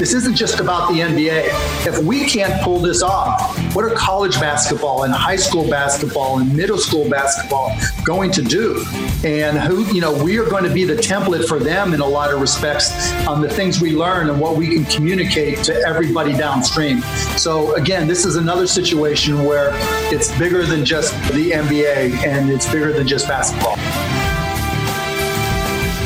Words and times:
This 0.00 0.14
isn't 0.14 0.34
just 0.34 0.60
about 0.60 0.90
the 0.90 1.00
NBA. 1.00 1.86
If 1.86 2.02
we 2.02 2.24
can't 2.24 2.62
pull 2.62 2.78
this 2.78 3.02
off, 3.02 3.54
what 3.74 3.84
are 3.84 3.90
college 3.90 4.40
basketball 4.40 5.02
and 5.02 5.12
high 5.12 5.36
school 5.36 5.68
basketball 5.68 6.38
and 6.38 6.56
middle 6.56 6.78
school 6.78 7.06
basketball 7.10 7.76
going 8.02 8.30
to 8.30 8.40
do? 8.40 8.82
And 9.24 9.58
who, 9.58 9.84
you 9.92 10.00
know, 10.00 10.10
we 10.24 10.38
are 10.38 10.48
going 10.48 10.64
to 10.64 10.72
be 10.72 10.84
the 10.84 10.94
template 10.94 11.46
for 11.46 11.58
them 11.58 11.92
in 11.92 12.00
a 12.00 12.06
lot 12.06 12.32
of 12.32 12.40
respects 12.40 13.12
on 13.26 13.42
the 13.42 13.48
things 13.50 13.82
we 13.82 13.94
learn 13.94 14.30
and 14.30 14.40
what 14.40 14.56
we 14.56 14.68
can 14.68 14.86
communicate 14.86 15.62
to 15.64 15.74
everybody 15.86 16.32
downstream. 16.32 17.02
So 17.36 17.74
again, 17.74 18.08
this 18.08 18.24
is 18.24 18.36
another 18.36 18.66
situation 18.66 19.44
where 19.44 19.68
it's 20.10 20.34
bigger 20.38 20.64
than 20.64 20.82
just 20.82 21.12
the 21.30 21.50
NBA 21.50 22.26
and 22.26 22.48
it's 22.48 22.64
bigger 22.72 22.94
than 22.94 23.06
just 23.06 23.28
basketball. 23.28 23.76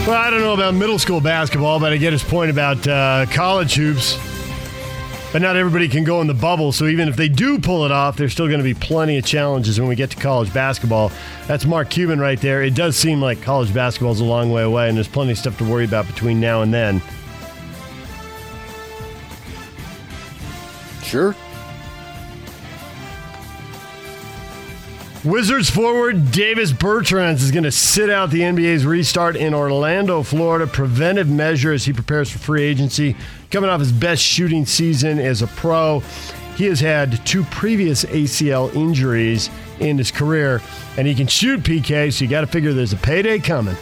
Well, 0.07 0.21
I 0.21 0.29
don't 0.29 0.41
know 0.41 0.53
about 0.53 0.75
middle 0.75 0.99
school 0.99 1.23
basketball, 1.23 1.81
but 1.81 1.95
I 1.95 1.97
get 1.97 2.13
his 2.13 2.23
point 2.23 2.51
about 2.51 2.87
uh, 2.87 3.25
college 3.31 3.75
hoops. 3.75 4.19
But 5.33 5.41
not 5.41 5.57
everybody 5.57 5.89
can 5.89 6.05
go 6.05 6.21
in 6.21 6.27
the 6.27 6.35
bubble, 6.35 6.73
so 6.73 6.85
even 6.85 7.09
if 7.09 7.17
they 7.17 7.31
do 7.31 7.59
pull 7.59 7.87
it 7.87 7.91
off, 7.91 8.19
there's 8.19 8.33
still 8.33 8.47
going 8.47 8.59
to 8.59 8.65
be 8.65 8.75
plenty 8.75 9.17
of 9.17 9.25
challenges 9.25 9.81
when 9.81 9.89
we 9.89 9.97
get 9.97 10.11
to 10.11 10.17
college 10.19 10.53
basketball. 10.53 11.11
That's 11.47 11.65
Mark 11.65 11.89
Cuban 11.89 12.21
right 12.21 12.39
there. 12.39 12.63
It 12.63 12.75
does 12.75 12.97
seem 12.97 13.23
like 13.23 13.41
college 13.41 13.73
basketball 13.73 14.13
is 14.13 14.21
a 14.21 14.25
long 14.25 14.53
way 14.53 14.63
away, 14.63 14.89
and 14.91 14.97
there's 14.97 15.09
plenty 15.09 15.33
of 15.33 15.39
stuff 15.39 15.57
to 15.57 15.65
worry 15.65 15.87
about 15.87 16.07
between 16.07 16.39
now 16.39 16.61
and 16.61 16.73
then. 16.73 17.01
Sure. 21.03 21.35
Wizards 25.25 25.71
forward 25.71 26.33
Davis 26.33 26.71
Bertans 26.71 27.41
is 27.41 27.51
going 27.51 27.65
to 27.65 27.71
sit 27.71 28.11
out 28.11 28.31
the 28.31 28.43
NBA's 28.43 28.85
restart 28.85 29.37
in 29.37 29.55
Orlando, 29.55 30.23
Florida. 30.23 30.67
Preventive 30.67 31.31
measure 31.31 31.73
as 31.73 31.87
he 31.87 31.95
prepares 31.95 32.31
for 32.31 32.39
free 32.39 32.63
agency. 32.63 33.17
Coming 33.51 33.71
off 33.71 33.81
his 33.81 33.91
best 33.91 34.23
shooting 34.23 34.67
season 34.67 35.19
as 35.19 35.41
a 35.41 35.47
pro, 35.47 36.01
he 36.57 36.67
has 36.67 36.79
had 36.79 37.25
two 37.25 37.43
previous 37.45 38.05
ACL 38.05 38.75
injuries 38.75 39.49
in 39.81 39.97
his 39.97 40.11
career, 40.11 40.61
and 40.99 41.07
he 41.07 41.15
can 41.15 41.27
shoot 41.27 41.61
PK. 41.63 42.13
So 42.13 42.25
you 42.25 42.31
got 42.31 42.43
to 42.43 42.47
figure 42.47 42.75
there's 42.75 42.93
a 42.93 42.99
payday 42.99 43.39
coming. 43.39 43.77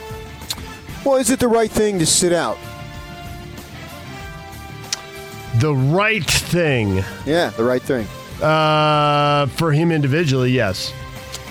Well, 1.04 1.16
is 1.16 1.30
it 1.30 1.40
the 1.40 1.48
right 1.48 1.70
thing 1.70 1.98
to 1.98 2.06
sit 2.06 2.32
out? 2.32 2.56
The 5.56 5.74
right 5.74 6.24
thing. 6.24 7.02
Yeah, 7.26 7.50
the 7.50 7.64
right 7.64 7.82
thing. 7.82 8.06
Uh, 8.40 9.46
for 9.46 9.72
him 9.72 9.90
individually, 9.90 10.52
yes. 10.52 10.92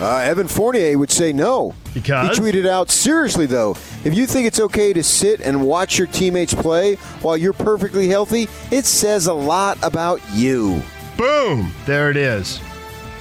Uh, 0.01 0.17
Evan 0.17 0.47
Fournier 0.47 0.97
would 0.97 1.11
say 1.11 1.31
no. 1.31 1.75
Because? 1.93 2.35
He 2.35 2.43
tweeted 2.43 2.67
out, 2.67 2.89
seriously, 2.89 3.45
though, 3.45 3.75
if 4.03 4.15
you 4.15 4.25
think 4.25 4.47
it's 4.47 4.59
okay 4.59 4.93
to 4.93 5.03
sit 5.03 5.41
and 5.41 5.63
watch 5.63 5.99
your 5.99 6.07
teammates 6.07 6.55
play 6.55 6.95
while 7.21 7.37
you're 7.37 7.53
perfectly 7.53 8.07
healthy, 8.07 8.47
it 8.71 8.85
says 8.85 9.27
a 9.27 9.33
lot 9.33 9.77
about 9.83 10.19
you. 10.33 10.81
Boom! 11.17 11.71
There 11.85 12.09
it 12.09 12.17
is. 12.17 12.59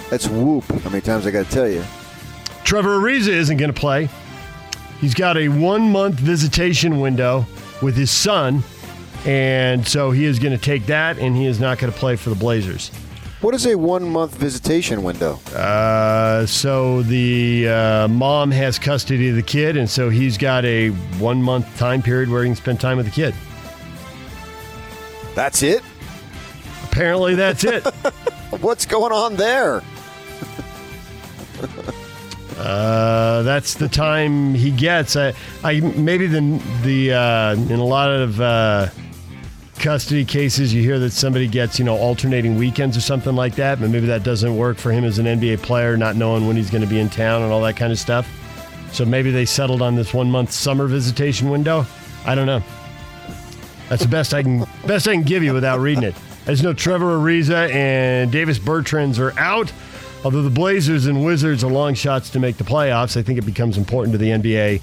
That's 0.09 0.27
whoop. 0.27 0.65
How 0.65 0.89
many 0.89 1.03
times 1.03 1.27
I 1.27 1.31
got 1.31 1.45
to 1.45 1.53
tell 1.53 1.69
you? 1.69 1.85
Trevor 2.65 2.99
Ariza 2.99 3.29
isn't 3.29 3.59
going 3.59 3.73
to 3.73 3.79
play. 3.79 4.09
He's 5.01 5.13
got 5.13 5.37
a 5.37 5.49
one 5.49 5.93
month 5.93 6.15
visitation 6.15 6.99
window 6.99 7.45
with 7.83 7.95
his 7.95 8.11
son, 8.11 8.63
and 9.27 9.87
so 9.87 10.13
he 10.13 10.25
is 10.25 10.39
going 10.39 10.57
to 10.57 10.63
take 10.63 10.87
that, 10.87 11.19
and 11.19 11.37
he 11.37 11.45
is 11.45 11.61
not 11.61 11.79
going 11.79 11.93
to 11.93 11.99
play 11.99 12.17
for 12.17 12.31
the 12.31 12.37
Blazers. 12.37 12.91
What 13.41 13.55
is 13.55 13.67
a 13.67 13.75
one 13.75 14.07
month 14.07 14.35
visitation 14.35 15.03
window? 15.03 15.41
Uh, 15.55 16.45
so 16.45 17.01
the 17.03 17.69
uh, 17.69 18.09
mom 18.09 18.51
has 18.51 18.79
custody 18.79 19.31
of 19.31 19.37
the 19.37 19.43
kid, 19.43 19.79
and 19.79 19.89
so 19.89 20.11
he's 20.11 20.37
got 20.37 20.67
a 20.67 20.91
one 21.19 21.43
month 21.43 21.79
time 21.79 22.03
period 22.03 22.29
where 22.29 22.43
he 22.43 22.49
can 22.49 22.57
spend 22.57 22.81
time 22.81 22.99
with 22.99 23.07
the 23.07 23.13
kid. 23.13 23.35
That's 25.35 25.63
it? 25.63 25.83
Apparently, 26.85 27.35
that's 27.35 27.65
it. 27.65 27.83
What's 28.61 28.85
going 28.85 29.13
on 29.13 29.37
there? 29.37 29.83
Uh, 32.59 33.41
that's 33.43 33.73
the 33.73 33.89
time 33.89 34.53
he 34.53 34.71
gets. 34.71 35.17
I, 35.17 35.33
I 35.65 35.81
maybe 35.81 36.27
the 36.27 36.63
the 36.83 37.15
uh, 37.15 37.53
in 37.55 37.79
a 37.79 37.85
lot 37.85 38.11
of 38.11 38.39
uh, 38.39 38.89
custody 39.81 40.25
cases, 40.25 40.73
you 40.73 40.83
hear 40.83 40.99
that 40.99 41.13
somebody 41.13 41.49
gets 41.49 41.79
you 41.79 41.85
know 41.85 41.97
alternating 41.97 42.57
weekends 42.57 42.97
or 42.97 43.01
something 43.01 43.35
like 43.35 43.55
that, 43.57 43.81
but 43.81 43.91
maybe 43.91 44.07
that 44.07 44.23
doesn't 44.23 44.57
work 44.57 44.77
for 44.77 44.93
him 44.93 45.05
as 45.05 45.19
an 45.19 45.27
NBA 45.27 45.63
player, 45.63 45.97
not 45.97 46.17
knowing 46.17 46.47
when 46.47 46.57
he's 46.57 46.71
going 46.71 46.83
to 46.83 46.89
be 46.89 47.01
in 47.01 47.09
town 47.09 47.43
and 47.43 47.53
all 47.53 47.63
that 47.63 47.77
kind 47.77 47.93
of 47.93 47.99
stuff. 47.99 48.29
So 48.93 49.05
maybe 49.05 49.31
they 49.31 49.45
settled 49.45 49.83
on 49.83 49.97
this 49.97 50.13
one 50.13 50.31
month 50.31 50.53
summer 50.53 50.87
visitation 50.87 51.51
window. 51.51 51.87
I 52.25 52.35
don't 52.35 52.47
know. 52.47 52.63
That's 53.89 54.03
the 54.03 54.09
best 54.09 54.35
I 54.35 54.43
can 54.43 54.67
best 54.87 55.09
I 55.09 55.15
can 55.15 55.23
give 55.23 55.43
you 55.43 55.53
without 55.53 55.81
reading 55.81 56.05
it. 56.05 56.15
Just 56.47 56.63
know 56.63 56.73
Trevor 56.73 57.19
Ariza 57.19 57.73
and 57.73 58.31
Davis 58.31 58.59
Bertans 58.59 59.19
are 59.19 59.39
out. 59.39 59.73
Although 60.23 60.43
the 60.43 60.51
Blazers 60.51 61.07
and 61.07 61.25
Wizards 61.25 61.65
are 61.65 61.71
long 61.71 61.95
shots 61.95 62.29
to 62.31 62.39
make 62.39 62.59
the 62.59 62.65
playoffs, 62.65 63.17
I 63.17 63.23
think 63.23 63.39
it 63.39 63.47
becomes 63.47 63.79
important 63.79 64.13
to 64.13 64.19
the 64.19 64.29
NBA 64.29 64.83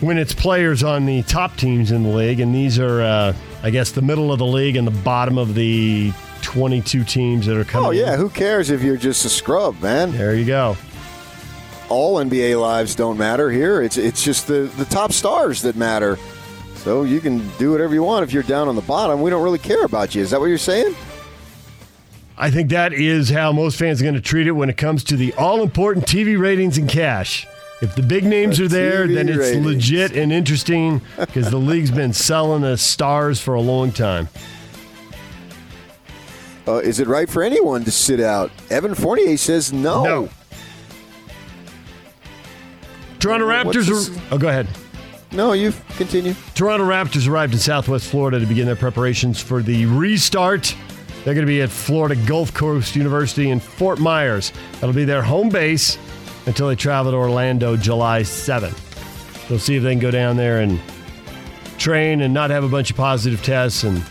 when 0.00 0.18
it's 0.18 0.34
players 0.34 0.82
on 0.82 1.06
the 1.06 1.22
top 1.22 1.56
teams 1.56 1.90
in 1.90 2.02
the 2.02 2.08
league, 2.08 2.40
and 2.40 2.54
these 2.54 2.78
are, 2.78 3.00
uh, 3.00 3.32
I 3.64 3.70
guess, 3.70 3.92
the 3.92 4.02
middle 4.02 4.30
of 4.30 4.38
the 4.38 4.46
league 4.46 4.76
and 4.76 4.86
the 4.86 5.02
bottom 5.02 5.38
of 5.38 5.54
the 5.54 6.12
22 6.42 7.02
teams 7.02 7.46
that 7.46 7.56
are 7.56 7.64
coming. 7.64 7.88
Oh, 7.88 7.90
yeah. 7.92 8.12
in. 8.12 8.20
Who 8.20 8.28
cares 8.28 8.68
if 8.68 8.82
you're 8.82 8.98
just 8.98 9.24
a 9.24 9.30
scrub, 9.30 9.80
man? 9.80 10.12
There 10.12 10.34
you 10.34 10.44
go. 10.44 10.76
All 11.88 12.16
NBA 12.16 12.60
lives 12.60 12.94
don't 12.94 13.16
matter 13.16 13.50
here. 13.50 13.80
It's, 13.80 13.96
it's 13.96 14.22
just 14.22 14.48
the, 14.48 14.70
the 14.76 14.84
top 14.84 15.12
stars 15.12 15.62
that 15.62 15.76
matter. 15.76 16.18
So 16.74 17.04
you 17.04 17.22
can 17.22 17.48
do 17.56 17.70
whatever 17.70 17.94
you 17.94 18.02
want 18.02 18.22
if 18.22 18.34
you're 18.34 18.42
down 18.42 18.68
on 18.68 18.76
the 18.76 18.82
bottom. 18.82 19.22
We 19.22 19.30
don't 19.30 19.42
really 19.42 19.58
care 19.58 19.86
about 19.86 20.14
you. 20.14 20.20
Is 20.20 20.30
that 20.32 20.40
what 20.40 20.46
you're 20.46 20.58
saying? 20.58 20.94
I 22.36 22.50
think 22.50 22.68
that 22.68 22.92
is 22.92 23.30
how 23.30 23.50
most 23.50 23.78
fans 23.78 24.02
are 24.02 24.04
going 24.04 24.14
to 24.14 24.20
treat 24.20 24.46
it 24.46 24.52
when 24.52 24.68
it 24.68 24.76
comes 24.76 25.04
to 25.04 25.16
the 25.16 25.32
all 25.34 25.62
important 25.62 26.04
TV 26.04 26.38
ratings 26.38 26.76
and 26.76 26.86
cash. 26.86 27.46
If 27.84 27.94
the 27.96 28.02
big 28.02 28.24
names 28.24 28.58
are 28.60 28.66
there, 28.66 29.06
then 29.06 29.28
it's 29.28 29.36
ratings. 29.36 29.66
legit 29.66 30.16
and 30.16 30.32
interesting 30.32 31.02
because 31.18 31.50
the 31.50 31.58
league's 31.58 31.90
been 31.90 32.14
selling 32.14 32.64
us 32.64 32.80
stars 32.80 33.42
for 33.42 33.52
a 33.52 33.60
long 33.60 33.92
time. 33.92 34.30
Uh, 36.66 36.76
is 36.76 36.98
it 36.98 37.06
right 37.06 37.28
for 37.28 37.42
anyone 37.42 37.84
to 37.84 37.90
sit 37.90 38.20
out? 38.20 38.50
Evan 38.70 38.94
Fournier 38.94 39.36
says 39.36 39.70
no. 39.70 40.02
No. 40.02 40.28
Toronto 43.18 43.46
Raptors 43.46 43.90
are. 43.90 44.34
Oh, 44.34 44.38
go 44.38 44.48
ahead. 44.48 44.66
No, 45.30 45.52
you 45.52 45.74
continue. 45.98 46.34
Toronto 46.54 46.86
Raptors 46.86 47.28
arrived 47.28 47.52
in 47.52 47.58
Southwest 47.58 48.08
Florida 48.08 48.40
to 48.40 48.46
begin 48.46 48.64
their 48.64 48.76
preparations 48.76 49.42
for 49.42 49.60
the 49.60 49.84
restart. 49.84 50.74
They're 51.24 51.34
going 51.34 51.46
to 51.46 51.52
be 51.52 51.60
at 51.60 51.68
Florida 51.68 52.16
Gulf 52.26 52.54
Coast 52.54 52.96
University 52.96 53.50
in 53.50 53.60
Fort 53.60 53.98
Myers. 53.98 54.54
That'll 54.74 54.94
be 54.94 55.04
their 55.04 55.22
home 55.22 55.50
base 55.50 55.98
until 56.46 56.68
they 56.68 56.76
travel 56.76 57.12
to 57.12 57.16
Orlando 57.18 57.76
July 57.76 58.22
7th. 58.22 59.48
They'll 59.48 59.58
see 59.58 59.76
if 59.76 59.82
they 59.82 59.92
can 59.92 60.00
go 60.00 60.10
down 60.10 60.36
there 60.36 60.60
and 60.60 60.80
train 61.78 62.22
and 62.22 62.32
not 62.32 62.50
have 62.50 62.64
a 62.64 62.68
bunch 62.68 62.90
of 62.90 62.96
positive 62.96 63.42
tests 63.42 63.84
and 63.84 64.04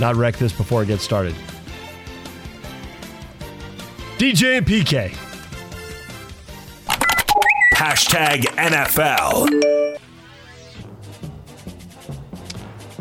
not 0.00 0.16
wreck 0.16 0.36
this 0.36 0.52
before 0.52 0.82
it 0.82 0.86
gets 0.86 1.02
started. 1.02 1.34
DJ 4.18 4.58
and 4.58 4.66
PK. 4.66 5.14
Hashtag 7.74 8.42
NFL. 8.56 9.96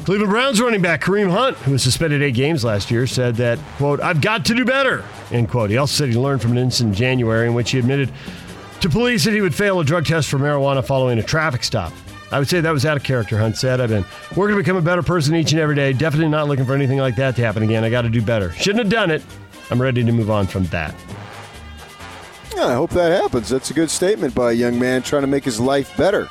Cleveland 0.06 0.30
Browns 0.30 0.62
running 0.62 0.84
back 0.84 1.02
Kareem 1.02 1.32
Hunt, 1.32 1.58
who 1.58 1.72
was 1.72 1.82
suspended 1.82 2.22
eight 2.22 2.36
games 2.36 2.64
last 2.64 2.92
year, 2.92 3.08
said 3.08 3.38
that, 3.38 3.58
quote, 3.78 4.00
I've 4.02 4.22
got 4.22 4.46
to 4.46 4.54
do 4.54 4.64
better, 4.64 5.04
end 5.32 5.50
quote. 5.50 5.72
He 5.72 5.78
also 5.78 5.96
said 5.96 6.10
he 6.10 6.20
learned 6.20 6.44
from 6.44 6.52
an 6.52 6.60
incident 6.60 6.94
in 6.94 7.00
January 7.00 7.48
in 7.48 7.56
which 7.56 7.72
he 7.72 7.80
admitted 7.80 8.12
to 8.82 8.90
police 8.90 9.24
that 9.26 9.34
he 9.34 9.42
would 9.42 9.56
fail 9.56 9.80
a 9.80 9.86
drug 9.86 10.06
test 10.06 10.30
for 10.30 10.38
marijuana 10.38 10.86
following 10.86 11.18
a 11.20 11.24
traffic 11.24 11.64
stop. 11.64 11.92
I 12.32 12.40
would 12.40 12.48
say 12.48 12.60
that 12.62 12.72
was 12.72 12.86
out 12.86 12.98
of 12.98 13.04
character, 13.04 13.38
Hunt 13.38 13.56
said. 13.58 13.80
I've 13.80 13.90
been 13.90 14.06
working 14.36 14.56
to 14.58 14.62
become 14.62 14.78
a 14.78 14.82
better 14.82 15.04
person 15.04 15.36
each 15.36 15.52
and 15.52 15.62
every 15.62 15.76
day. 15.76 15.94
Definitely 15.94 16.30
not 16.30 16.48
looking 16.48 16.66
for 16.66 16.74
anything 16.74 16.98
like 17.00 17.16
that 17.18 17.36
to 17.38 17.42
happen 17.44 17.64
again. 17.64 17.84
I 17.84 17.90
got 17.90 18.02
to 18.02 18.10
do 18.10 18.22
better. 18.22 18.52
Shouldn't 18.54 18.84
have 18.84 18.92
done 18.92 19.12
it. 19.12 19.22
I'm 19.70 19.82
ready 19.82 20.04
to 20.04 20.12
move 20.12 20.30
on 20.30 20.48
from 20.48 20.66
that. 20.66 20.94
Yeah, 22.56 22.68
I 22.68 22.74
hope 22.74 22.92
that 22.92 23.22
happens. 23.22 23.50
That's 23.50 23.70
a 23.70 23.74
good 23.74 23.90
statement 23.90 24.34
by 24.34 24.52
a 24.52 24.54
young 24.54 24.80
man 24.80 25.02
trying 25.02 25.22
to 25.22 25.28
make 25.28 25.44
his 25.44 25.60
life 25.60 25.96
better. 25.98 26.28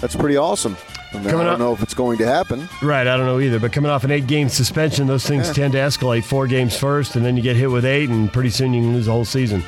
That's 0.00 0.16
pretty 0.16 0.36
awesome. 0.36 0.76
I, 1.12 1.18
mean, 1.18 1.28
I 1.28 1.30
don't 1.30 1.46
up- 1.46 1.58
know 1.58 1.72
if 1.72 1.82
it's 1.82 1.94
going 1.94 2.18
to 2.18 2.26
happen. 2.26 2.68
Right, 2.82 3.06
I 3.06 3.16
don't 3.16 3.26
know 3.26 3.38
either. 3.40 3.60
But 3.60 3.72
coming 3.72 3.90
off 3.90 4.02
an 4.04 4.10
eight 4.10 4.26
game 4.26 4.48
suspension, 4.48 5.06
those 5.06 5.24
things 5.26 5.46
Yeah. 5.48 5.52
tend 5.54 5.72
to 5.74 5.78
escalate. 5.78 6.24
Four 6.24 6.46
games 6.48 6.76
first, 6.76 7.14
and 7.16 7.24
then 7.24 7.36
you 7.36 7.42
get 7.42 7.56
hit 7.56 7.70
with 7.70 7.84
eight, 7.84 8.08
and 8.10 8.32
pretty 8.32 8.50
soon 8.50 8.74
you 8.74 8.82
can 8.82 8.94
lose 8.94 9.06
the 9.06 9.12
whole 9.12 9.24
season. 9.24 9.62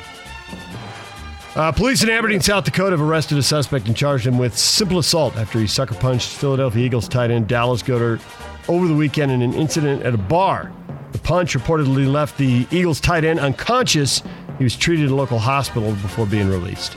Uh, 1.57 1.71
police 1.71 2.03
in 2.03 2.09
Aberdeen, 2.11 2.39
South 2.39 2.65
Dakota 2.65 2.91
have 2.91 3.01
arrested 3.01 3.35
a 3.39 3.41
suspect 3.41 3.87
and 3.87 3.97
charged 3.97 4.27
him 4.27 4.37
with 4.37 4.55
simple 4.55 4.99
assault 4.99 5.35
after 5.37 5.57
he 5.59 5.65
sucker 5.65 5.95
punched 5.95 6.29
Philadelphia 6.29 6.85
Eagles 6.85 7.07
tight 7.07 7.31
end 7.31 7.47
Dallas 7.47 7.81
Goedert 7.81 8.21
over 8.69 8.87
the 8.87 8.93
weekend 8.93 9.31
in 9.31 9.41
an 9.41 9.55
incident 9.55 10.03
at 10.03 10.13
a 10.13 10.19
bar. 10.19 10.71
The 11.13 11.17
punch 11.17 11.55
reportedly 11.55 12.05
left 12.11 12.37
the 12.37 12.67
Eagles 12.69 12.99
tight 13.01 13.23
end 13.23 13.39
unconscious. 13.39 14.21
He 14.59 14.63
was 14.65 14.75
treated 14.75 15.05
at 15.05 15.11
a 15.11 15.15
local 15.15 15.39
hospital 15.39 15.91
before 15.93 16.27
being 16.27 16.47
released. 16.47 16.95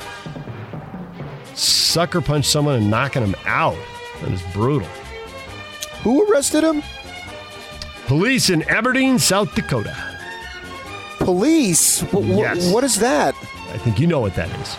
Sucker 1.55 2.21
punched 2.21 2.51
someone 2.51 2.75
and 2.77 2.91
knocking 2.91 3.23
him 3.23 3.37
out. 3.47 3.79
That 4.21 4.31
is 4.31 4.43
brutal. 4.53 4.89
Who 6.03 6.31
arrested 6.31 6.65
him? 6.65 6.83
Police 8.07 8.51
in 8.51 8.63
Aberdeen, 8.65 9.19
South 9.19 9.55
Dakota. 9.55 9.97
Police? 11.19 12.01
Wh- 12.03 12.27
Yes. 12.29 12.71
what 12.73 12.85
is 12.85 12.97
that? 12.99 13.35
I 13.71 13.79
think 13.79 13.99
you 14.01 14.07
know 14.07 14.21
what 14.21 14.35
that 14.35 14.51
is. 14.61 14.77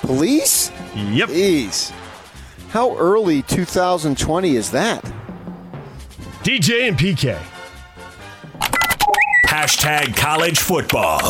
Police? 0.00 0.70
Yep. 0.94 1.28
Jeez. 1.28 1.90
How 2.70 2.96
early 2.96 3.42
2020 3.42 4.56
is 4.56 4.70
that? 4.72 5.04
DJ 6.42 6.88
and 6.88 6.98
PK. 6.98 7.38
Hashtag 9.46 10.16
college 10.16 10.58
football. 10.58 11.20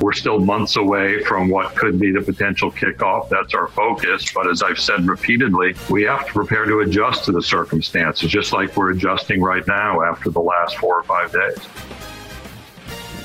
We're 0.00 0.12
still 0.12 0.38
months 0.38 0.76
away 0.76 1.24
from 1.24 1.48
what 1.48 1.74
could 1.74 1.98
be 1.98 2.12
the 2.12 2.20
potential 2.20 2.70
kickoff. 2.70 3.30
That's 3.30 3.54
our 3.54 3.68
focus. 3.68 4.30
But 4.32 4.48
as 4.48 4.62
I've 4.62 4.78
said 4.78 5.08
repeatedly, 5.08 5.74
we 5.88 6.02
have 6.02 6.26
to 6.26 6.32
prepare 6.32 6.66
to 6.66 6.80
adjust 6.80 7.24
to 7.24 7.32
the 7.32 7.42
circumstances, 7.42 8.30
just 8.30 8.52
like 8.52 8.76
we're 8.76 8.90
adjusting 8.90 9.40
right 9.40 9.66
now 9.66 10.02
after 10.02 10.28
the 10.30 10.40
last 10.40 10.76
four 10.76 10.98
or 10.98 11.02
five 11.02 11.32
days. 11.32 11.58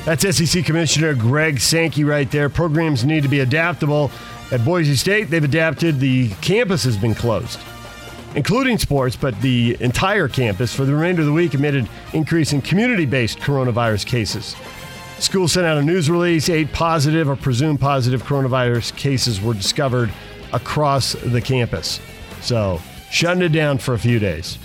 That's 0.06 0.36
SEC 0.36 0.66
Commissioner 0.66 1.14
Greg 1.14 1.60
Sankey 1.60 2.04
right 2.04 2.30
there. 2.32 2.50
Programs 2.50 3.06
need 3.06 3.22
to 3.22 3.30
be 3.30 3.42
adaptable. 3.42 4.10
At 4.52 4.66
Boise 4.66 4.96
State, 4.96 5.30
they've 5.30 5.44
adapted. 5.44 6.00
The 6.00 6.30
campus 6.42 6.84
has 6.86 6.98
been 6.98 7.14
closed, 7.14 7.60
including 8.36 8.80
sports, 8.80 9.16
but 9.16 9.40
the 9.42 9.78
entire 9.80 10.28
campus 10.28 10.74
for 10.74 10.86
the 10.86 10.94
remainder 10.96 11.22
of 11.22 11.28
the 11.28 11.34
week 11.34 11.54
amid 11.54 11.76
an 11.76 11.88
increase 12.14 12.52
in 12.52 12.64
community 12.64 13.06
based 13.06 13.38
coronavirus 13.40 14.08
cases. 14.08 14.56
School 15.20 15.48
sent 15.48 15.68
out 15.68 15.78
a 15.78 15.84
news 15.84 16.10
release. 16.10 16.50
Eight 16.50 16.74
positive 16.74 17.30
or 17.30 17.36
presumed 17.36 17.80
positive 17.80 18.24
coronavirus 18.24 18.96
cases 18.98 19.40
were 19.40 19.54
discovered 19.54 20.12
across 20.52 21.14
the 21.14 21.40
campus. 21.40 22.02
So, 22.42 22.82
shutting 23.12 23.44
it 23.44 23.50
down 23.50 23.78
for 23.78 23.94
a 23.94 24.00
few 24.00 24.18
days. 24.18 24.58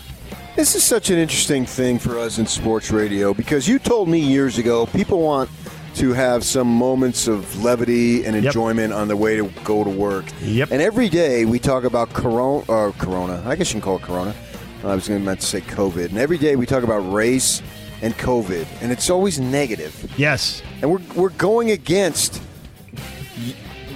This 0.56 0.74
is 0.74 0.82
such 0.82 1.10
an 1.10 1.18
interesting 1.18 1.66
thing 1.66 1.98
for 1.98 2.18
us 2.18 2.38
in 2.38 2.46
sports 2.46 2.90
radio 2.90 3.34
because 3.34 3.68
you 3.68 3.78
told 3.78 4.08
me 4.08 4.18
years 4.18 4.56
ago 4.56 4.86
people 4.86 5.20
want 5.20 5.50
to 5.96 6.12
have 6.14 6.44
some 6.44 6.66
moments 6.66 7.28
of 7.28 7.62
levity 7.62 8.24
and 8.24 8.34
Yep. 8.34 8.44
enjoyment 8.46 8.92
on 8.92 9.08
the 9.08 9.16
way 9.16 9.36
to 9.36 9.50
go 9.64 9.84
to 9.84 9.90
work. 9.90 10.24
Yep. 10.42 10.70
And 10.70 10.80
every 10.80 11.08
day 11.10 11.44
we 11.44 11.58
talk 11.58 11.84
about 11.84 12.12
corona, 12.14 12.64
or 12.68 12.92
corona. 12.92 13.42
I 13.46 13.54
guess 13.54 13.68
you 13.68 13.74
can 13.74 13.80
call 13.82 13.96
it 13.96 14.02
corona. 14.02 14.34
I 14.82 14.94
was 14.94 15.08
going 15.08 15.20
to 15.20 15.26
meant 15.26 15.40
to 15.40 15.46
say 15.46 15.60
COVID. 15.60 16.06
And 16.10 16.18
every 16.18 16.38
day 16.38 16.56
we 16.56 16.64
talk 16.64 16.84
about 16.84 17.00
race 17.12 17.60
and 18.02 18.16
COVID, 18.16 18.66
and 18.80 18.92
it's 18.92 19.10
always 19.10 19.38
negative. 19.38 20.10
Yes. 20.16 20.62
And 20.80 20.90
we're 20.90 21.00
we're 21.14 21.30
going 21.30 21.70
against, 21.70 22.38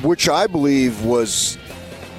which 0.02 0.28
I 0.28 0.46
believe 0.46 1.04
was 1.04 1.58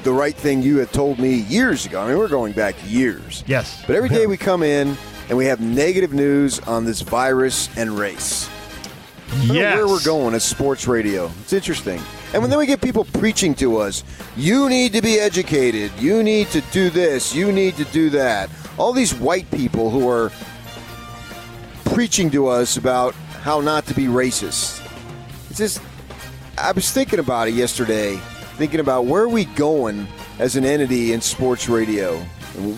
the 0.04 0.14
right 0.14 0.36
thing 0.36 0.62
you 0.62 0.78
had 0.78 0.92
told 0.92 1.20
me 1.20 1.34
years 1.36 1.86
ago. 1.86 2.02
I 2.02 2.08
mean, 2.10 2.18
we're 2.18 2.28
going 2.28 2.54
back 2.54 2.76
years. 2.88 3.44
Yes. 3.48 3.84
But 3.86 3.96
every 3.96 4.10
day 4.10 4.26
we 4.28 4.38
come 4.50 4.64
in 4.64 4.96
and 5.30 5.38
we 5.38 5.46
have 5.46 5.60
negative 5.62 6.14
news 6.14 6.60
on 6.62 6.86
this 6.86 7.02
virus 7.02 7.70
and 7.78 7.92
race. 7.98 8.50
I 8.50 9.38
don't 9.38 9.48
know 9.48 9.54
Yes. 9.54 9.76
where 9.78 9.88
we're 9.88 10.04
going 10.04 10.34
as 10.36 10.44
sports 10.44 10.88
radio. 10.88 11.32
It's 11.42 11.54
interesting. 11.54 12.02
And 12.34 12.44
then 12.46 12.58
we 12.58 12.66
get 12.66 12.82
people 12.82 13.04
preaching 13.06 13.54
to 13.56 13.78
us, 13.78 14.04
you 14.38 14.70
need 14.70 14.94
to 14.94 15.02
be 15.02 15.20
educated, 15.20 15.92
you 16.00 16.24
need 16.24 16.48
to 16.48 16.62
do 16.72 16.90
this, 16.90 17.36
you 17.36 17.52
need 17.52 17.76
to 17.76 17.84
do 17.86 18.10
that. 18.12 18.50
All 18.78 18.94
these 18.94 19.14
white 19.14 19.50
people 19.52 19.90
who 19.90 20.08
are 20.10 20.32
preaching 21.86 22.30
to 22.32 22.48
us 22.48 22.78
about 22.78 23.14
how 23.44 23.60
not 23.60 23.86
to 23.88 23.94
be 23.94 24.06
racist. 24.06 24.80
It's 25.50 25.58
just, 25.60 25.82
I 26.58 26.72
was 26.72 26.90
thinking 26.92 27.20
about 27.20 27.48
it 27.50 27.54
yesterday, 27.54 28.20
thinking 28.62 28.80
about 28.80 29.06
where 29.06 29.24
are 29.24 29.28
we 29.28 29.46
going 29.46 30.08
as 30.38 30.56
an 30.56 30.64
entity 30.64 31.14
in 31.14 31.20
sports 31.20 31.68
radio? 31.68 32.20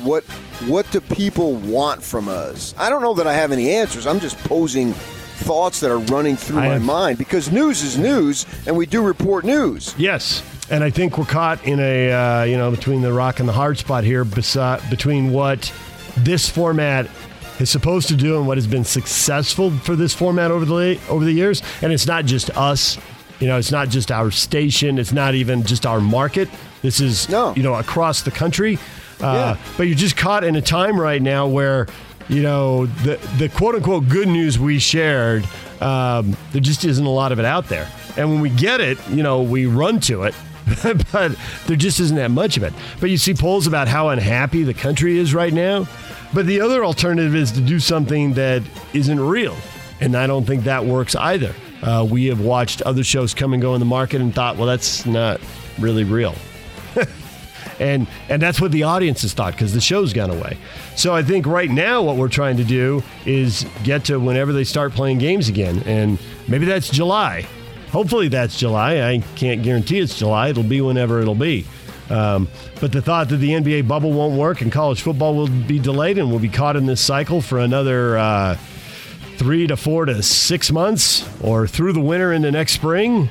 What 0.06 0.24
what 0.70 0.90
do 0.92 1.02
people 1.02 1.56
want 1.56 2.02
from 2.02 2.30
us? 2.30 2.74
I 2.78 2.90
don't 2.90 3.02
know 3.02 3.14
that 3.16 3.28
I 3.28 3.34
have 3.34 3.52
any 3.52 3.70
answers. 3.72 4.08
I'm 4.08 4.22
just 4.22 4.38
posing 4.46 4.94
thoughts 4.94 5.82
that 5.82 5.92
are 5.92 5.98
running 5.98 6.38
through 6.38 6.60
I 6.60 6.68
my 6.68 6.74
have- 6.76 6.84
mind 6.84 7.18
because 7.18 7.52
news 7.52 7.84
is 7.84 7.98
news, 7.98 8.46
and 8.66 8.78
we 8.78 8.86
do 8.86 9.02
report 9.02 9.44
news. 9.44 9.94
Yes, 9.98 10.42
and 10.70 10.86
I 10.86 10.90
think 10.90 11.18
we're 11.18 11.26
caught 11.26 11.62
in 11.66 11.82
a 11.82 12.12
uh, 12.14 12.44
you 12.46 12.56
know 12.56 12.72
between 12.72 13.02
the 13.02 13.12
rock 13.12 13.42
and 13.42 13.50
the 13.50 13.54
hard 13.54 13.78
spot 13.78 14.06
here, 14.06 14.24
besi- 14.24 14.90
between 14.90 15.34
what 15.34 15.70
this 16.16 16.48
format 16.50 17.10
is 17.60 17.70
supposed 17.70 18.08
to 18.08 18.16
do 18.16 18.38
and 18.38 18.48
what 18.48 18.56
has 18.58 18.68
been 18.68 18.86
successful 18.86 19.70
for 19.70 19.98
this 19.98 20.14
format 20.14 20.50
over 20.50 20.64
the 20.64 20.98
over 21.10 21.26
the 21.26 21.34
years. 21.34 21.62
And 21.82 21.92
it's 21.92 22.08
not 22.08 22.24
just 22.24 22.52
us, 22.52 22.98
you 23.40 23.48
know, 23.48 23.58
it's 23.58 23.72
not 23.72 23.90
just 23.90 24.12
our 24.12 24.32
station, 24.32 24.98
it's 24.98 25.12
not 25.12 25.36
even 25.36 25.64
just 25.64 25.86
our 25.86 26.00
market. 26.00 26.50
This 26.82 27.00
is 27.00 27.30
No. 27.30 27.54
you 27.56 27.64
know 27.64 27.76
across 27.76 28.22
the 28.22 28.32
country. 28.32 28.78
Uh, 29.22 29.56
Yeah. 29.58 29.58
But 29.78 29.88
you're 29.88 29.96
just 29.98 30.18
caught 30.18 30.44
in 30.44 30.56
a 30.56 30.62
time 30.62 31.00
right 31.00 31.22
now 31.22 31.48
where 31.48 31.88
you 32.30 32.42
know 32.42 32.86
the 32.86 33.18
the 33.38 33.50
quote 33.50 33.76
unquote 33.76 34.08
good 34.10 34.28
news 34.28 34.58
we 34.60 34.80
shared. 34.80 35.46
Um, 35.82 36.38
there 36.52 36.62
just 36.62 36.86
isn't 36.86 37.06
a 37.06 37.10
lot 37.10 37.32
of 37.32 37.40
it 37.40 37.46
out 37.46 37.68
there, 37.68 37.88
and 38.18 38.30
when 38.32 38.40
we 38.42 38.50
get 38.50 38.80
it, 38.80 38.98
you 39.10 39.22
know, 39.24 39.42
we 39.42 39.66
run 39.66 40.00
to 40.02 40.24
it. 40.24 40.34
but 41.12 41.36
there 41.68 41.76
just 41.76 42.00
isn't 42.00 42.16
that 42.16 42.32
much 42.32 42.56
of 42.56 42.64
it. 42.64 42.74
But 43.02 43.10
you 43.10 43.18
see 43.18 43.34
polls 43.34 43.68
about 43.68 43.90
how 43.90 44.08
unhappy 44.10 44.64
the 44.64 44.74
country 44.74 45.18
is 45.18 45.34
right 45.34 45.52
now. 45.52 45.88
But 46.34 46.46
the 46.46 46.62
other 46.62 46.86
alternative 46.86 47.36
is 47.36 47.52
to 47.52 47.60
do 47.62 47.80
something 47.82 48.34
that 48.36 48.64
isn't 48.94 49.20
real, 49.20 49.58
and 50.00 50.16
I 50.16 50.26
don't 50.26 50.46
think 50.46 50.64
that 50.64 50.86
works 50.86 51.16
either. 51.16 51.54
Uh, 51.84 52.08
we 52.10 52.26
have 52.26 52.40
watched 52.40 52.82
other 52.82 53.04
shows 53.04 53.34
come 53.34 53.54
and 53.54 53.62
go 53.62 53.76
in 53.76 53.80
the 53.80 53.86
market 53.86 54.22
and 54.22 54.34
thought, 54.34 54.58
well, 54.58 54.66
that's 54.66 55.06
not 55.06 55.40
really 55.80 56.04
real 56.04 56.36
and 57.80 58.08
and 58.30 58.42
that's 58.42 58.62
what 58.62 58.72
the 58.72 58.84
audience 58.84 59.22
has 59.22 59.34
thought 59.34 59.54
because 59.54 59.74
the 59.74 59.82
show's 59.82 60.14
gone 60.14 60.30
away. 60.30 60.58
So 60.96 61.14
I 61.14 61.24
think 61.24 61.46
right 61.46 61.70
now 61.70 62.02
what 62.02 62.18
we're 62.18 62.30
trying 62.30 62.58
to 62.58 62.64
do 62.64 63.04
is 63.26 63.66
get 63.84 64.06
to 64.06 64.20
whenever 64.20 64.54
they 64.54 64.64
start 64.64 64.94
playing 64.94 65.18
games 65.18 65.50
again, 65.50 65.84
and 65.86 66.20
maybe 66.48 66.66
that's 66.66 66.90
July. 66.90 67.48
Hopefully 67.92 68.28
that's 68.28 68.58
July. 68.58 69.02
I 69.02 69.20
can't 69.36 69.62
guarantee 69.62 70.00
it's 70.00 70.18
July. 70.18 70.50
It'll 70.50 70.64
be 70.64 70.82
whenever 70.82 71.22
it'll 71.22 71.36
be. 71.36 71.66
Um, 72.10 72.48
but 72.82 72.92
the 72.92 73.02
thought 73.02 73.30
that 73.30 73.38
the 73.38 73.52
NBA 73.52 73.88
bubble 73.88 74.12
won't 74.12 74.38
work 74.38 74.62
and 74.62 74.72
college 74.72 75.02
football 75.02 75.36
will 75.36 75.48
be 75.48 75.80
delayed 75.80 76.18
and 76.18 76.30
we'll 76.30 76.40
be 76.40 76.50
caught 76.50 76.76
in 76.76 76.86
this 76.86 77.00
cycle 77.00 77.42
for 77.42 77.60
another 77.60 78.18
uh, 78.18 78.58
three 79.44 79.68
to 79.68 79.76
four 79.76 80.06
to 80.06 80.24
six 80.24 80.72
months 80.72 81.28
or 81.42 81.68
through 81.68 81.92
the 81.92 82.00
winter 82.00 82.32
into 82.32 82.50
next 82.50 82.72
spring. 82.72 83.30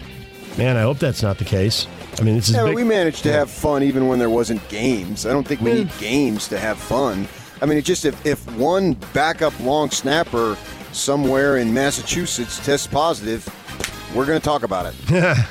Man, 0.59 0.77
I 0.77 0.83
hope 0.83 0.99
that's 0.99 1.23
not 1.23 1.39
the 1.39 1.47
case. 1.47 1.87
I 2.19 2.23
mean, 2.23 2.35
this 2.37 2.51
is 2.51 2.55
Yeah, 2.55 2.67
big. 2.67 2.75
we 2.77 2.85
managed 2.85 3.23
to 3.23 3.33
have 3.33 3.51
fun 3.51 3.83
even 3.83 4.09
when 4.09 4.19
there 4.19 4.29
wasn't 4.29 4.67
games. 4.69 5.25
I 5.25 5.33
don't 5.33 5.47
think 5.49 5.63
we 5.63 5.73
need 5.73 5.91
games 5.99 6.49
to 6.49 6.59
have 6.59 6.77
fun. 6.77 7.27
I 7.63 7.65
mean, 7.67 7.79
it 7.79 7.87
just 7.87 8.05
if, 8.05 8.27
if 8.27 8.47
one 8.59 8.93
backup 9.15 9.59
long 9.61 9.91
snapper 9.91 10.59
somewhere 10.93 11.57
in 11.57 11.73
Massachusetts 11.73 12.63
tests 12.63 12.87
positive, 12.87 13.49
we're 14.15 14.27
going 14.27 14.39
to 14.39 14.45
talk 14.45 14.65
about 14.65 14.85
it. 14.85 14.95
Yeah. 15.11 15.47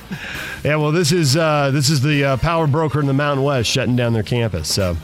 yeah, 0.64 0.76
well, 0.76 0.92
this 0.92 1.12
is 1.12 1.34
uh, 1.34 1.70
this 1.70 1.88
is 1.88 2.02
the 2.02 2.24
uh, 2.24 2.36
power 2.36 2.66
broker 2.66 3.00
in 3.00 3.06
the 3.06 3.14
Mountain 3.14 3.42
West 3.42 3.70
shutting 3.70 3.96
down 3.96 4.12
their 4.12 4.22
campus. 4.22 4.70
So, 4.70 4.98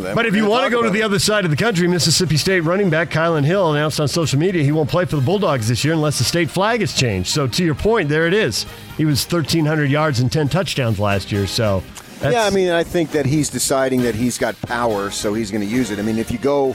Well, 0.00 0.06
then 0.06 0.14
but 0.16 0.26
if 0.26 0.34
you 0.34 0.46
want 0.46 0.64
to 0.64 0.70
go 0.70 0.82
to 0.82 0.88
the 0.88 1.00
it. 1.00 1.04
other 1.04 1.18
side 1.18 1.44
of 1.44 1.50
the 1.50 1.56
country, 1.56 1.86
Mississippi 1.86 2.38
State 2.38 2.60
running 2.60 2.88
back 2.88 3.10
Kylan 3.10 3.44
Hill 3.44 3.72
announced 3.72 4.00
on 4.00 4.08
social 4.08 4.38
media 4.38 4.62
he 4.62 4.72
won't 4.72 4.88
play 4.88 5.04
for 5.04 5.16
the 5.16 5.22
Bulldogs 5.22 5.68
this 5.68 5.84
year 5.84 5.92
unless 5.92 6.18
the 6.18 6.24
state 6.24 6.50
flag 6.50 6.80
is 6.80 6.94
changed. 6.94 7.28
So, 7.28 7.46
to 7.46 7.64
your 7.64 7.74
point, 7.74 8.08
there 8.08 8.26
it 8.26 8.32
is. 8.32 8.64
He 8.96 9.04
was 9.04 9.24
1,300 9.24 9.90
yards 9.90 10.20
and 10.20 10.32
10 10.32 10.48
touchdowns 10.48 10.98
last 10.98 11.30
year. 11.30 11.46
So, 11.46 11.82
that's, 12.20 12.32
Yeah, 12.34 12.44
I 12.44 12.50
mean, 12.50 12.70
I 12.70 12.82
think 12.82 13.10
that 13.12 13.26
he's 13.26 13.50
deciding 13.50 14.02
that 14.02 14.14
he's 14.14 14.38
got 14.38 14.60
power, 14.62 15.10
so 15.10 15.34
he's 15.34 15.50
going 15.50 15.62
to 15.62 15.66
use 15.66 15.90
it. 15.90 15.98
I 15.98 16.02
mean, 16.02 16.18
if 16.18 16.30
you 16.30 16.38
go, 16.38 16.74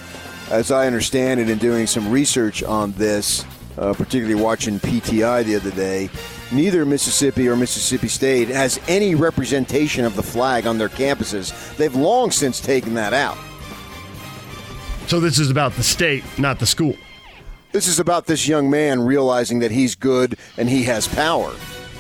as 0.51 0.71
I 0.71 0.85
understand 0.85 1.39
it, 1.39 1.49
and 1.49 1.59
doing 1.59 1.87
some 1.87 2.11
research 2.11 2.61
on 2.63 2.91
this, 2.93 3.43
uh, 3.77 3.93
particularly 3.93 4.39
watching 4.41 4.79
PTI 4.79 5.43
the 5.43 5.55
other 5.55 5.71
day, 5.71 6.09
neither 6.55 6.85
Mississippi 6.85 7.47
or 7.47 7.55
Mississippi 7.55 8.07
State 8.07 8.47
has 8.47 8.79
any 8.87 9.15
representation 9.15 10.05
of 10.05 10.15
the 10.15 10.23
flag 10.23 10.65
on 10.65 10.77
their 10.77 10.89
campuses. 10.89 11.75
They've 11.77 11.95
long 11.95 12.31
since 12.31 12.59
taken 12.59 12.93
that 12.95 13.13
out. 13.13 13.37
so 15.07 15.19
this 15.19 15.37
is 15.39 15.51
about 15.51 15.73
the 15.73 15.83
state, 15.83 16.23
not 16.37 16.59
the 16.59 16.65
school. 16.65 16.95
This 17.71 17.87
is 17.87 17.99
about 17.99 18.25
this 18.25 18.47
young 18.47 18.69
man 18.69 19.01
realizing 19.01 19.59
that 19.59 19.71
he's 19.71 19.95
good 19.95 20.37
and 20.57 20.69
he 20.69 20.83
has 20.83 21.07
power 21.07 21.53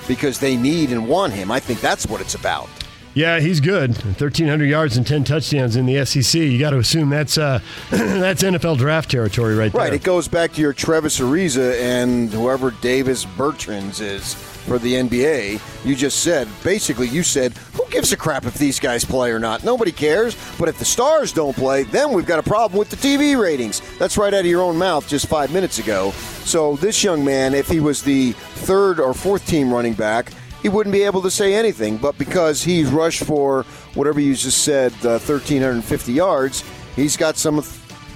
because 0.07 0.39
they 0.39 0.55
need 0.55 0.91
and 0.91 1.07
want 1.07 1.33
him. 1.33 1.51
I 1.51 1.59
think 1.59 1.81
that's 1.81 2.07
what 2.07 2.21
it's 2.21 2.35
about. 2.35 2.69
Yeah, 3.15 3.39
he's 3.39 3.61
good. 3.61 3.91
1,300 3.91 4.65
yards 4.65 4.97
and 4.97 5.07
10 5.07 5.23
touchdowns 5.23 5.77
in 5.77 5.85
the 5.85 6.05
SEC. 6.05 6.41
You 6.41 6.59
got 6.59 6.71
to 6.71 6.79
assume 6.79 7.09
that's 7.09 7.37
uh, 7.37 7.59
that's 7.89 8.43
NFL 8.43 8.77
draft 8.77 9.09
territory 9.09 9.55
right 9.55 9.71
there. 9.71 9.81
Right. 9.81 9.93
It 9.93 10.03
goes 10.03 10.27
back 10.27 10.51
to 10.53 10.61
your 10.61 10.73
Travis 10.73 11.19
Ariza 11.21 11.79
and 11.79 12.29
whoever 12.29 12.71
Davis 12.71 13.23
Bertans 13.23 14.01
is 14.01 14.33
for 14.33 14.79
the 14.79 14.95
NBA. 14.95 15.85
You 15.85 15.95
just 15.95 16.23
said, 16.23 16.49
basically, 16.61 17.07
you 17.07 17.23
said, 17.23 17.53
who 17.53 17.87
gives 17.89 18.11
a 18.11 18.17
crap 18.17 18.45
if 18.45 18.55
these 18.55 18.81
guys 18.81 19.05
play 19.05 19.31
or 19.31 19.39
not? 19.39 19.63
Nobody 19.63 19.93
cares. 19.93 20.35
But 20.59 20.67
if 20.67 20.77
the 20.77 20.85
stars 20.85 21.31
don't 21.31 21.55
play, 21.55 21.83
then 21.83 22.11
we've 22.11 22.25
got 22.25 22.39
a 22.39 22.43
problem 22.43 22.77
with 22.77 22.89
the 22.89 22.97
TV 22.97 23.39
ratings. 23.39 23.81
That's 23.97 24.17
right 24.17 24.33
out 24.33 24.41
of 24.41 24.45
your 24.45 24.61
own 24.61 24.75
mouth 24.77 25.07
just 25.07 25.27
five 25.27 25.53
minutes 25.53 25.79
ago. 25.79 26.11
So 26.43 26.75
this 26.75 27.01
young 27.01 27.23
man, 27.23 27.53
if 27.53 27.69
he 27.69 27.79
was 27.79 28.01
the 28.01 28.33
third 28.33 28.99
or 28.99 29.13
fourth 29.13 29.47
team 29.47 29.71
running 29.71 29.93
back, 29.93 30.31
he 30.65 30.69
wouldn't 30.69 30.93
be 30.93 31.03
able 31.03 31.21
to 31.21 31.29
say 31.29 31.53
anything. 31.53 31.95
But 31.95 32.17
because 32.17 32.63
he's 32.63 32.89
rushed 32.89 33.23
for 33.23 33.61
whatever 33.93 34.19
you 34.19 34.33
just 34.33 34.63
said, 34.63 34.91
uh, 35.05 35.19
1,350 35.19 36.11
yards, 36.11 36.63
he's 36.95 37.15
got 37.15 37.37
some 37.37 37.61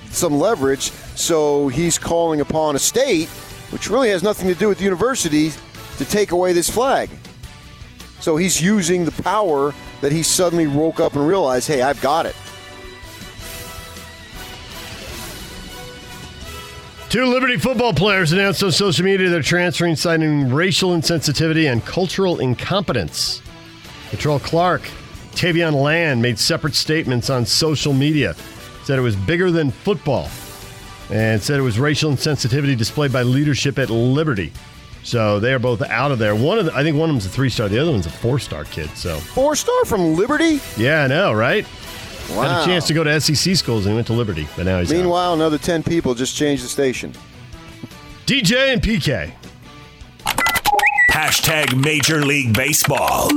some 0.10 0.40
leverage. 0.40 0.90
So 1.14 1.68
he's 1.68 2.00
calling 2.00 2.42
upon 2.42 2.76
a 2.76 2.80
state, 2.80 3.30
which 3.70 3.88
really 3.88 4.10
has 4.10 4.24
nothing 4.24 4.48
to 4.48 4.56
do 4.56 4.68
with 4.68 4.80
the 4.80 4.84
university, 4.84 5.52
to 6.00 6.06
take 6.06 6.32
away 6.32 6.54
this 6.54 6.68
flag. 6.68 7.12
So 8.20 8.36
he's 8.36 8.60
using 8.60 9.06
the 9.06 9.22
power 9.22 9.72
that 10.02 10.12
he 10.12 10.24
suddenly 10.24 10.66
woke 10.66 11.00
up 11.00 11.14
and 11.14 11.28
realized, 11.28 11.68
hey, 11.68 11.84
I've 11.84 12.02
got 12.02 12.26
it. 12.26 12.36
Two 17.10 17.26
Liberty 17.26 17.58
football 17.58 17.92
players 17.92 18.34
announced 18.34 18.62
on 18.62 18.72
social 18.72 19.04
media 19.04 19.30
they're 19.30 19.42
transferring, 19.42 19.96
citing 19.96 20.54
racial 20.54 20.92
insensitivity 20.92 21.72
and 21.72 21.84
cultural 21.84 22.40
incompetence. 22.40 23.42
Kei'Trel 24.12 24.40
Clark, 24.40 24.84
Tavion 25.32 25.74
Land 25.74 26.22
made 26.22 26.38
separate 26.38 26.76
statements 26.76 27.32
on 27.32 27.48
social 27.48 27.94
media. 27.94 28.36
Said 28.84 29.00
it 29.00 29.02
was 29.02 29.16
bigger 29.16 29.50
than 29.50 29.72
football, 29.72 30.30
and 31.10 31.42
said 31.42 31.58
it 31.58 31.64
was 31.64 31.80
racial 31.80 32.12
insensitivity 32.12 32.78
displayed 32.78 33.12
by 33.12 33.24
leadership 33.24 33.80
at 33.80 33.90
Liberty. 33.90 34.54
So 35.02 35.40
they 35.40 35.52
are 35.52 35.60
both 35.60 35.82
out 35.82 36.12
of 36.12 36.20
there. 36.20 36.36
One 36.36 36.60
of 36.60 36.66
the, 36.66 36.76
I 36.76 36.84
think 36.84 36.96
one 36.96 37.10
of 37.10 37.16
them's 37.16 37.26
a 37.26 37.30
three 37.30 37.50
star. 37.50 37.70
The 37.70 37.80
other 37.80 37.92
one's 37.92 38.06
a 38.06 38.12
four 38.12 38.38
star 38.38 38.66
kid. 38.66 38.90
So 38.92 39.18
four 39.18 39.56
star 39.56 39.84
from 39.86 40.14
Liberty. 40.14 40.60
Yeah, 40.78 41.06
I 41.06 41.08
know, 41.08 41.34
right? 41.34 41.66
Wow. 42.36 42.44
Had 42.44 42.62
a 42.62 42.66
chance 42.66 42.88
to 42.88 42.94
go 42.94 43.04
to 43.04 43.20
SEC 43.20 43.56
schools 43.56 43.86
and 43.86 43.94
he 43.94 43.96
went 43.96 44.08
to 44.08 44.14
Liberty, 44.14 44.48
but 44.56 44.66
now 44.66 44.80
he's 44.80 44.92
Meanwhile, 44.92 45.32
out. 45.32 45.36
another 45.36 45.58
10 45.58 45.84
people 45.84 46.14
just 46.14 46.36
changed 46.36 46.64
the 46.64 46.68
station. 46.68 47.14
DJ 48.26 48.74
and 48.74 48.82
PK. 48.82 49.32
Hashtag 51.12 51.76
Major 51.84 52.24
League 52.24 52.54
Baseball. 52.56 53.30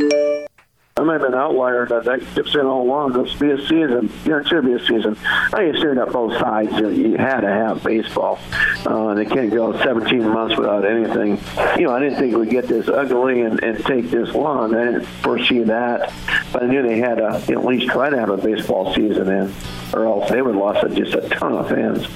I 1.02 1.04
might 1.04 1.20
have 1.20 1.32
an 1.32 1.34
outlier 1.34 1.84
that 1.86 2.04
that 2.04 2.20
kept 2.36 2.50
saying 2.50 2.64
all 2.64 2.82
along, 2.82 3.14
this 3.14 3.34
be 3.34 3.50
a 3.50 3.58
season. 3.58 4.08
Yeah, 4.24 4.38
it 4.38 4.46
should 4.46 4.64
be 4.64 4.74
a 4.74 4.78
season. 4.78 5.18
I 5.52 5.64
understand 5.64 5.98
that 5.98 6.12
both 6.12 6.38
sides, 6.38 6.70
you 6.78 7.16
had 7.16 7.40
to 7.40 7.48
have 7.48 7.82
baseball. 7.82 8.38
Uh, 8.86 9.12
they 9.14 9.24
can't 9.24 9.50
go 9.50 9.76
17 9.76 10.22
months 10.22 10.56
without 10.56 10.84
anything. 10.84 11.40
You 11.76 11.86
know, 11.86 11.96
I 11.96 11.98
didn't 11.98 12.20
think 12.20 12.36
we'd 12.36 12.50
get 12.50 12.68
this 12.68 12.88
ugly 12.88 13.40
and, 13.40 13.60
and 13.64 13.84
take 13.84 14.10
this 14.12 14.32
long. 14.32 14.76
I 14.76 14.84
didn't 14.84 15.06
foresee 15.22 15.64
that. 15.64 16.12
But 16.52 16.62
I 16.62 16.66
knew 16.66 16.82
they 16.82 16.98
had 16.98 17.16
to 17.16 17.34
at 17.48 17.64
least 17.64 17.90
try 17.90 18.08
to 18.08 18.16
have 18.16 18.30
a 18.30 18.36
baseball 18.36 18.94
season 18.94 19.28
in, 19.28 19.52
or 19.92 20.06
else 20.06 20.30
they 20.30 20.40
would 20.40 20.54
have 20.54 20.62
lost 20.62 20.86
just 20.94 21.14
a 21.14 21.28
ton 21.30 21.54
of 21.54 21.68
fans. 21.68 22.06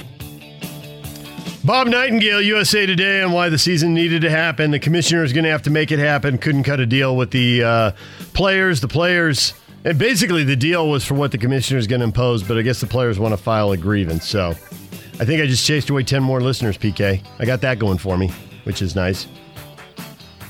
Bob 1.67 1.89
Nightingale, 1.89 2.41
USA 2.43 2.87
Today, 2.87 3.21
on 3.23 3.33
why 3.33 3.49
the 3.49 3.59
season 3.59 3.93
needed 3.93 4.23
to 4.23 4.31
happen. 4.31 4.71
The 4.71 4.79
commissioner 4.79 5.25
is 5.25 5.33
going 5.33 5.43
to 5.43 5.51
have 5.51 5.63
to 5.63 5.71
make 5.71 5.91
it 5.91 5.99
happen. 5.99 6.39
Couldn't 6.39 6.63
cut 6.63 6.79
a 6.79 6.87
deal 6.87 7.17
with 7.17 7.33
the 7.33 7.65
uh, 7.65 7.93
players. 8.35 8.81
The 8.81 8.87
players, 8.87 9.53
and 9.85 9.99
basically 9.99 10.45
the 10.45 10.55
deal 10.55 10.89
was 10.89 11.05
for 11.05 11.15
what 11.15 11.33
the 11.33 11.39
commissioner 11.39 11.81
is 11.81 11.89
going 11.89 11.99
to 11.99 12.05
impose, 12.05 12.45
but 12.45 12.57
I 12.57 12.63
guess 12.63 12.79
the 12.79 12.87
players 12.87 13.19
want 13.19 13.33
to 13.33 13.37
file 13.37 13.73
a 13.73 13.77
grievance. 13.77 14.29
So 14.29 14.51
I 14.51 15.25
think 15.25 15.43
I 15.43 15.47
just 15.47 15.67
chased 15.67 15.91
away 15.91 16.05
10 16.05 16.23
more 16.23 16.41
listeners, 16.41 16.79
PK. 16.79 17.21
I 17.41 17.45
got 17.45 17.61
that 17.63 17.81
going 17.81 17.99
for 17.99 18.17
me, 18.17 18.29
which 18.63 18.81
is 18.81 18.95
nice. 18.95 19.27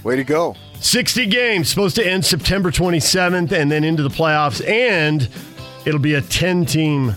Way 0.05 0.17
to 0.17 0.25
go. 0.25 0.55
60 0.81 1.25
games, 1.29 1.71
supposed 1.71 1.97
to 1.97 2.07
end 2.07 2.27
September 2.27 2.71
27th 2.71 3.53
and 3.53 3.73
then 3.73 3.85
into 3.85 4.03
the 4.03 4.11
playoffs, 4.11 4.63
and 4.69 5.31
it'll 5.87 5.99
be 5.99 6.13
a 6.13 6.21
10 6.21 6.67
team 6.67 7.15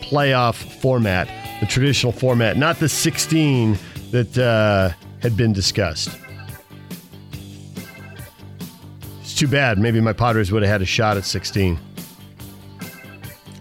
playoff 0.00 0.56
format 0.80 1.45
the 1.60 1.66
traditional 1.66 2.12
format, 2.12 2.56
not 2.56 2.78
the 2.78 2.88
16 2.88 3.78
that 4.10 4.38
uh, 4.38 4.90
had 5.20 5.36
been 5.36 5.52
discussed. 5.52 6.10
It's 9.20 9.34
too 9.34 9.48
bad. 9.48 9.78
Maybe 9.78 10.00
my 10.00 10.12
Padres 10.12 10.52
would 10.52 10.62
have 10.62 10.70
had 10.70 10.82
a 10.82 10.86
shot 10.86 11.16
at 11.16 11.24
16. 11.24 11.78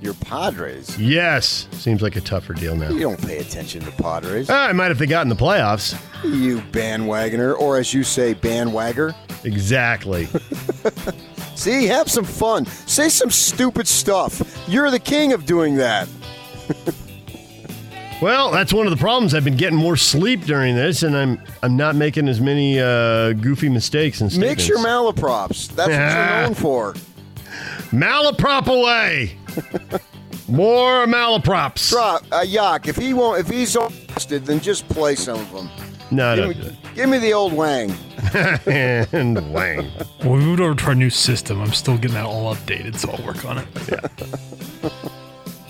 Your 0.01 0.13
Padres? 0.15 0.99
Yes. 0.99 1.67
Seems 1.71 2.01
like 2.03 2.15
a 2.15 2.21
tougher 2.21 2.53
deal 2.53 2.75
now. 2.75 2.89
You 2.89 2.99
don't 2.99 3.21
pay 3.21 3.39
attention 3.39 3.81
to 3.81 3.91
Padres. 3.91 4.49
Ah, 4.49 4.67
I 4.67 4.73
might 4.73 4.91
if 4.91 4.99
they 4.99 5.07
got 5.07 5.23
in 5.23 5.29
the 5.29 5.35
playoffs. 5.35 5.99
You 6.23 6.59
bandwagoner, 6.71 7.57
or 7.57 7.77
as 7.77 7.91
you 7.93 8.03
say, 8.03 8.35
bandwagger. 8.35 9.15
Exactly. 9.43 10.27
See, 11.55 11.85
have 11.85 12.11
some 12.11 12.25
fun. 12.25 12.65
Say 12.65 13.09
some 13.09 13.31
stupid 13.31 13.87
stuff. 13.87 14.63
You're 14.67 14.91
the 14.91 14.99
king 14.99 15.33
of 15.33 15.45
doing 15.45 15.77
that. 15.77 16.07
Well, 18.21 18.49
that's 18.49 18.73
one 18.73 18.87
of 18.87 18.91
the 18.91 18.97
problems. 18.97 19.33
I've 19.33 19.43
been 19.43 19.57
getting 19.57 19.77
more 19.77 19.97
sleep 19.97 20.41
during 20.41 20.75
this, 20.75 21.03
and 21.03 21.15
I'm 21.17 21.41
I'm 21.61 21.75
not 21.75 21.95
making 21.95 22.29
as 22.29 22.39
many 22.39 22.79
uh, 22.79 23.33
goofy 23.33 23.69
mistakes 23.69 24.21
and 24.21 24.35
Mix 24.37 24.67
your 24.67 24.79
malaprops. 24.79 25.67
That's 25.75 25.89
what 25.89 25.89
you're 25.89 26.41
known 26.41 26.53
for. 26.53 26.93
Malaprop 27.91 28.67
away. 28.67 29.37
more 30.47 31.05
malaprops. 31.05 31.89
Drop, 31.89 32.23
uh, 32.31 32.43
Yak, 32.45 32.87
if 32.87 32.95
he 32.95 33.13
won't, 33.13 33.39
if 33.39 33.47
he's 33.47 33.75
interested, 33.75 34.45
then 34.45 34.59
just 34.59 34.87
play 34.89 35.15
some 35.15 35.39
of 35.39 35.51
them. 35.51 35.69
No, 36.11 36.35
give 36.35 36.57
no. 36.57 36.63
Me, 36.63 36.79
give 36.95 37.09
me 37.09 37.17
the 37.17 37.33
old 37.33 37.53
Wang. 37.53 37.93
and 38.65 39.53
Wang. 39.53 39.91
Well, 40.23 40.33
we 40.33 40.39
moved 40.39 40.61
over 40.61 40.75
to 40.75 40.85
our 40.87 40.95
new 40.95 41.09
system. 41.09 41.61
I'm 41.61 41.73
still 41.73 41.97
getting 41.97 42.13
that 42.13 42.25
all 42.25 42.53
updated, 42.55 42.97
so 42.97 43.11
I'll 43.11 43.25
work 43.25 43.43
on 43.43 43.57
it. 43.57 43.67
Yeah. 43.89 45.09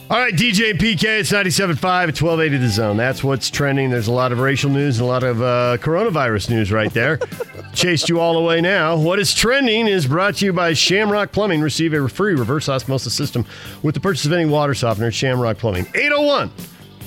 All 0.08 0.20
right, 0.20 0.36
DJ 0.36 0.74
PK, 0.74 1.22
it's 1.22 1.32
97.5 1.32 1.74
at 1.74 2.22
1280 2.22 2.58
The 2.58 2.70
Zone. 2.70 2.96
That's 2.96 3.24
what's 3.24 3.50
trending. 3.50 3.90
There's 3.90 4.08
a 4.08 4.12
lot 4.12 4.32
of 4.32 4.38
racial 4.38 4.70
news 4.70 5.00
and 5.00 5.08
a 5.08 5.10
lot 5.12 5.24
of 5.24 5.42
uh, 5.42 5.78
coronavirus 5.82 6.52
news 6.52 6.72
right 6.72 6.94
there. 6.94 7.18
Chased 7.74 8.08
you 8.08 8.20
all 8.20 8.38
away 8.38 8.62
now. 8.62 8.96
What 8.96 9.18
is 9.18 9.34
trending 9.34 9.88
is 9.88 10.06
brought 10.06 10.36
to 10.36 10.46
you 10.46 10.54
by 10.54 10.74
Shamrock 10.74 11.32
Plumbing. 11.32 11.60
Receive 11.60 11.92
a 11.96 12.08
free 12.08 12.36
reverse 12.36 12.70
osmosis 12.70 13.16
system 13.16 13.48
with 13.82 13.96
the 13.96 14.00
purchase 14.00 14.28
of 14.28 14.34
any 14.34 14.46
water 14.46 14.76
softener 14.76 15.08
at 15.08 15.16
Shamrock 15.16 15.58
Plumbing. 15.58 15.88
801 15.96 16.52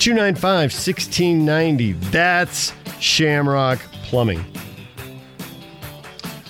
295 0.00 0.72
1690. 0.72 1.92
That's 2.10 2.72
Shamrock 2.98 3.78
Plumbing. 4.06 4.44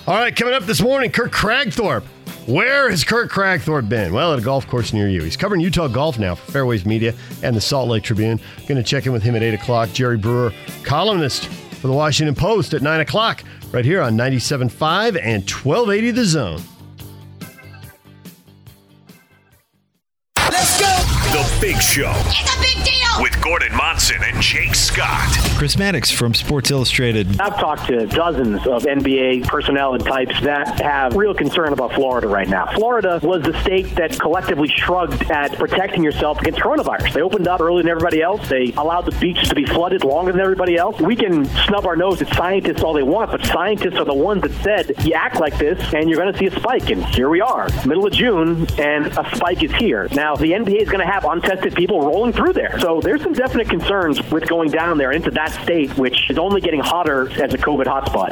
All 0.07 0.15
right, 0.15 0.35
coming 0.35 0.55
up 0.55 0.63
this 0.63 0.81
morning, 0.81 1.11
Kirk 1.11 1.31
Kragthorpe. 1.31 2.05
Where 2.49 2.89
has 2.89 3.03
Kirk 3.03 3.31
Kragthorpe 3.31 3.87
been? 3.87 4.11
Well, 4.11 4.33
at 4.33 4.39
a 4.39 4.41
golf 4.41 4.65
course 4.65 4.91
near 4.91 5.07
you. 5.07 5.21
He's 5.21 5.37
covering 5.37 5.61
Utah 5.61 5.87
golf 5.87 6.17
now 6.17 6.33
for 6.33 6.51
Fairways 6.51 6.83
Media 6.83 7.13
and 7.43 7.55
the 7.55 7.61
Salt 7.61 7.89
Lake 7.89 8.01
Tribune. 8.01 8.39
Going 8.67 8.75
to 8.75 8.81
check 8.81 9.05
in 9.05 9.11
with 9.11 9.21
him 9.21 9.35
at 9.35 9.43
8 9.43 9.53
o'clock. 9.53 9.93
Jerry 9.93 10.17
Brewer, 10.17 10.51
columnist 10.81 11.45
for 11.45 11.85
the 11.85 11.93
Washington 11.93 12.33
Post 12.33 12.73
at 12.73 12.81
9 12.81 13.01
o'clock, 13.01 13.43
right 13.71 13.85
here 13.85 14.01
on 14.01 14.17
97.5 14.17 15.21
and 15.23 15.47
1280 15.47 16.09
The 16.09 16.25
Zone. 16.25 16.61
The 21.39 21.57
Big 21.61 21.81
Show. 21.81 22.11
It's 22.25 22.53
a 22.53 22.59
big 22.59 22.83
deal! 22.83 22.99
With 23.21 23.41
Gordon 23.41 23.73
Monson 23.73 24.17
and 24.23 24.41
Jake 24.41 24.75
Scott. 24.75 25.29
Chris 25.57 25.77
Mannix 25.77 26.11
from 26.11 26.33
Sports 26.33 26.69
Illustrated. 26.69 27.39
I've 27.39 27.57
talked 27.57 27.87
to 27.87 28.05
dozens 28.07 28.67
of 28.67 28.83
NBA 28.83 29.47
personnel 29.47 29.93
and 29.93 30.05
types 30.05 30.39
that 30.41 30.81
have 30.81 31.15
real 31.15 31.33
concern 31.33 31.71
about 31.71 31.93
Florida 31.93 32.27
right 32.27 32.47
now. 32.47 32.65
Florida 32.75 33.21
was 33.23 33.43
the 33.43 33.57
state 33.61 33.95
that 33.95 34.19
collectively 34.19 34.67
shrugged 34.67 35.31
at 35.31 35.53
protecting 35.57 36.03
yourself 36.03 36.39
against 36.39 36.59
coronavirus. 36.59 37.13
They 37.13 37.21
opened 37.21 37.47
up 37.47 37.61
earlier 37.61 37.83
than 37.83 37.89
everybody 37.89 38.21
else. 38.21 38.47
They 38.49 38.73
allowed 38.77 39.05
the 39.05 39.17
beaches 39.19 39.47
to 39.47 39.55
be 39.55 39.65
flooded 39.65 40.03
longer 40.03 40.33
than 40.33 40.41
everybody 40.41 40.75
else. 40.75 40.99
We 40.99 41.15
can 41.15 41.45
snub 41.45 41.85
our 41.85 41.95
nose 41.95 42.21
at 42.21 42.33
scientists 42.35 42.83
all 42.83 42.93
they 42.93 43.03
want, 43.03 43.31
but 43.31 43.45
scientists 43.45 43.95
are 43.95 44.05
the 44.05 44.13
ones 44.13 44.41
that 44.41 44.53
said 44.63 45.05
you 45.05 45.13
act 45.13 45.39
like 45.39 45.57
this 45.57 45.93
and 45.93 46.09
you're 46.09 46.19
going 46.19 46.33
to 46.33 46.39
see 46.39 46.47
a 46.47 46.59
spike. 46.59 46.89
And 46.89 47.05
here 47.05 47.29
we 47.29 47.39
are, 47.39 47.69
middle 47.85 48.05
of 48.05 48.11
June, 48.11 48.67
and 48.77 49.07
a 49.07 49.35
spike 49.35 49.63
is 49.63 49.73
here. 49.75 50.09
Now, 50.11 50.35
the 50.35 50.51
NBA 50.51 50.81
is 50.81 50.89
going 50.89 51.05
to 51.05 51.11
have 51.11 51.25
untested 51.39 51.75
people 51.75 52.01
rolling 52.01 52.33
through 52.33 52.53
there. 52.53 52.77
So 52.79 52.99
there's 53.01 53.21
some 53.21 53.33
definite 53.33 53.69
concerns 53.69 54.21
with 54.31 54.47
going 54.47 54.71
down 54.71 54.97
there 54.97 55.11
into 55.11 55.31
that 55.31 55.51
state, 55.63 55.97
which 55.97 56.29
is 56.29 56.37
only 56.37 56.61
getting 56.61 56.79
hotter 56.79 57.29
as 57.41 57.53
a 57.53 57.57
COVID 57.57 57.85
hotspot. 57.85 58.29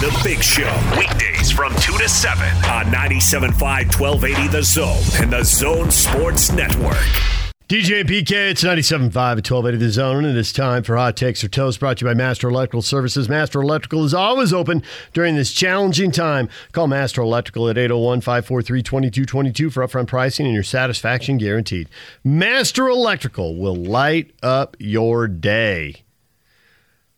The 0.00 0.20
Big 0.22 0.42
Show, 0.42 0.72
weekdays 0.96 1.50
from 1.50 1.74
2 1.74 1.98
to 1.98 2.08
7 2.08 2.46
on 2.70 2.86
97.5 2.86 4.00
1280 4.00 4.48
The 4.48 4.62
Zone 4.62 5.02
and 5.20 5.32
The 5.32 5.44
Zone 5.44 5.90
Sports 5.90 6.52
Network. 6.52 7.37
DJ 7.68 8.02
PK, 8.02 8.52
it's 8.52 8.64
97.5 8.64 9.08
at 9.08 9.14
1280 9.14 9.76
The 9.76 9.90
Zone, 9.90 10.24
and 10.24 10.38
it's 10.38 10.54
time 10.54 10.82
for 10.82 10.96
Hot 10.96 11.14
Takes 11.18 11.44
or 11.44 11.48
Toast, 11.48 11.78
brought 11.78 11.98
to 11.98 12.06
you 12.06 12.10
by 12.10 12.14
Master 12.14 12.48
Electrical 12.48 12.80
Services. 12.80 13.28
Master 13.28 13.60
Electrical 13.60 14.06
is 14.06 14.14
always 14.14 14.54
open 14.54 14.82
during 15.12 15.36
this 15.36 15.52
challenging 15.52 16.10
time. 16.10 16.48
Call 16.72 16.86
Master 16.86 17.20
Electrical 17.20 17.68
at 17.68 17.76
801-543-2222 17.76 19.70
for 19.70 19.86
upfront 19.86 20.06
pricing 20.06 20.46
and 20.46 20.54
your 20.54 20.62
satisfaction 20.62 21.36
guaranteed. 21.36 21.90
Master 22.24 22.88
Electrical 22.88 23.54
will 23.54 23.76
light 23.76 24.32
up 24.42 24.74
your 24.78 25.28
day. 25.28 26.04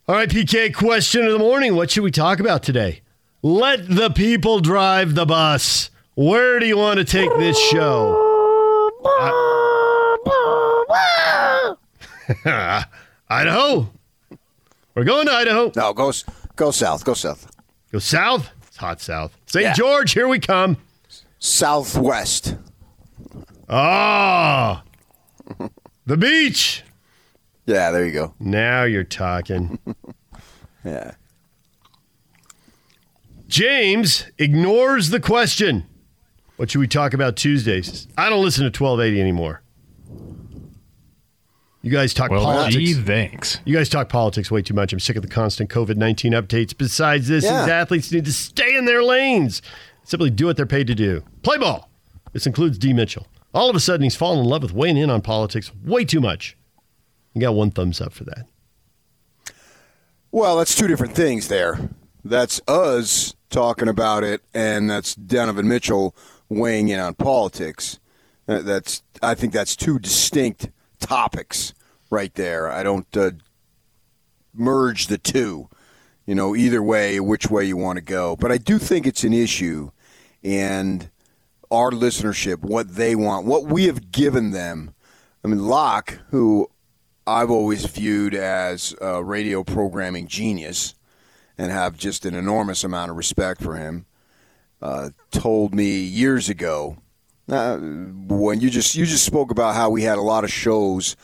All 0.08 0.16
right, 0.16 0.28
PK, 0.28 0.74
question 0.74 1.24
of 1.26 1.32
the 1.32 1.38
morning. 1.38 1.76
What 1.76 1.92
should 1.92 2.02
we 2.02 2.10
talk 2.10 2.40
about 2.40 2.64
today? 2.64 3.02
Let 3.40 3.88
the 3.88 4.10
people 4.10 4.58
drive 4.58 5.14
the 5.14 5.26
bus. 5.26 5.90
Where 6.16 6.58
do 6.58 6.66
you 6.66 6.76
want 6.76 6.98
to 6.98 7.04
take 7.04 7.30
this 7.38 7.56
show? 7.56 8.26
Idaho. 13.28 13.90
We're 14.94 15.04
going 15.04 15.26
to 15.26 15.32
Idaho. 15.32 15.72
No, 15.76 15.92
go 15.92 16.12
go 16.56 16.70
south. 16.70 17.04
Go 17.04 17.14
south. 17.14 17.50
Go 17.92 17.98
south. 17.98 18.50
It's 18.66 18.76
hot 18.76 19.00
south. 19.00 19.36
St. 19.46 19.64
Yeah. 19.64 19.72
George, 19.72 20.12
here 20.12 20.28
we 20.28 20.38
come. 20.38 20.76
Southwest. 21.38 22.56
Ah, 23.68 24.82
the 26.06 26.16
beach. 26.16 26.82
Yeah, 27.66 27.90
there 27.92 28.04
you 28.04 28.12
go. 28.12 28.34
Now 28.40 28.84
you're 28.84 29.04
talking. 29.04 29.78
Yeah. 30.82 31.12
James 33.48 34.24
ignores 34.38 35.10
the 35.10 35.20
question. 35.20 35.84
What 36.56 36.70
should 36.70 36.78
we 36.78 36.88
talk 36.88 37.12
about 37.12 37.36
Tuesdays? 37.36 38.08
I 38.16 38.30
don't 38.30 38.42
listen 38.42 38.62
to 38.62 38.82
1280 38.82 39.20
anymore. 39.20 39.62
You 41.82 41.90
guys 41.90 42.12
talk 42.12 42.30
Well, 42.30 42.44
politics. 42.44 42.74
gee, 42.74 42.92
thanks. 42.94 43.58
You 43.64 43.74
guys 43.74 43.88
talk 43.88 44.08
politics 44.10 44.50
way 44.50 44.60
too 44.60 44.74
much. 44.74 44.92
I'm 44.92 45.00
sick 45.00 45.16
of 45.16 45.22
the 45.22 45.28
constant 45.28 45.70
COVID 45.70 45.96
19 45.96 46.32
updates. 46.32 46.76
Besides 46.76 47.28
this, 47.28 47.44
Yeah. 47.44 47.62
these 47.62 47.70
athletes 47.70 48.12
need 48.12 48.26
to 48.26 48.32
stay 48.32 48.76
in 48.76 48.84
their 48.84 49.02
lanes. 49.02 49.62
Simply 50.04 50.28
do 50.30 50.46
what 50.46 50.56
they're 50.56 50.66
paid 50.66 50.86
to 50.88 50.94
do. 50.94 51.22
Play 51.42 51.56
ball. 51.56 51.88
This 52.32 52.46
includes 52.46 52.76
D. 52.78 52.92
Mitchell. 52.92 53.26
All 53.54 53.70
of 53.70 53.76
a 53.76 53.80
sudden, 53.80 54.04
he's 54.04 54.14
fallen 54.14 54.40
in 54.40 54.44
love 54.44 54.62
with 54.62 54.72
weighing 54.72 54.96
in 54.96 55.08
on 55.10 55.22
politics 55.22 55.72
way 55.84 56.04
too 56.04 56.20
much. 56.20 56.56
You 57.34 57.40
got 57.40 57.54
one 57.54 57.70
thumbs 57.70 58.00
up 58.00 58.12
for 58.12 58.24
that. 58.24 58.46
Well, 60.32 60.58
that's 60.58 60.74
two 60.74 60.86
different 60.86 61.14
things 61.14 61.48
there. 61.48 61.90
That's 62.24 62.60
us 62.68 63.34
talking 63.48 63.88
about 63.88 64.22
it, 64.22 64.42
and 64.54 64.88
that's 64.88 65.14
Donovan 65.14 65.66
Mitchell 65.66 66.14
weighing 66.48 66.88
in 66.88 67.00
on 67.00 67.14
politics. 67.14 67.98
Uh, 68.46 68.60
That's 68.62 69.02
I 69.22 69.34
think 69.34 69.52
that's 69.52 69.76
two 69.76 69.98
distinct 70.00 70.70
topics 71.00 71.74
right 72.10 72.34
there. 72.34 72.70
I 72.70 72.82
don't 72.82 73.16
uh, 73.16 73.32
merge 74.54 75.06
the 75.06 75.18
two. 75.18 75.68
You 76.26 76.34
know, 76.36 76.54
either 76.54 76.82
way, 76.82 77.18
which 77.18 77.50
way 77.50 77.64
you 77.64 77.76
want 77.76 77.96
to 77.96 78.04
go. 78.04 78.36
But 78.36 78.52
I 78.52 78.58
do 78.58 78.78
think 78.78 79.06
it's 79.06 79.24
an 79.24 79.32
issue, 79.32 79.90
and 80.44 81.10
our 81.70 81.90
listenership, 81.90 82.58
what 82.58 82.94
they 82.94 83.16
want, 83.16 83.46
what 83.46 83.64
we 83.64 83.86
have 83.86 84.12
given 84.12 84.50
them. 84.50 84.94
I 85.44 85.48
mean, 85.48 85.66
Locke, 85.66 86.18
who 86.30 86.68
I've 87.26 87.50
always 87.50 87.84
viewed 87.84 88.34
as 88.34 88.94
a 89.00 89.24
radio 89.24 89.64
programming 89.64 90.26
genius 90.26 90.94
and 91.56 91.72
have 91.72 91.96
just 91.96 92.24
an 92.26 92.34
enormous 92.34 92.84
amount 92.84 93.10
of 93.10 93.16
respect 93.16 93.62
for 93.62 93.76
him, 93.76 94.06
uh, 94.82 95.10
told 95.30 95.74
me 95.74 96.00
years 96.00 96.48
ago 96.48 96.98
uh, 97.50 97.78
when 97.78 98.60
you 98.60 98.70
just 98.70 98.94
you 98.94 99.04
just 99.06 99.24
spoke 99.24 99.50
about 99.50 99.74
how 99.74 99.90
we 99.90 100.02
had 100.02 100.18
a 100.18 100.22
lot 100.22 100.44
of 100.44 100.52
shows 100.52 101.16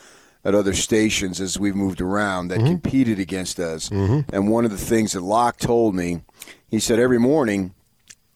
at 0.44 0.54
other 0.54 0.74
stations 0.74 1.40
as 1.40 1.58
we've 1.58 1.74
moved 1.74 2.00
around 2.00 2.48
that 2.48 2.60
competed 2.66 3.18
against 3.18 3.58
us. 3.58 3.88
And 3.88 4.48
one 4.48 4.64
of 4.64 4.70
the 4.70 4.76
things 4.78 5.12
that 5.12 5.22
Locke 5.22 5.58
told 5.58 5.94
me, 5.94 6.20
he 6.68 6.78
said 6.78 6.98
every 7.00 7.18
morning 7.18 7.74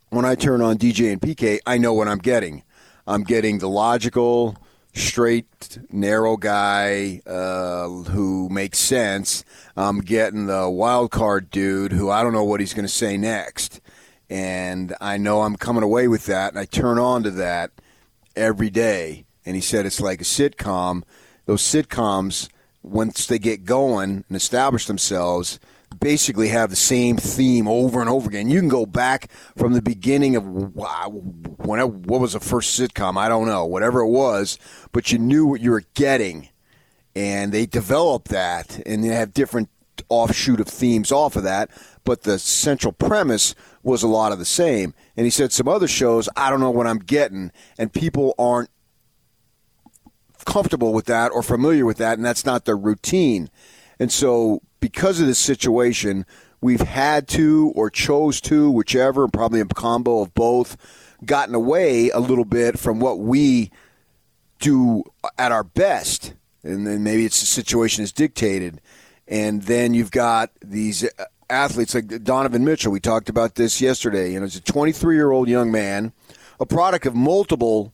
when 0.09 0.25
I 0.25 0.35
turn 0.35 0.61
on 0.61 0.77
DJ 0.77 1.13
and 1.13 1.21
PK, 1.21 1.61
I 1.67 1.79
know 1.79 1.93
what 1.93 2.09
I'm 2.09 2.19
getting. 2.19 2.65
I'm 3.07 3.23
getting 3.23 3.59
the 3.59 3.69
logical, 3.69 4.57
straight, 4.93 5.79
narrow 5.93 6.37
guy 6.37 7.21
uh, 7.27 7.89
who 7.89 8.49
makes 8.49 8.79
sense. 8.79 9.45
I'm 9.77 10.01
getting 10.01 10.47
the 10.47 10.69
wild 10.69 11.13
card 11.13 11.49
dude 11.51 11.93
who 11.93 12.11
I 12.11 12.25
don't 12.25 12.33
know 12.33 12.45
what 12.45 12.59
he's 12.59 12.75
going 12.75 12.87
to 12.87 12.93
say 12.93 13.17
next. 13.17 13.81
And 14.29 14.95
I 15.01 15.17
know 15.17 15.43
I'm 15.43 15.57
coming 15.57 15.83
away 15.83 16.07
with 16.09 16.27
that, 16.27 16.53
and 16.53 16.59
I 16.59 16.65
turn 16.65 16.99
on 16.99 17.23
to 17.25 17.31
that 17.33 17.71
every 18.41 18.71
day. 18.71 19.27
And 19.47 19.55
he 19.55 19.63
said 19.63 19.87
it's 19.87 20.01
like 20.01 20.21
a 20.21 20.25
sitcom. 20.25 21.03
Those 21.47 21.63
sitcoms, 21.63 22.49
once 22.83 23.27
they 23.27 23.39
get 23.39 23.65
going 23.65 24.25
and 24.29 24.37
establish 24.37 24.87
themselves, 24.87 25.61
basically 25.99 26.49
have 26.49 26.71
the 26.71 26.77
same 26.77 27.17
theme 27.17 27.67
over 27.67 28.01
and 28.01 28.09
over 28.09 28.29
again. 28.29 28.49
You 28.49 28.61
can 28.61 28.69
go 28.69 28.87
back 28.87 29.31
from 29.57 29.73
the 29.73 29.83
beginning 29.83 30.37
of 30.37 30.45
whenever, 30.47 31.89
what 31.89 32.21
was 32.21 32.35
the 32.35 32.41
first 32.41 32.79
sitcom? 32.79 33.17
I 33.17 33.29
don't 33.29 33.47
know, 33.47 33.65
whatever 33.67 34.01
it 34.01 34.09
was, 34.09 34.59
but 34.93 35.11
you 35.11 35.19
knew 35.19 35.47
what 35.47 35.61
you 35.61 35.73
were 35.73 35.85
getting, 35.95 36.49
and 37.17 37.51
they 37.51 37.67
developed 37.67 38.29
that, 38.29 38.81
and 38.87 39.03
they 39.03 39.09
have 39.09 39.35
different 39.35 39.69
offshoot 40.09 40.61
of 40.61 40.69
themes 40.69 41.11
off 41.11 41.35
of 41.35 41.43
that. 41.43 41.71
But 42.05 42.23
the 42.23 42.39
central 42.39 42.93
premise 42.93 43.55
was 43.83 44.03
a 44.03 44.09
lot 44.09 44.33
of 44.33 44.39
the 44.39 44.45
same. 44.45 44.95
And 45.17 45.25
he 45.25 45.31
said 45.31 45.53
some 45.53 45.69
other 45.69 45.89
shows, 45.89 46.29
I 46.37 46.51
don't 46.51 46.61
know 46.61 46.71
what 46.71 46.87
I'm 46.87 46.99
getting, 46.99 47.53
and 47.79 47.93
people 47.93 48.35
aren't 48.39 48.71
comfortable 50.45 50.93
with 50.93 51.07
that 51.07 51.33
or 51.33 51.43
familiar 51.43 51.85
with 51.85 51.99
that, 51.99 52.19
and 52.19 52.25
that's 52.25 52.45
not 52.45 52.65
their 52.65 52.77
routine. 52.77 53.51
And 53.99 54.11
so, 54.11 54.63
because 54.81 55.21
of 55.21 55.27
this 55.27 55.39
situation, 55.39 56.25
we've 56.61 56.81
had 56.81 57.29
to 57.29 57.73
or 57.75 57.91
chose 57.91 58.41
to, 58.43 58.71
whichever, 58.71 59.29
probably 59.29 59.61
a 59.61 59.67
combo 59.67 60.21
of 60.21 60.35
both, 60.35 60.77
gotten 61.25 61.55
away 61.55 62.11
a 62.11 62.21
little 62.21 62.45
bit 62.45 62.79
from 62.79 62.99
what 62.99 63.19
we 63.19 63.71
do 64.59 65.05
at 65.39 65.53
our 65.53 65.65
best. 65.65 66.35
And 66.63 66.87
then 66.87 67.03
maybe 67.03 67.25
it's 67.25 67.41
the 67.41 67.47
situation 67.47 68.05
is 68.05 68.13
dictated. 68.13 68.81
And 69.27 69.63
then 69.63 69.95
you've 69.95 70.11
got 70.11 70.51
these 70.61 71.05
uh, 71.05 71.25
athletes 71.51 71.95
like 71.95 72.23
Donovan 72.25 72.65
Mitchell. 72.65 72.93
We 72.93 73.01
talked 73.01 73.29
about 73.29 73.55
this 73.55 73.81
yesterday. 73.81 74.33
You 74.33 74.41
know, 74.41 74.47
he's 74.47 74.57
a 74.57 74.63
23 74.63 75.15
year 75.15 75.31
old 75.31 75.49
young 75.49 75.71
man, 75.71 76.13
a 76.59 76.67
product 76.67 77.07
of 77.07 77.15
multiple 77.15 77.93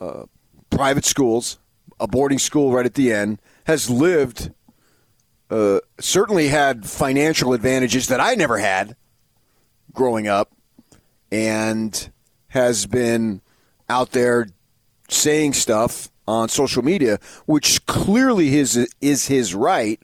uh, 0.00 0.24
private 0.70 1.04
schools, 1.04 1.58
a 1.98 2.06
boarding 2.06 2.38
school 2.38 2.72
right 2.72 2.86
at 2.86 2.94
the 2.94 3.12
end, 3.12 3.40
has 3.64 3.90
lived, 3.90 4.52
uh, 5.50 5.80
certainly 5.98 6.48
had 6.48 6.86
financial 6.86 7.52
advantages 7.52 8.08
that 8.08 8.20
I 8.20 8.34
never 8.34 8.58
had 8.58 8.96
growing 9.92 10.28
up, 10.28 10.52
and 11.32 12.10
has 12.48 12.86
been 12.86 13.40
out 13.88 14.12
there 14.12 14.48
saying 15.08 15.52
stuff 15.52 16.08
on 16.26 16.48
social 16.48 16.82
media, 16.82 17.18
which 17.46 17.84
clearly 17.86 18.48
his 18.48 18.88
is 19.00 19.26
his 19.26 19.54
right. 19.54 20.00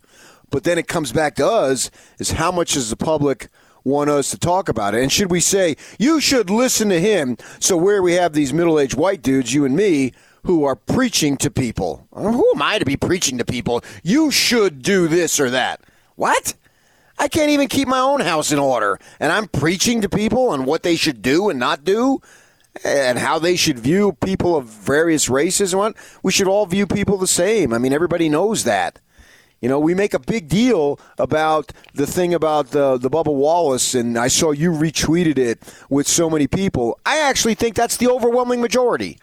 But 0.51 0.65
then 0.65 0.79
it 0.79 0.89
comes 0.89 1.13
back 1.13 1.35
to 1.37 1.47
us: 1.47 1.91
is 2.19 2.33
how 2.33 2.53
much 2.53 2.75
does 2.75 2.91
the 2.91 2.97
public 2.97 3.49
want 3.85 4.11
us 4.11 4.31
to 4.31 4.39
talk 4.39 4.69
about 4.69 4.95
it? 4.95 5.03
And 5.03 5.13
should 5.13 5.31
we 5.31 5.41
say 5.41 5.77
you 5.99 6.21
should 6.21 6.51
listen 6.51 6.89
to 6.89 7.01
him? 7.01 7.37
So 7.61 7.77
where 7.77 8.03
we 8.03 8.15
have 8.15 8.33
these 8.33 8.53
middle-aged 8.53 8.97
white 8.97 9.23
dudes, 9.23 9.55
you 9.55 9.65
and 9.65 9.77
me, 9.77 10.13
who 10.45 10.65
are 10.65 10.77
preaching 10.77 11.37
to 11.39 11.51
people. 11.51 12.07
Uh, 12.13 12.33
Who 12.33 12.53
am 12.55 12.63
I 12.63 12.79
to 12.79 12.85
be 12.85 12.97
preaching 12.97 13.39
to 13.39 13.45
people? 13.45 13.83
You 14.03 14.31
should 14.31 14.83
do 14.83 15.09
this 15.09 15.41
or 15.41 15.51
that. 15.51 15.81
What? 16.15 16.55
I 17.19 17.29
can't 17.29 17.51
even 17.51 17.69
keep 17.69 17.89
my 17.89 17.99
own 17.99 18.21
house 18.21 18.53
in 18.53 18.59
order, 18.59 18.99
and 19.19 19.33
I'm 19.33 19.49
preaching 19.49 20.03
to 20.03 20.09
people 20.09 20.51
on 20.51 20.65
what 20.65 20.83
they 20.83 20.97
should 20.97 21.23
do 21.23 21.49
and 21.49 21.59
not 21.59 21.83
do, 21.83 22.21
and 22.85 23.19
how 23.19 23.39
they 23.39 23.57
should 23.57 23.79
view 23.79 24.13
people 24.13 24.55
of 24.55 24.67
various 24.67 25.29
races 25.29 25.73
and 25.73 25.81
what. 25.81 25.97
We 26.23 26.31
should 26.31 26.47
all 26.47 26.67
view 26.67 26.87
people 26.87 27.17
the 27.17 27.27
same. 27.27 27.73
I 27.73 27.79
mean, 27.79 27.93
everybody 27.93 28.29
knows 28.29 28.65
that. 28.65 29.01
You 29.67 29.71
know, 29.71 29.81
we 29.81 29.95
make 29.95 30.15
a 30.15 30.21
big 30.21 30.47
deal 30.47 31.01
about 31.19 31.73
the 31.93 32.07
thing 32.07 32.35
about 32.35 32.71
the 32.71 32.99
the 32.99 33.11
Bubba 33.11 33.35
Wallace, 33.35 33.97
and 33.97 34.17
I 34.17 34.29
saw 34.29 34.53
you 34.53 34.71
retweeted 34.71 35.39
it 35.39 35.61
with 35.91 36.07
so 36.07 36.31
many 36.31 36.47
people. 36.47 37.01
I 37.05 37.19
actually 37.19 37.57
think 37.57 37.75
that's 37.75 37.97
the 37.97 38.09
overwhelming 38.09 38.61
majority. 38.61 39.19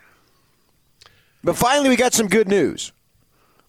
But 1.45 1.55
finally, 1.55 1.87
we 1.87 1.95
got 1.95 2.13
some 2.13 2.27
good 2.27 2.49
news. 2.49 2.91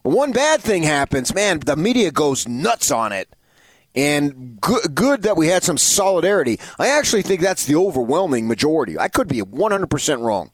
One 0.01 0.33
bad 0.33 0.59
thing 0.59 0.83
happens, 0.83 1.33
man, 1.33 1.61
the 1.61 1.77
media 1.77 2.11
goes 2.11 2.45
nuts 2.45 2.91
on 2.91 3.13
it. 3.13 3.29
And 3.95 4.59
good, 4.59 4.93
good 4.93 5.21
that 5.21 5.37
we 5.37 5.47
had 5.47 5.63
some 5.63 5.77
solidarity. 5.77 6.59
I 6.77 6.89
actually 6.89 7.21
think 7.21 7.39
that's 7.39 7.65
the 7.65 7.77
overwhelming 7.77 8.49
majority. 8.49 8.99
I 8.99 9.07
could 9.07 9.29
be 9.29 9.39
100% 9.39 10.21
wrong. 10.21 10.51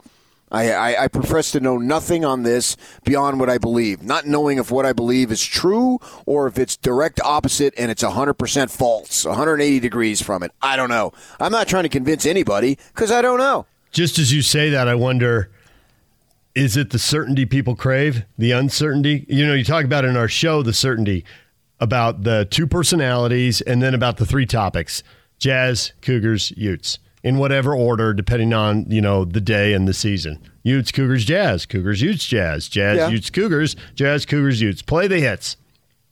I, 0.51 0.71
I, 0.71 1.03
I 1.03 1.07
profess 1.07 1.51
to 1.51 1.59
know 1.59 1.77
nothing 1.77 2.25
on 2.25 2.43
this 2.43 2.75
beyond 3.05 3.39
what 3.39 3.49
I 3.49 3.57
believe, 3.57 4.03
not 4.03 4.27
knowing 4.27 4.57
if 4.57 4.69
what 4.69 4.85
I 4.85 4.93
believe 4.93 5.31
is 5.31 5.43
true 5.43 5.99
or 6.25 6.47
if 6.47 6.59
it's 6.59 6.75
direct 6.75 7.21
opposite 7.21 7.73
and 7.77 7.89
it's 7.89 8.03
100% 8.03 8.69
false, 8.69 9.25
180 9.25 9.79
degrees 9.79 10.21
from 10.21 10.43
it. 10.43 10.51
I 10.61 10.75
don't 10.75 10.89
know. 10.89 11.13
I'm 11.39 11.51
not 11.51 11.67
trying 11.67 11.83
to 11.83 11.89
convince 11.89 12.25
anybody 12.25 12.77
because 12.93 13.11
I 13.11 13.21
don't 13.21 13.39
know. 13.39 13.65
Just 13.91 14.19
as 14.19 14.31
you 14.33 14.41
say 14.41 14.69
that, 14.69 14.87
I 14.87 14.95
wonder 14.95 15.49
Is 16.53 16.75
it 16.75 16.89
the 16.89 16.99
certainty 16.99 17.45
people 17.45 17.75
crave? 17.75 18.23
The 18.37 18.51
uncertainty? 18.51 19.25
You 19.29 19.47
know, 19.47 19.53
you 19.53 19.63
talk 19.63 19.85
about 19.85 20.03
in 20.03 20.17
our 20.17 20.27
show 20.27 20.63
the 20.63 20.73
certainty 20.73 21.23
about 21.79 22.23
the 22.23 22.45
two 22.49 22.67
personalities 22.67 23.61
and 23.61 23.81
then 23.81 23.93
about 23.93 24.17
the 24.17 24.25
three 24.25 24.45
topics 24.45 25.01
Jazz, 25.39 25.93
Cougars, 26.01 26.51
Utes, 26.55 26.99
in 27.23 27.38
whatever 27.38 27.75
order, 27.75 28.13
depending 28.13 28.53
on, 28.53 28.86
you 28.89 29.01
know, 29.01 29.25
the 29.25 29.41
day 29.41 29.73
and 29.73 29.88
the 29.88 29.93
season. 29.93 30.39
Utes, 30.63 30.91
Cougars, 30.91 31.25
Jazz, 31.25 31.65
Cougars, 31.65 32.01
Utes, 32.01 32.25
Jazz, 32.25 32.67
Jazz, 32.67 32.97
Yeah. 32.97 33.10
Utes, 33.10 33.29
Cougars, 33.29 33.75
Jazz, 33.95 34.25
Cougars, 34.25 34.62
Utes. 34.62 34.81
Play 34.81 35.07
the 35.07 35.19
hits. 35.19 35.57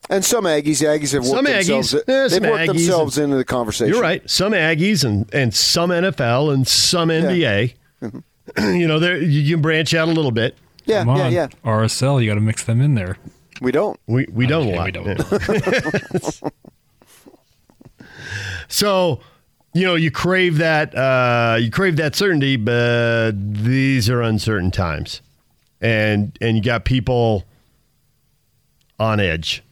And 0.09 0.23
some 0.25 0.45
Aggies, 0.45 0.81
Aggies 0.83 1.13
have 1.13 1.23
worked 1.23 1.35
Some 1.35 1.45
themselves. 1.45 1.93
Aggies, 1.93 1.99
eh, 1.99 2.27
they've 2.27 2.31
some 2.31 2.43
worked 2.43 2.63
Aggies 2.63 2.67
themselves 2.67 3.17
and- 3.17 3.23
into 3.25 3.37
the 3.37 3.45
conversation. 3.45 3.93
You're 3.93 4.01
right. 4.01 4.27
Some 4.29 4.53
Aggies 4.53 5.03
and, 5.03 5.31
and 5.33 5.53
some 5.53 5.89
NFL 5.91 6.53
and 6.53 6.67
some 6.67 7.09
NBA. 7.09 7.73
you 8.57 8.87
know, 8.87 8.97
there 8.99 9.17
you 9.17 9.53
can 9.55 9.61
branch 9.61 9.93
out 9.93 10.07
a 10.07 10.11
little 10.11 10.31
bit. 10.31 10.57
Yeah, 10.85 11.03
Come 11.03 11.17
yeah, 11.17 11.23
on. 11.25 11.31
yeah. 11.33 11.47
RSL, 11.63 12.23
you 12.23 12.29
got 12.29 12.35
to 12.35 12.41
mix 12.41 12.63
them 12.63 12.81
in 12.81 12.95
there. 12.95 13.17
We 13.61 13.71
don't. 13.71 13.99
We 14.07 14.25
we 14.31 14.47
don't 14.47 14.67
Okay, 14.69 14.73
a 14.73 14.77
lot. 14.77 14.85
we 14.85 14.91
don't. 14.91 16.53
so, 18.67 19.19
you 19.73 19.85
know, 19.85 19.95
you 19.95 20.11
crave 20.11 20.57
that 20.57 20.95
uh, 20.95 21.57
you 21.59 21.69
crave 21.71 21.95
that 21.97 22.15
certainty, 22.15 22.55
but 22.55 23.31
these 23.35 24.09
are 24.09 24.21
uncertain 24.21 24.71
times, 24.71 25.21
and 25.81 26.37
and 26.41 26.57
you 26.57 26.63
got 26.63 26.85
people 26.85 27.45
on 28.99 29.19
edge. 29.19 29.63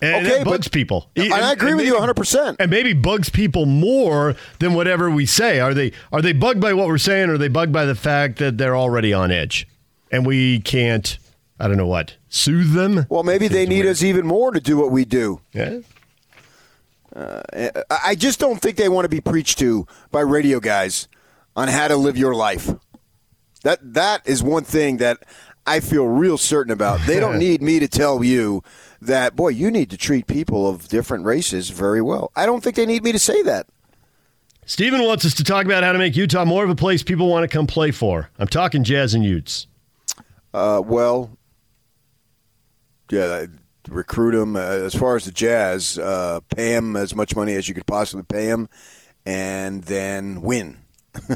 And 0.00 0.26
Okay, 0.26 0.42
bugs 0.42 0.66
but- 0.66 0.72
people. 0.72 1.08
And 1.14 1.32
I 1.32 1.52
agree 1.52 1.74
with 1.74 1.86
you 1.86 1.94
100%. 1.94 2.56
And 2.58 2.70
maybe 2.72 2.92
bugs 2.92 3.28
people 3.30 3.66
more 3.66 4.34
than 4.58 4.74
whatever 4.74 5.08
we 5.10 5.26
say. 5.26 5.60
Are 5.60 5.72
they 5.74 5.92
are 6.12 6.20
they 6.20 6.32
bugged 6.32 6.60
by 6.60 6.72
what 6.74 6.88
we're 6.88 6.98
saying, 6.98 7.30
or 7.30 7.34
are 7.34 7.38
they 7.38 7.48
bugged 7.48 7.72
by 7.72 7.84
the 7.84 7.94
fact 7.94 8.38
that 8.38 8.58
they're 8.58 8.76
already 8.76 9.12
on 9.12 9.30
edge, 9.30 9.66
and 10.10 10.26
we 10.26 10.58
can't? 10.60 11.18
I 11.60 11.68
don't 11.68 11.76
know 11.76 11.86
what 11.86 12.16
soothe 12.28 12.72
them. 12.72 13.06
Well, 13.08 13.22
maybe 13.22 13.46
they 13.46 13.64
need 13.66 13.86
us 13.86 14.02
even 14.02 14.26
more 14.26 14.50
to 14.50 14.58
do 14.60 14.76
what 14.76 14.90
we 14.90 15.04
do. 15.04 15.40
Yeah. 15.52 15.78
I 17.14 17.70
I 17.90 18.14
just 18.14 18.40
don't 18.40 18.60
think 18.60 18.76
they 18.76 18.88
want 18.88 19.04
to 19.04 19.08
be 19.08 19.20
preached 19.20 19.58
to 19.58 19.86
by 20.10 20.20
radio 20.20 20.60
guys 20.60 21.08
on 21.56 21.68
how 21.68 21.88
to 21.88 21.96
live 21.96 22.16
your 22.16 22.34
life. 22.34 22.70
That 23.62 23.94
that 23.94 24.26
is 24.26 24.42
one 24.42 24.64
thing 24.64 24.96
that 24.98 25.18
I 25.66 25.80
feel 25.80 26.06
real 26.06 26.38
certain 26.38 26.72
about. 26.72 27.00
They 27.06 27.20
don't 27.20 27.38
need 27.46 27.62
me 27.62 27.78
to 27.78 27.88
tell 27.88 28.24
you 28.24 28.62
that 29.00 29.36
boy, 29.36 29.48
you 29.48 29.70
need 29.70 29.90
to 29.90 29.96
treat 29.96 30.26
people 30.26 30.68
of 30.68 30.88
different 30.88 31.24
races 31.24 31.70
very 31.70 32.00
well. 32.02 32.30
I 32.34 32.46
don't 32.46 32.62
think 32.62 32.76
they 32.76 32.86
need 32.86 33.02
me 33.04 33.12
to 33.12 33.18
say 33.18 33.42
that. 33.42 33.66
Steven 34.64 35.02
wants 35.02 35.24
us 35.24 35.34
to 35.34 35.44
talk 35.44 35.64
about 35.66 35.82
how 35.82 35.92
to 35.92 35.98
make 35.98 36.14
Utah 36.16 36.44
more 36.44 36.62
of 36.62 36.70
a 36.70 36.76
place 36.76 37.02
people 37.02 37.28
want 37.28 37.42
to 37.42 37.48
come 37.48 37.66
play 37.66 37.90
for. 37.90 38.30
I'm 38.38 38.46
talking 38.46 38.84
Jazz 38.84 39.12
and 39.12 39.24
Utes. 39.24 39.66
Uh, 40.54 40.80
well, 40.84 41.36
yeah, 43.10 43.46
recruit 43.88 44.32
them. 44.32 44.56
Uh, 44.56 44.60
as 44.60 44.94
far 44.94 45.16
as 45.16 45.24
the 45.24 45.32
Jazz, 45.32 45.98
uh, 45.98 46.40
pay 46.54 46.74
them 46.74 46.96
as 46.96 47.14
much 47.14 47.34
money 47.36 47.54
as 47.54 47.68
you 47.68 47.74
could 47.74 47.86
possibly 47.86 48.24
pay 48.24 48.46
them, 48.46 48.68
and 49.26 49.84
then 49.84 50.42
win. 50.42 50.78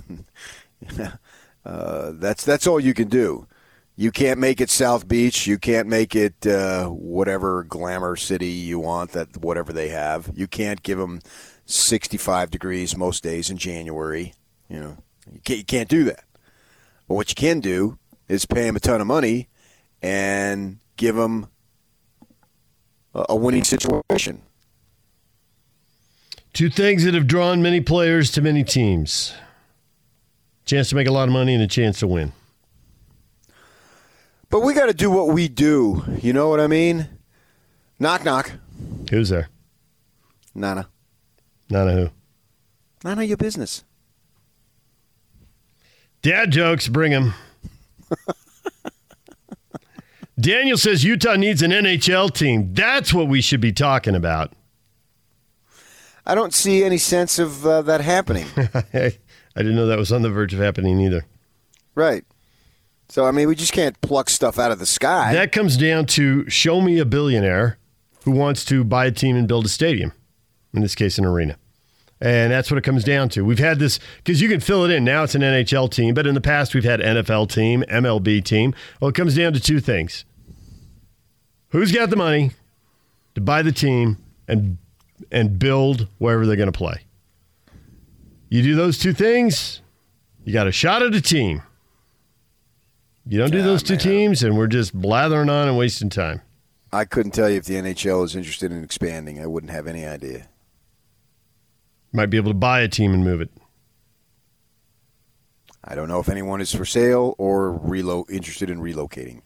uh, 1.65 2.13
that's 2.15 2.45
that's 2.45 2.67
all 2.67 2.81
you 2.81 2.95
can 2.95 3.09
do. 3.09 3.47
You 3.99 4.11
can't 4.11 4.39
make 4.39 4.61
it 4.61 4.69
South 4.69 5.09
Beach. 5.09 5.47
You 5.47 5.59
can't 5.59 5.89
make 5.89 6.15
it 6.15 6.47
uh, 6.47 6.89
whatever 6.89 7.65
glamour 7.65 8.17
city 8.17 8.49
you 8.49 8.79
want. 8.79 9.13
That 9.13 9.39
whatever 9.39 9.73
they 9.73 9.89
have. 9.89 10.31
You 10.35 10.47
can't 10.47 10.83
give 10.83 10.99
them 10.99 11.21
65 11.65 12.51
degrees 12.51 12.97
most 12.97 13.23
days 13.23 13.51
in 13.51 13.57
January. 13.57 14.35
You 14.69 14.81
know, 14.81 14.97
you 15.33 15.41
can't, 15.45 15.59
you 15.59 15.65
can't 15.65 15.89
do 15.89 16.05
that. 16.05 16.25
But 17.09 17.15
what 17.15 17.29
you 17.29 17.35
can 17.35 17.61
do 17.61 17.99
is 18.29 18.47
pay 18.47 18.65
them 18.65 18.77
a 18.77 18.81
ton 18.81 19.01
of 19.01 19.07
money 19.07 19.49
and 20.03 20.79
give 20.97 21.17
them 21.17 21.49
a, 23.29 23.37
winning 23.37 23.65
situation. 23.65 24.43
Two 26.53 26.71
things 26.71 27.05
that 27.05 27.15
have 27.15 27.27
drawn 27.27 27.63
many 27.63 27.81
players 27.81 28.31
to 28.33 28.43
many 28.43 28.65
teams 28.65 29.35
chance 30.65 30.89
to 30.89 30.97
make 30.97 31.07
a 31.07 31.13
lot 31.13 31.29
of 31.29 31.33
money 31.33 31.55
and 31.55 31.63
a 31.63 31.67
chance 31.69 32.01
to 32.01 32.07
win. 32.09 32.33
But 34.51 34.61
we 34.61 34.75
got 34.75 34.87
to 34.87 34.95
do 34.95 35.11
what 35.11 35.29
we 35.29 35.49
do. 35.49 36.03
You 36.23 36.33
know 36.33 36.49
what 36.49 36.61
I 36.61 36.67
mean? 36.67 37.09
Knock, 37.99 38.25
knock. 38.25 38.53
Who's 39.11 39.29
there? 39.29 39.49
Nana. 40.55 40.89
Nana 41.71 41.93
who. 41.93 42.11
Nana 43.05 43.23
your 43.23 43.37
business. 43.37 43.85
Dad 46.23 46.51
jokes, 46.51 46.89
bring 46.89 47.13
them. 47.13 47.35
Daniel 50.39 50.77
says 50.77 51.03
Utah 51.03 51.37
needs 51.37 51.63
an 51.63 51.71
NHL 51.71 52.33
team. 52.33 52.75
That's 52.75 53.13
what 53.15 53.29
we 53.29 53.41
should 53.41 53.61
be 53.61 53.73
talking 53.73 54.15
about. 54.15 54.53
I 56.27 56.35
don't 56.35 56.53
see 56.53 56.83
any 56.85 56.99
sense 56.99 57.39
of 57.39 57.65
uh, 57.67 57.83
that 57.83 58.01
happening. 58.01 58.47
I 58.57 59.13
didn't 59.57 59.77
know 59.77 59.87
that 59.87 59.99
was 59.99 60.13
on 60.13 60.23
the 60.23 60.31
verge 60.31 60.53
of 60.53 60.61
happening 60.61 61.01
either. 61.01 61.25
right. 61.95 62.25
So, 63.09 63.25
I 63.25 63.31
mean, 63.31 63.47
we 63.47 63.55
just 63.55 63.73
can't 63.73 63.99
pluck 64.01 64.29
stuff 64.29 64.59
out 64.59 64.73
of 64.73 64.81
the 64.81 64.85
sky. 64.87 65.33
That 65.33 65.53
comes 65.53 65.77
down 65.77 66.07
to 66.07 66.51
show 66.51 66.81
me 66.81 66.99
a 66.99 67.05
billionaire 67.05 67.79
who 68.25 68.33
wants 68.33 68.65
to 68.65 68.83
buy 68.83 69.07
a 69.07 69.13
team 69.13 69.37
and 69.37 69.47
build 69.47 69.65
a 69.65 69.69
stadium, 69.69 70.13
in 70.75 70.83
this 70.83 70.97
case, 70.97 71.17
an 71.17 71.25
arena. 71.25 71.57
And 72.21 72.51
that's 72.51 72.71
what 72.71 72.79
it 72.79 72.83
comes 72.83 73.05
down 73.05 73.29
to. 73.31 73.45
We've 73.45 73.59
had 73.59 73.79
this 73.79 73.99
because 74.17 74.41
you 74.41 74.49
can 74.49 74.61
fill 74.61 74.85
it 74.85 74.91
in. 74.91 75.05
Now 75.05 75.23
it's 75.23 75.35
an 75.35 75.43
NHL 75.43 75.91
team, 75.91 76.15
but 76.15 76.27
in 76.27 76.35
the 76.35 76.41
past 76.41 76.75
we've 76.75 76.85
had 76.85 77.01
NFL 77.01 77.51
team, 77.51 77.85
MLB 77.91 78.43
team. 78.43 78.75
Well, 79.01 79.11
it 79.11 79.15
comes 79.15 79.35
down 79.37 79.53
to 79.53 79.61
two 79.61 79.81
things 79.81 80.25
who's 81.69 81.93
got 81.93 82.09
the 82.09 82.17
money 82.17 82.53
to 83.35 83.41
buy 83.41 83.63
the 83.63 83.73
team 83.73 84.17
and 84.49 84.79
and 85.31 85.59
build 85.59 86.09
wherever 86.19 86.47
they're 86.47 86.57
going 86.57 86.73
to 86.73 86.77
play. 86.77 87.03
You 88.49 88.63
do 88.63 88.75
those 88.75 88.99
two 88.99 89.13
things, 89.13 89.83
you 90.45 90.53
got 90.53 90.67
a 90.67 90.73
shot 90.73 91.03
at 91.03 91.15
a 91.15 91.21
team. 91.21 91.63
You 93.29 93.39
don't 93.39 93.51
do 93.51 93.63
those 93.63 93.83
two 93.83 93.97
teams, 93.97 94.45
and 94.45 94.57
we're 94.57 94.69
just 94.69 94.95
blathering 94.95 95.51
on 95.51 95.67
and 95.67 95.77
wasting 95.77 96.11
time. 96.11 96.43
I 96.93 97.05
couldn't 97.05 97.33
tell 97.33 97.51
you 97.51 97.57
if 97.57 97.65
the 97.65 97.75
NHL 97.75 98.25
is 98.25 98.37
interested 98.37 98.71
in 98.71 98.85
expanding. 98.85 99.41
I 99.41 99.47
wouldn't 99.47 99.73
have 99.73 99.89
any 99.89 100.07
idea. 100.07 100.49
Might 102.17 102.31
be 102.31 102.39
able 102.39 102.51
to 102.51 102.55
buy 102.55 102.81
a 102.81 102.89
team 102.89 103.13
and 103.13 103.23
move 103.23 103.43
it. 103.43 103.51
I 105.85 105.95
don't 105.95 106.09
know 106.09 106.19
if 106.19 106.31
anyone 106.31 106.63
is 106.63 106.75
for 106.75 106.87
sale 106.87 107.35
or 107.37 107.79
relo- 107.79 108.25
interested 108.31 108.71
in 108.71 108.81
relocating. 108.81 109.43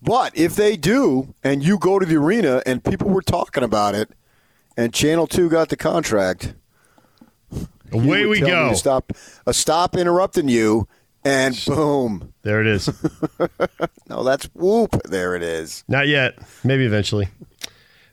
But 0.00 0.34
if 0.34 0.56
they 0.56 0.78
do, 0.78 1.34
and 1.44 1.62
you 1.62 1.76
go 1.78 1.98
to 1.98 2.06
the 2.06 2.16
arena 2.16 2.62
and 2.64 2.82
people 2.82 3.10
were 3.10 3.20
talking 3.20 3.62
about 3.62 3.94
it, 3.94 4.12
and 4.78 4.94
Channel 4.94 5.26
Two 5.26 5.50
got 5.50 5.68
the 5.68 5.76
contract, 5.76 6.54
Away 7.92 8.24
we 8.24 8.40
go. 8.40 8.70
to 8.70 8.74
Stop, 8.74 9.12
uh, 9.46 9.52
stop 9.52 9.94
interrupting 9.94 10.48
you, 10.48 10.88
and 11.22 11.62
boom. 11.66 12.32
There 12.40 12.62
it 12.62 12.66
is. 12.66 12.88
No, 14.08 14.22
that's 14.24 14.44
whoop. 14.54 15.00
There 15.04 15.34
it 15.36 15.42
is. 15.42 15.84
Not 15.88 16.06
yet. 16.06 16.34
Maybe 16.64 16.84
eventually. 16.84 17.28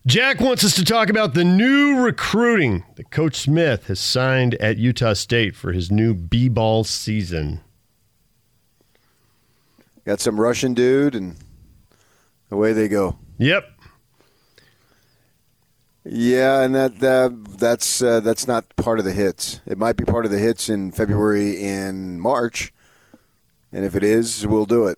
Jack 0.05 0.39
wants 0.39 0.63
us 0.63 0.75
to 0.75 0.85
talk 0.85 1.09
about 1.09 1.33
the 1.33 1.43
new 1.43 1.99
recruiting 2.01 2.83
that 2.95 3.11
Coach 3.11 3.35
Smith 3.35 3.87
has 3.87 3.99
signed 3.99 4.55
at 4.55 4.77
Utah 4.77 5.13
State 5.13 5.55
for 5.55 5.73
his 5.73 5.91
new 5.91 6.13
B 6.13 6.47
ball 6.49 6.83
season. 6.83 7.61
Got 10.05 10.21
some 10.21 10.39
Russian 10.39 10.73
dude, 10.73 11.15
and 11.15 11.35
away 12.49 12.73
they 12.73 12.87
go. 12.87 13.19
Yep. 13.37 13.69
Yeah, 16.05 16.61
and 16.61 16.73
that, 16.73 16.99
that 16.99 17.57
that's 17.59 18.01
uh, 18.01 18.21
that's 18.21 18.47
not 18.47 18.75
part 18.77 18.99
of 18.99 19.05
the 19.05 19.11
hits. 19.11 19.59
It 19.67 19.77
might 19.77 19.97
be 19.97 20.05
part 20.05 20.25
of 20.25 20.31
the 20.31 20.39
hits 20.39 20.69
in 20.69 20.91
February 20.91 21.61
and 21.63 22.21
March, 22.21 22.73
and 23.71 23.85
if 23.85 23.95
it 23.95 24.03
is, 24.03 24.47
we'll 24.47 24.65
do 24.65 24.87
it. 24.87 24.97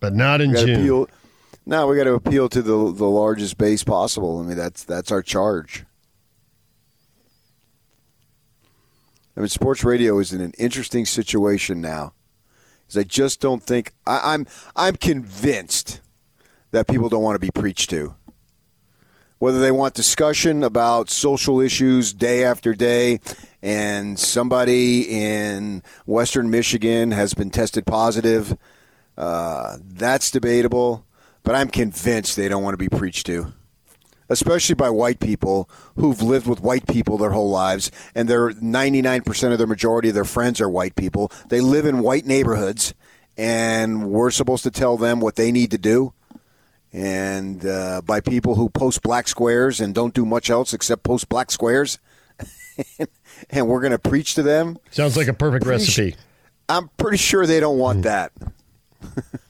But 0.00 0.14
not 0.14 0.40
in 0.40 0.54
June. 0.54 1.06
No, 1.66 1.86
we 1.86 1.96
got 1.96 2.04
to 2.04 2.14
appeal 2.14 2.48
to 2.50 2.60
the 2.60 2.92
the 2.92 3.08
largest 3.08 3.56
base 3.56 3.82
possible. 3.82 4.38
I 4.38 4.42
mean, 4.42 4.56
that's 4.56 4.84
that's 4.84 5.10
our 5.10 5.22
charge. 5.22 5.84
I 9.36 9.40
mean, 9.40 9.48
sports 9.48 9.82
radio 9.82 10.18
is 10.18 10.32
in 10.32 10.40
an 10.40 10.52
interesting 10.58 11.06
situation 11.06 11.80
now, 11.80 12.12
because 12.82 12.98
I 12.98 13.02
just 13.04 13.40
don't 13.40 13.62
think 13.62 13.92
I, 14.06 14.34
I'm 14.34 14.46
I'm 14.76 14.96
convinced 14.96 16.00
that 16.70 16.86
people 16.86 17.08
don't 17.08 17.22
want 17.22 17.36
to 17.36 17.40
be 17.40 17.50
preached 17.50 17.88
to. 17.90 18.14
Whether 19.38 19.60
they 19.60 19.72
want 19.72 19.94
discussion 19.94 20.62
about 20.62 21.10
social 21.10 21.60
issues 21.60 22.12
day 22.12 22.44
after 22.44 22.74
day, 22.74 23.20
and 23.62 24.18
somebody 24.18 25.02
in 25.02 25.82
Western 26.06 26.50
Michigan 26.50 27.10
has 27.10 27.34
been 27.34 27.50
tested 27.50 27.86
positive, 27.86 28.56
uh, 29.16 29.78
that's 29.82 30.30
debatable. 30.30 31.06
But 31.44 31.54
I'm 31.54 31.68
convinced 31.68 32.36
they 32.36 32.48
don't 32.48 32.62
want 32.64 32.74
to 32.74 32.78
be 32.78 32.88
preached 32.88 33.26
to. 33.26 33.52
especially 34.30 34.74
by 34.74 34.88
white 34.88 35.20
people 35.20 35.68
who've 35.96 36.22
lived 36.22 36.46
with 36.46 36.60
white 36.62 36.86
people 36.86 37.18
their 37.18 37.30
whole 37.32 37.50
lives, 37.50 37.90
and 38.14 38.26
they're 38.28 38.50
99% 38.50 39.52
of 39.52 39.58
their 39.58 39.66
majority 39.66 40.08
of 40.08 40.14
their 40.14 40.24
friends 40.24 40.60
are 40.62 40.68
white 40.70 40.96
people. 40.96 41.30
They 41.50 41.60
live 41.60 41.84
in 41.84 41.98
white 42.00 42.24
neighborhoods, 42.24 42.94
and 43.36 44.08
we're 44.10 44.30
supposed 44.30 44.62
to 44.64 44.70
tell 44.70 44.96
them 44.96 45.20
what 45.20 45.36
they 45.36 45.52
need 45.52 45.70
to 45.72 45.78
do. 45.78 46.14
And 46.92 47.66
uh, 47.66 48.00
by 48.06 48.20
people 48.20 48.54
who 48.54 48.70
post 48.70 49.02
black 49.02 49.28
squares 49.28 49.80
and 49.80 49.94
don't 49.94 50.14
do 50.14 50.24
much 50.24 50.48
else 50.48 50.72
except 50.72 51.02
post 51.02 51.28
black 51.28 51.50
squares, 51.50 51.98
and 53.50 53.68
we're 53.68 53.80
going 53.80 53.92
to 53.92 53.98
preach 53.98 54.34
to 54.36 54.42
them. 54.42 54.78
Sounds 54.90 55.16
like 55.18 55.28
a 55.28 55.34
perfect 55.34 55.64
Pretty 55.64 55.82
recipe. 55.82 56.10
su- 56.12 56.16
I'm 56.68 56.88
pretty 56.96 57.18
sure 57.18 57.46
they 57.46 57.60
don't 57.60 57.78
want 57.78 58.04
that. 58.04 58.32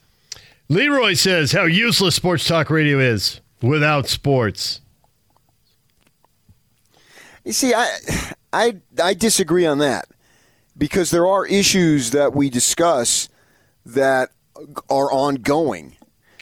Leroy 0.75 1.15
says 1.15 1.53
how 1.53 1.63
useless 1.63 2.17
sports 2.17 2.49
talk 2.49 2.69
radio 2.69 2.99
is 2.99 3.41
without 3.63 4.09
sports. 4.09 4.81
You 7.45 7.53
see, 7.53 7.73
I, 7.73 7.97
I, 8.53 8.77
I 9.01 9.15
disagree 9.15 9.67
on 9.67 9.79
that 9.79 10.09
because 10.77 11.13
there 11.13 11.29
are 11.29 11.47
issues 11.47 12.11
that 12.11 12.35
we 12.35 12.51
discuss 12.51 13.29
that 13.87 14.31
are 14.91 15.13
ongoing. 15.13 15.97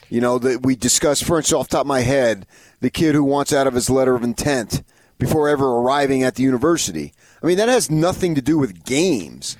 You 0.09 0.21
know, 0.21 0.39
that 0.39 0.63
we 0.63 0.75
discuss, 0.75 1.21
for 1.21 1.37
instance, 1.37 1.59
off 1.59 1.67
top 1.67 1.81
of 1.81 1.87
my 1.87 2.01
head, 2.01 2.47
the 2.79 2.89
kid 2.89 3.13
who 3.13 3.23
wants 3.23 3.53
out 3.53 3.67
of 3.67 3.75
his 3.75 3.87
letter 3.87 4.15
of 4.15 4.23
intent 4.23 4.81
before 5.19 5.47
ever 5.47 5.77
arriving 5.77 6.23
at 6.23 6.35
the 6.35 6.43
university. 6.43 7.13
I 7.43 7.45
mean, 7.45 7.57
that 7.57 7.69
has 7.69 7.91
nothing 7.91 8.33
to 8.33 8.41
do 8.41 8.57
with 8.57 8.83
games. 8.83 9.57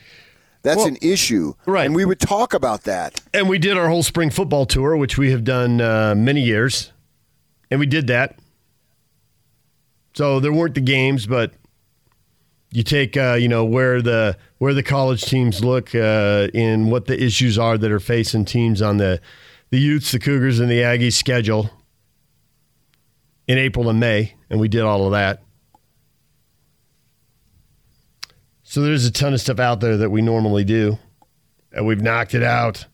That's 0.63 0.77
Well, 0.77 0.87
an 0.87 0.97
issue. 1.01 1.53
Right. 1.65 1.85
And 1.85 1.93
we 1.93 2.05
would 2.05 2.19
talk 2.19 2.53
about 2.53 2.83
that. 2.83 3.21
And 3.33 3.49
we 3.49 3.59
did 3.59 3.77
our 3.77 3.89
whole 3.89 4.03
spring 4.03 4.29
football 4.29 4.65
tour, 4.65 4.95
which 4.95 5.17
we 5.17 5.29
have 5.31 5.43
done 5.43 5.81
uh, 5.81 6.15
many 6.15 6.41
years, 6.41 6.91
and 7.69 7.79
we 7.79 7.85
did 7.85 8.07
that. 8.07 8.39
So 10.13 10.39
there 10.39 10.53
weren't 10.53 10.75
the 10.75 10.81
games, 10.81 11.27
but 11.27 11.53
you 12.71 12.81
take 12.83 13.17
uh, 13.17 13.33
you 13.33 13.47
know 13.47 13.65
where 13.65 14.01
the 14.01 14.37
where 14.57 14.73
the 14.73 14.83
college 14.83 15.23
teams 15.23 15.63
look 15.63 15.93
uh, 15.93 16.47
in 16.53 16.89
what 16.89 17.05
the 17.05 17.21
issues 17.21 17.59
are 17.59 17.77
that 17.77 17.91
are 17.91 17.99
facing 17.99 18.45
teams 18.45 18.81
on 18.81 18.97
the 18.97 19.19
the 19.69 19.79
Utes, 19.79 20.11
the 20.11 20.19
Cougars, 20.19 20.59
and 20.59 20.69
the 20.69 20.79
Aggies 20.79 21.13
schedule 21.13 21.71
in 23.47 23.57
April 23.57 23.89
and 23.89 23.99
May, 23.99 24.35
and 24.49 24.59
we 24.59 24.67
did 24.67 24.81
all 24.81 25.05
of 25.05 25.11
that. 25.11 25.43
So 28.73 28.81
there's 28.81 29.05
a 29.05 29.11
ton 29.11 29.35
of 29.35 29.39
stuff 29.39 29.59
out 29.59 29.81
there 29.81 29.97
that 29.97 30.09
we 30.09 30.23
normally 30.23 30.63
do, 30.63 30.97
and 31.71 31.85
we've 31.85 32.01
knocked 32.01 32.33
it 32.33 32.41
out. 32.41 32.87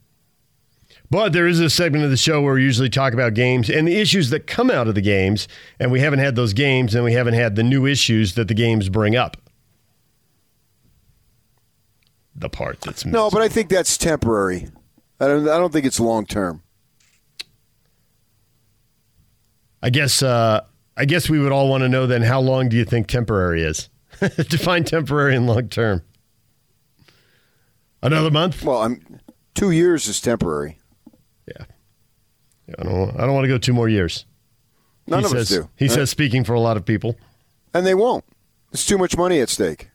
But 1.10 1.32
there 1.32 1.48
is 1.48 1.62
a 1.62 1.70
segment 1.70 2.04
of 2.04 2.10
the 2.10 2.18
show 2.18 2.42
where 2.42 2.56
we 2.56 2.63
usually 2.63 2.89
talk 2.89 3.13
about 3.13 3.34
games 3.34 3.70
and 3.70 3.88
the 3.88 3.96
issues 3.96 4.30
that 4.32 4.46
come 4.46 4.70
out 4.70 4.89
of 4.89 4.96
the 4.96 5.02
games, 5.02 5.48
and 5.80 5.89
we 5.89 6.02
haven't 6.02 6.20
had 6.20 6.36
those 6.36 6.52
games, 6.52 6.96
and 6.96 7.06
we 7.06 7.13
haven't 7.13 7.36
had 7.36 7.56
the 7.56 7.63
new 7.63 7.86
issues 7.86 8.36
that 8.36 8.50
the 8.50 8.54
games 8.54 8.89
bring 8.89 9.15
up. 9.15 9.38
The 12.36 12.50
part 12.50 12.82
that's 12.82 13.06
missing. 13.06 13.13
No, 13.13 13.30
but 13.30 13.42
I 13.42 13.48
think 13.48 13.70
that's 13.70 13.98
temporary. 13.98 14.68
I 15.18 15.28
don't, 15.28 15.48
I 15.48 15.58
don't 15.58 15.72
think 15.72 15.86
it's 15.86 16.02
long 16.02 16.26
term. 16.26 16.62
I 19.82 19.92
guess 19.92 20.22
uh, 20.22 20.60
I 20.98 21.06
guess 21.06 21.30
we 21.30 21.39
would 21.39 21.54
all 21.54 21.70
want 21.70 21.84
to 21.84 21.89
know 21.89 22.06
then 22.06 22.24
how 22.24 22.42
long 22.42 22.68
do 22.68 22.76
you 22.76 22.84
think 22.84 23.08
temporary 23.08 23.63
is? 23.63 23.88
Define 24.49 24.84
temporary 24.84 25.36
and 25.36 25.47
long 25.47 25.69
term. 25.69 26.01
Another 28.01 28.32
month? 28.32 28.63
Well, 28.63 28.82
I'm 28.82 29.19
two 29.55 29.71
years 29.71 30.08
is 30.08 30.21
temporary. 30.21 30.77
Yeah. 31.47 31.65
I 32.77 32.84
don't. 32.84 33.10
I 33.19 33.25
don't 33.25 33.34
want 33.34 33.43
to 33.45 33.49
go 33.49 33.58
two 33.58 33.73
more 33.73 33.89
years. 33.89 34.25
None 35.08 35.19
he 35.19 35.25
of 35.25 35.34
us 35.34 35.49
says, 35.49 35.58
do. 35.58 35.69
He 35.75 35.86
Right? 35.86 35.93
says, 35.95 36.10
speaking 36.10 36.43
for 36.43 36.53
a 36.53 36.60
lot 36.60 36.77
of 36.77 36.86
people. 36.86 37.17
And 37.73 37.86
they 37.86 37.95
won't. 37.95 38.23
There's 38.71 38.86
too 38.86 38.97
much 38.97 39.17
money 39.17 39.39
at 39.41 39.49
stake, 39.49 39.89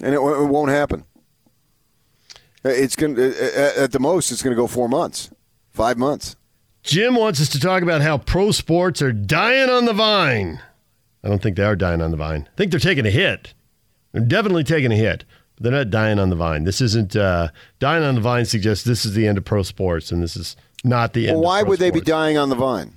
and 0.00 0.14
it, 0.14 0.18
it 0.18 0.44
won't 0.48 0.70
happen. 0.70 1.04
Uh, 2.64 2.68
it's 2.70 2.94
going 2.96 3.14
to 3.16 3.28
uh, 3.30 3.82
at 3.84 3.92
the 3.92 4.00
most. 4.00 4.30
It's 4.30 4.42
going 4.42 4.54
to 4.54 4.60
go 4.60 4.66
four 4.66 4.88
months, 4.88 5.30
five 5.70 5.96
months. 5.96 6.36
Jim 6.82 7.14
wants 7.16 7.40
us 7.40 7.48
to 7.50 7.60
talk 7.60 7.82
about 7.82 8.02
how 8.02 8.18
pro 8.18 8.50
sports 8.52 9.00
are 9.02 9.12
dying 9.12 9.70
on 9.70 9.86
the 9.86 9.92
vine. 9.92 10.60
I 11.28 11.30
don't 11.30 11.42
think 11.42 11.58
they 11.58 11.62
are 11.64 11.76
dying 11.76 12.00
on 12.00 12.10
the 12.10 12.16
vine. 12.16 12.48
I 12.50 12.56
think 12.56 12.70
they're 12.70 12.80
taking 12.80 13.04
a 13.04 13.10
hit. 13.10 13.52
They're 14.12 14.22
definitely 14.24 14.64
taking 14.64 14.90
a 14.90 14.96
hit, 14.96 15.26
but 15.56 15.62
they're 15.64 15.72
not 15.72 15.90
dying 15.90 16.18
on 16.18 16.30
the 16.30 16.36
vine. 16.36 16.64
This 16.64 16.80
isn't 16.80 17.14
uh, 17.14 17.48
dying 17.78 18.02
on 18.02 18.14
the 18.14 18.22
vine. 18.22 18.46
Suggests 18.46 18.82
this 18.82 19.04
is 19.04 19.12
the 19.12 19.26
end 19.28 19.36
of 19.36 19.44
pro 19.44 19.62
sports, 19.62 20.10
and 20.10 20.22
this 20.22 20.36
is 20.36 20.56
not 20.84 21.12
the 21.12 21.28
end. 21.28 21.36
Well, 21.36 21.44
why 21.44 21.58
of 21.58 21.64
pro 21.64 21.68
would 21.72 21.80
they 21.80 21.90
be 21.90 22.00
dying 22.00 22.38
on 22.38 22.48
the 22.48 22.54
vine? 22.54 22.94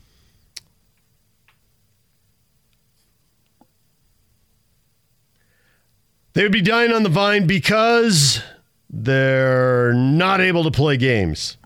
They 6.32 6.44
would 6.44 6.54
be 6.54 6.62
dying 6.62 6.94
on 6.94 7.04
the 7.04 7.10
vine 7.10 7.48
because 7.48 8.42
they're 8.90 9.92
not 9.94 10.40
able 10.40 10.64
to 10.64 10.72
play 10.72 10.96
games 10.96 11.58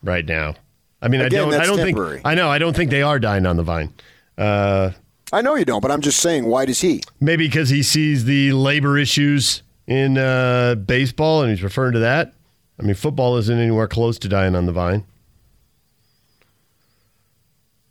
right 0.00 0.24
now. 0.24 0.54
I 1.02 1.08
mean, 1.08 1.22
Again, 1.22 1.40
I 1.40 1.50
don't. 1.50 1.60
I 1.62 1.66
don't 1.66 1.78
temporary. 1.78 2.16
think. 2.18 2.26
I 2.26 2.36
know. 2.36 2.48
I 2.48 2.58
don't 2.58 2.76
think 2.76 2.92
they 2.92 3.02
are 3.02 3.18
dying 3.18 3.46
on 3.46 3.56
the 3.56 3.64
vine. 3.64 3.92
Uh, 4.38 4.92
I 5.34 5.40
know 5.40 5.56
you 5.56 5.64
don't, 5.64 5.80
but 5.80 5.90
I'm 5.90 6.00
just 6.00 6.20
saying. 6.20 6.44
Why 6.44 6.64
does 6.64 6.80
he? 6.80 7.02
maybe 7.18 7.48
because 7.48 7.68
he 7.68 7.82
sees 7.82 8.24
the 8.24 8.52
labor 8.52 8.96
issues 8.96 9.64
in 9.84 10.16
uh, 10.16 10.76
baseball 10.76 11.42
and 11.42 11.50
he's 11.50 11.62
referring 11.62 11.94
to 11.94 11.98
that. 11.98 12.34
I 12.78 12.84
mean, 12.84 12.94
football 12.94 13.36
isn't 13.38 13.58
anywhere 13.58 13.88
close 13.88 14.16
to 14.20 14.28
dying 14.28 14.54
on 14.54 14.66
the 14.66 14.72
vine. 14.72 15.04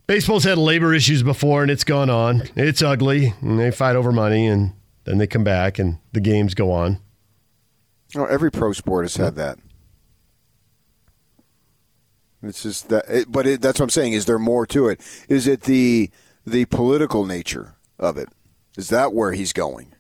Baseball's 0.08 0.46
had 0.46 0.58
labor 0.58 0.94
issues 0.94 1.22
before 1.22 1.64
and 1.64 1.70
it's 1.70 1.84
gone 1.84 2.10
on. 2.10 2.44
It's 2.56 2.82
ugly 2.82 3.34
and 3.42 3.60
they 3.60 3.72
fight 3.72 3.98
over 3.98 4.14
money 4.14 4.48
and 4.48 4.72
then 5.04 5.18
they 5.18 5.28
come 5.28 5.44
back 5.44 5.80
and 5.80 5.98
the 6.14 6.22
games 6.22 6.54
go 6.54 6.72
on. 6.72 7.00
Oh, 8.16 8.24
every 8.24 8.52
pro 8.52 8.72
sport 8.72 9.04
has 9.04 9.18
had 9.18 9.36
that. 9.36 9.60
It's 12.42 12.64
just 12.64 12.88
that, 12.88 13.04
it, 13.10 13.30
but 13.30 13.46
it, 13.48 13.62
that's 13.62 13.80
what 13.82 13.86
I'm 13.86 13.90
saying. 13.90 14.14
Is 14.14 14.28
there 14.28 14.40
more 14.40 14.66
to 14.68 14.88
it? 14.88 15.02
Is 15.28 15.46
it 15.46 15.62
the 15.62 16.10
the 16.46 16.66
political 16.66 17.26
nature 17.26 17.76
of 18.00 18.18
it? 18.18 18.30
Is 18.78 18.90
that 18.90 19.14
where 19.14 19.34
he's 19.34 19.54
going? 19.54 19.94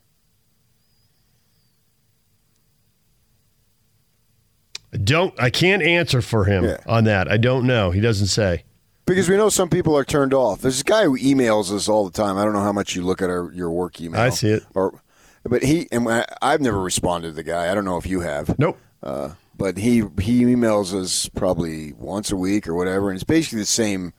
I 4.94 4.98
don't. 4.98 5.34
I 5.40 5.50
can't 5.50 5.82
answer 5.82 6.22
for 6.22 6.46
him 6.46 6.66
Yeah. 6.66 6.78
on 6.88 7.06
that. 7.06 7.32
I 7.32 7.38
don't 7.38 7.66
know. 7.66 7.92
He 7.92 8.00
doesn't 8.02 8.28
say. 8.28 8.64
Because 9.06 9.28
we 9.28 9.36
know 9.36 9.50
some 9.50 9.70
people 9.70 9.98
are 9.98 10.06
turned 10.06 10.34
off. 10.34 10.62
There's 10.62 10.76
this 10.76 10.84
guy 10.84 11.04
who 11.04 11.18
emails 11.18 11.72
us 11.74 11.90
all 11.90 12.06
the 12.06 12.12
time. 12.12 12.38
I 12.38 12.44
don't 12.46 12.54
know 12.54 12.62
how 12.62 12.72
much 12.72 12.96
you 12.96 13.02
look 13.02 13.22
at 13.22 13.30
our, 13.30 13.52
your 13.54 13.70
work 13.72 14.00
email. 14.00 14.22
I 14.22 14.30
see 14.30 14.50
it. 14.52 14.64
Or, 14.76 15.02
but 15.44 15.64
he 15.64 15.88
and 15.92 16.08
I- 16.08 16.26
I've 16.42 16.62
never 16.62 16.80
responded 16.80 17.30
to 17.30 17.34
the 17.34 17.44
guy. 17.44 17.70
I 17.72 17.76
don't 17.76 17.86
know 17.86 17.98
if 17.98 18.06
you 18.06 18.22
have. 18.22 18.58
Nope. 18.58 18.78
Uh, 19.02 19.32
but 19.58 19.78
he 19.78 20.04
he 20.22 20.44
emails 20.44 20.94
us 20.94 21.28
probably 21.30 21.92
once 21.94 22.32
a 22.32 22.38
week 22.38 22.68
or 22.68 22.76
whatever, 22.76 23.10
and 23.10 23.16
it's 23.18 23.24
basically 23.26 23.60
the 23.60 23.66
same 23.66 24.14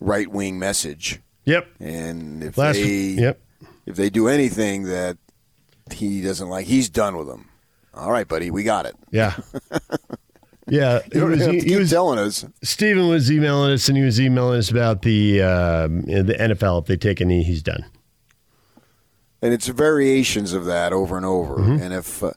right 0.00 0.30
wing 0.30 0.58
message. 0.58 1.20
Yep. 1.44 1.68
And 1.80 2.42
if 2.42 2.56
Last- 2.58 2.76
they 2.76 2.88
yep. 3.18 3.40
if 3.86 3.96
they 3.96 4.10
do 4.10 4.28
anything 4.28 4.84
that 4.84 5.18
he 5.92 6.22
doesn't 6.22 6.48
like, 6.48 6.66
he's 6.66 6.88
done 6.88 7.16
with 7.16 7.26
them. 7.28 7.48
All 7.92 8.10
right, 8.10 8.26
buddy, 8.26 8.50
we 8.50 8.62
got 8.64 8.86
it. 8.86 8.96
Yeah. 9.10 9.34
Yeah, 10.66 11.00
You 11.12 11.20
don't 11.20 11.38
have 11.38 11.50
to 11.50 11.60
keep 11.60 11.88
telling 11.88 12.18
us. 12.18 12.46
Steven 12.62 13.08
was 13.08 13.30
emailing 13.30 13.72
us, 13.72 13.86
and 13.90 13.98
he 13.98 14.02
was 14.02 14.18
emailing 14.18 14.58
us 14.58 14.70
about 14.70 15.02
the 15.02 15.42
um, 15.42 16.00
the 16.04 16.34
NFL. 16.40 16.80
If 16.80 16.86
they 16.86 16.96
take 16.96 17.20
a 17.20 17.26
knee, 17.26 17.42
he's 17.42 17.62
done. 17.62 17.84
and 19.42 19.52
it's 19.52 19.68
variations 19.68 20.54
of 20.54 20.64
that 20.64 20.94
over 20.94 21.18
and 21.18 21.26
over. 21.26 21.60
And 21.62 21.92
if 21.92 22.22
uh, 22.22 22.32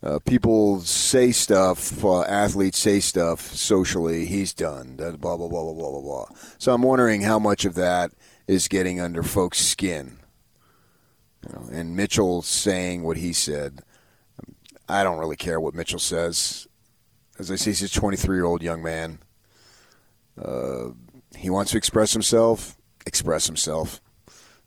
uh, 0.00 0.20
people 0.20 0.80
say 0.82 1.32
stuff, 1.32 2.04
uh, 2.04 2.22
athletes 2.22 2.78
say 2.78 3.00
stuff 3.00 3.40
socially, 3.40 4.26
he's 4.26 4.54
done. 4.54 4.94
Blah 4.94 5.10
blah 5.16 5.36
blah 5.36 5.48
blah 5.48 5.72
blah 5.74 5.90
blah 5.90 6.00
blah. 6.02 6.26
So 6.58 6.72
I'm 6.72 6.82
wondering 6.82 7.22
how 7.22 7.40
much 7.40 7.64
of 7.64 7.74
that 7.74 8.12
is 8.46 8.68
getting 8.68 9.00
under 9.00 9.22
folks' 9.22 9.58
skin. 9.58 10.18
You 11.42 11.54
know, 11.54 11.68
and 11.72 11.96
Mitchell 11.96 12.42
saying 12.42 13.02
what 13.02 13.16
he 13.16 13.32
said. 13.32 13.80
I 14.88 15.02
don't 15.02 15.18
really 15.18 15.36
care 15.36 15.60
what 15.60 15.74
Mitchell 15.74 15.98
says. 15.98 16.66
As 17.38 17.50
I 17.50 17.56
say, 17.56 17.70
he's 17.70 17.82
a 17.82 17.90
23 17.90 18.36
year 18.36 18.44
old 18.44 18.62
young 18.62 18.82
man. 18.82 19.18
Uh, 20.40 20.90
he 21.36 21.50
wants 21.50 21.72
to 21.72 21.78
express 21.78 22.12
himself. 22.12 22.76
Express 23.04 23.46
himself 23.46 24.00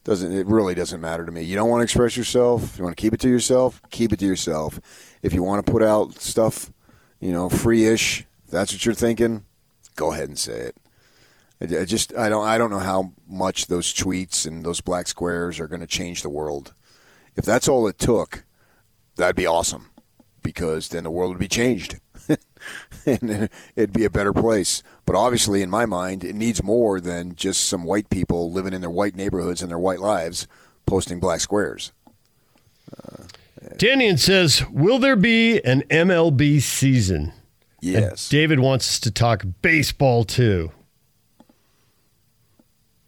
doesn't 0.03 0.31
it 0.31 0.47
really 0.47 0.73
doesn't 0.73 1.01
matter 1.01 1.25
to 1.25 1.31
me. 1.31 1.43
You 1.43 1.55
don't 1.55 1.69
want 1.69 1.81
to 1.81 1.83
express 1.83 2.15
yourself. 2.15 2.77
You 2.77 2.83
want 2.83 2.95
to 2.97 3.01
keep 3.01 3.13
it 3.13 3.19
to 3.21 3.29
yourself. 3.29 3.81
Keep 3.91 4.13
it 4.13 4.19
to 4.19 4.25
yourself. 4.25 4.79
If 5.21 5.33
you 5.33 5.43
want 5.43 5.65
to 5.65 5.71
put 5.71 5.83
out 5.83 6.15
stuff, 6.15 6.71
you 7.19 7.31
know, 7.31 7.49
free-ish, 7.49 8.25
that's 8.49 8.73
what 8.73 8.85
you're 8.85 8.95
thinking. 8.95 9.45
Go 9.95 10.11
ahead 10.11 10.29
and 10.29 10.39
say 10.39 10.53
it. 10.53 10.75
I, 11.61 11.85
just 11.85 12.15
I 12.15 12.29
don't 12.29 12.45
I 12.45 12.57
don't 12.57 12.71
know 12.71 12.79
how 12.79 13.13
much 13.27 13.67
those 13.67 13.93
tweets 13.93 14.45
and 14.45 14.63
those 14.63 14.81
black 14.81 15.07
squares 15.07 15.59
are 15.59 15.67
going 15.67 15.81
to 15.81 15.87
change 15.87 16.21
the 16.21 16.29
world. 16.29 16.73
If 17.35 17.45
that's 17.45 17.67
all 17.67 17.87
it 17.87 17.97
took, 17.97 18.45
that'd 19.15 19.35
be 19.35 19.45
awesome, 19.45 19.89
because 20.41 20.89
then 20.89 21.03
the 21.03 21.11
world 21.11 21.31
would 21.31 21.39
be 21.39 21.47
changed. 21.47 21.99
and 23.05 23.49
it'd 23.75 23.93
be 23.93 24.05
a 24.05 24.09
better 24.09 24.33
place. 24.33 24.83
But 25.05 25.15
obviously, 25.15 25.61
in 25.61 25.69
my 25.69 25.85
mind, 25.85 26.23
it 26.23 26.35
needs 26.35 26.63
more 26.63 26.99
than 26.99 27.35
just 27.35 27.67
some 27.67 27.83
white 27.83 28.09
people 28.09 28.51
living 28.51 28.73
in 28.73 28.81
their 28.81 28.89
white 28.89 29.15
neighborhoods 29.15 29.61
and 29.61 29.71
their 29.71 29.79
white 29.79 29.99
lives 29.99 30.47
posting 30.85 31.19
black 31.19 31.39
squares. 31.39 31.91
Uh, 32.91 33.23
Danian 33.75 34.17
says, 34.17 34.63
Will 34.69 34.99
there 34.99 35.15
be 35.15 35.61
an 35.63 35.83
MLB 35.89 36.61
season? 36.61 37.33
Yes. 37.81 38.25
And 38.25 38.31
David 38.31 38.59
wants 38.59 38.89
us 38.89 38.99
to 39.01 39.11
talk 39.11 39.45
baseball 39.61 40.23
too. 40.23 40.71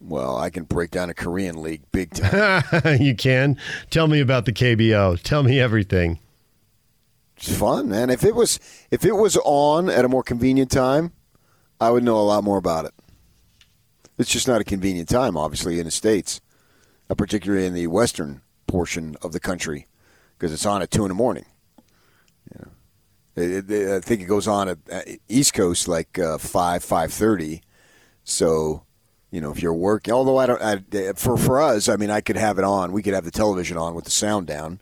Well, 0.04 0.36
I 0.36 0.50
can 0.50 0.64
break 0.64 0.90
down 0.90 1.10
a 1.10 1.14
Korean 1.14 1.62
league 1.62 1.82
big 1.92 2.10
time. 2.14 2.64
you 3.00 3.14
can. 3.14 3.56
Tell 3.90 4.08
me 4.08 4.20
about 4.20 4.46
the 4.46 4.52
KBO. 4.52 5.20
Tell 5.22 5.42
me 5.42 5.60
everything. 5.60 6.18
It's 7.36 7.56
fun, 7.56 7.88
man. 7.88 8.10
If 8.10 8.24
it 8.24 8.34
was 8.34 8.58
if 8.90 9.04
it 9.04 9.12
was 9.12 9.36
on 9.44 9.88
at 9.88 10.04
a 10.04 10.08
more 10.08 10.22
convenient 10.22 10.70
time, 10.70 11.12
I 11.80 11.90
would 11.90 12.04
know 12.04 12.18
a 12.18 12.22
lot 12.22 12.44
more 12.44 12.58
about 12.58 12.84
it. 12.84 12.94
It's 14.18 14.30
just 14.30 14.46
not 14.46 14.60
a 14.60 14.64
convenient 14.64 15.08
time, 15.08 15.36
obviously, 15.36 15.78
in 15.78 15.84
the 15.84 15.90
states, 15.90 16.40
uh, 17.08 17.14
particularly 17.14 17.66
in 17.66 17.74
the 17.74 17.86
western 17.86 18.42
portion 18.66 19.16
of 19.22 19.32
the 19.32 19.40
country, 19.40 19.86
because 20.38 20.52
it's 20.52 20.66
on 20.66 20.82
at 20.82 20.90
two 20.90 21.04
in 21.04 21.08
the 21.08 21.14
morning. 21.14 21.46
Know, 22.54 22.68
it, 23.34 23.70
it, 23.70 23.96
I 23.96 24.00
think 24.00 24.20
it 24.20 24.26
goes 24.26 24.46
on 24.46 24.68
at, 24.68 24.78
at 24.90 25.08
East 25.28 25.54
Coast 25.54 25.88
like 25.88 26.18
uh, 26.18 26.38
five 26.38 26.84
five 26.84 27.12
thirty. 27.12 27.62
So 28.24 28.84
you 29.32 29.40
know, 29.40 29.50
if 29.50 29.62
you're 29.62 29.72
working, 29.72 30.12
although 30.12 30.36
I 30.36 30.46
don't, 30.46 30.62
I, 30.62 31.12
for 31.14 31.38
for 31.38 31.60
us, 31.60 31.88
I 31.88 31.96
mean, 31.96 32.10
I 32.10 32.20
could 32.20 32.36
have 32.36 32.58
it 32.58 32.64
on. 32.64 32.92
We 32.92 33.02
could 33.02 33.14
have 33.14 33.24
the 33.24 33.30
television 33.30 33.78
on 33.78 33.94
with 33.94 34.04
the 34.04 34.10
sound 34.10 34.46
down, 34.46 34.78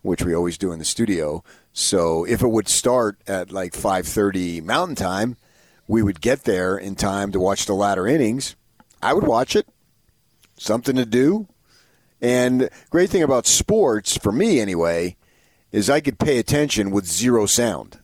which 0.00 0.24
we 0.24 0.34
always 0.34 0.56
do 0.56 0.72
in 0.72 0.78
the 0.78 0.84
studio. 0.86 1.44
So 1.74 2.24
if 2.24 2.42
it 2.42 2.48
would 2.48 2.68
start 2.68 3.18
at 3.26 3.52
like 3.52 3.74
5:30 3.74 4.62
Mountain 4.62 4.96
Time, 4.96 5.36
we 5.86 6.02
would 6.02 6.22
get 6.22 6.44
there 6.44 6.78
in 6.78 6.94
time 6.94 7.32
to 7.32 7.38
watch 7.38 7.66
the 7.66 7.74
latter 7.74 8.06
innings. 8.06 8.56
I 9.02 9.12
would 9.12 9.26
watch 9.26 9.54
it. 9.54 9.68
Something 10.58 10.96
to 10.96 11.04
do. 11.04 11.48
And 12.22 12.70
great 12.88 13.10
thing 13.10 13.22
about 13.22 13.46
sports 13.46 14.16
for 14.16 14.32
me 14.32 14.58
anyway 14.58 15.16
is 15.70 15.90
I 15.90 16.00
could 16.00 16.18
pay 16.18 16.38
attention 16.38 16.92
with 16.92 17.04
zero 17.04 17.44
sound 17.44 17.98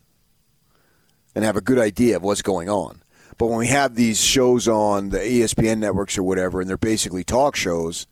and 1.35 1.47
have 1.47 1.57
a 1.57 1.63
good 1.63 1.79
idea 1.79 2.17
of 2.17 2.23
what's 2.23 2.43
going 2.43 2.69
on. 2.69 2.98
But 3.39 3.47
when 3.47 3.59
we 3.59 3.69
have 3.69 3.95
these 3.95 4.21
shows 4.21 4.67
on 4.67 5.11
the 5.11 5.19
ESPN 5.19 5.79
networks 5.79 6.19
or 6.19 6.25
whatever, 6.25 6.61
and 6.61 6.69
they're 6.69 6.77
basically 6.77 7.23
talk 7.23 7.55
shows 7.55 8.09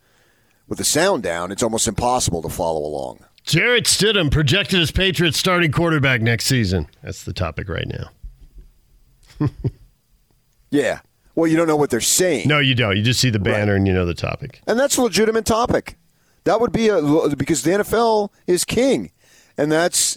with 0.68 0.78
the 0.78 0.84
sound 0.84 1.24
down, 1.24 1.50
it's 1.50 1.64
almost 1.64 1.88
impossible 1.88 2.42
to 2.42 2.48
follow 2.48 2.80
along. 2.80 3.24
Jarrett 3.42 3.84
Stidham 3.84 4.30
projected 4.30 4.80
as 4.80 4.90
Patriots 4.90 5.38
starting 5.38 5.72
quarterback 5.72 6.20
next 6.20 6.46
season. 6.46 6.88
That's 7.02 7.24
the 7.24 7.32
topic 7.32 7.68
right 7.68 7.86
now. 7.86 9.48
yeah. 10.70 11.00
Well, 11.34 11.48
you 11.48 11.56
don't 11.56 11.68
know 11.68 11.76
what 11.76 11.90
they're 11.90 12.00
saying. 12.00 12.48
No, 12.48 12.60
you 12.60 12.74
don't. 12.74 12.96
You 12.96 13.02
just 13.02 13.20
see 13.20 13.30
the 13.30 13.38
banner 13.38 13.72
right. 13.72 13.76
and 13.76 13.86
you 13.86 13.92
know 13.92 14.06
the 14.06 14.14
topic. 14.14 14.62
And 14.66 14.78
that's 14.78 14.96
a 14.96 15.02
legitimate 15.02 15.44
topic. 15.44 15.96
That 16.44 16.60
would 16.60 16.72
be 16.72 16.88
a 16.88 17.00
because 17.36 17.62
the 17.62 17.72
NFL 17.72 18.30
is 18.46 18.64
king, 18.64 19.10
and 19.58 19.70
that's 19.70 20.16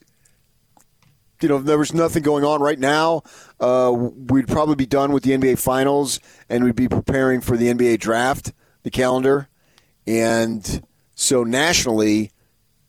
you 1.41 1.49
know 1.49 1.58
if 1.58 1.65
there 1.65 1.78
was 1.78 1.93
nothing 1.93 2.23
going 2.23 2.43
on 2.43 2.62
right 2.62 2.80
now. 2.80 3.23
Uh, 3.60 3.91
we'd 3.93 4.47
probably 4.47 4.75
be 4.75 4.86
done 4.86 5.12
with 5.12 5.23
the 5.23 5.32
NBA 5.32 5.60
Finals, 5.60 6.19
and 6.49 6.63
we'd 6.63 6.75
be 6.75 6.88
preparing 6.88 7.41
for 7.41 7.58
the 7.58 7.67
NBA 7.67 7.99
Draft, 7.99 8.54
the 8.84 8.91
calendar, 8.91 9.47
and 10.08 10.84
so 11.15 11.43
nationally 11.43 12.32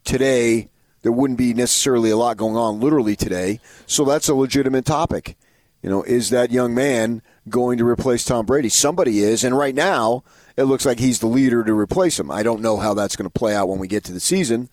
today 0.04 0.68
there 1.02 1.12
wouldn't 1.12 1.38
be 1.38 1.54
necessarily 1.54 2.10
a 2.10 2.16
lot 2.16 2.36
going 2.36 2.56
on 2.56 2.80
literally 2.80 3.16
today. 3.16 3.60
So 3.86 4.04
that's 4.04 4.28
a 4.28 4.34
legitimate 4.34 4.84
topic. 4.84 5.36
You 5.82 5.88
know, 5.88 6.02
is 6.02 6.28
that 6.30 6.50
young 6.50 6.74
man 6.74 7.22
going 7.48 7.78
to 7.78 7.86
replace 7.86 8.24
Tom 8.24 8.44
Brady? 8.44 8.68
Somebody 8.68 9.20
is, 9.20 9.42
and 9.44 9.56
right 9.56 9.74
now 9.74 10.24
it 10.56 10.64
looks 10.64 10.84
like 10.84 10.98
he's 10.98 11.20
the 11.20 11.26
leader 11.26 11.64
to 11.64 11.72
replace 11.72 12.20
him. 12.20 12.30
I 12.30 12.42
don't 12.42 12.60
know 12.60 12.76
how 12.76 12.92
that's 12.92 13.16
going 13.16 13.28
to 13.28 13.38
play 13.38 13.54
out 13.54 13.68
when 13.68 13.78
we 13.78 13.88
get 13.88 14.04
to 14.04 14.12
the 14.12 14.20
season 14.20 14.68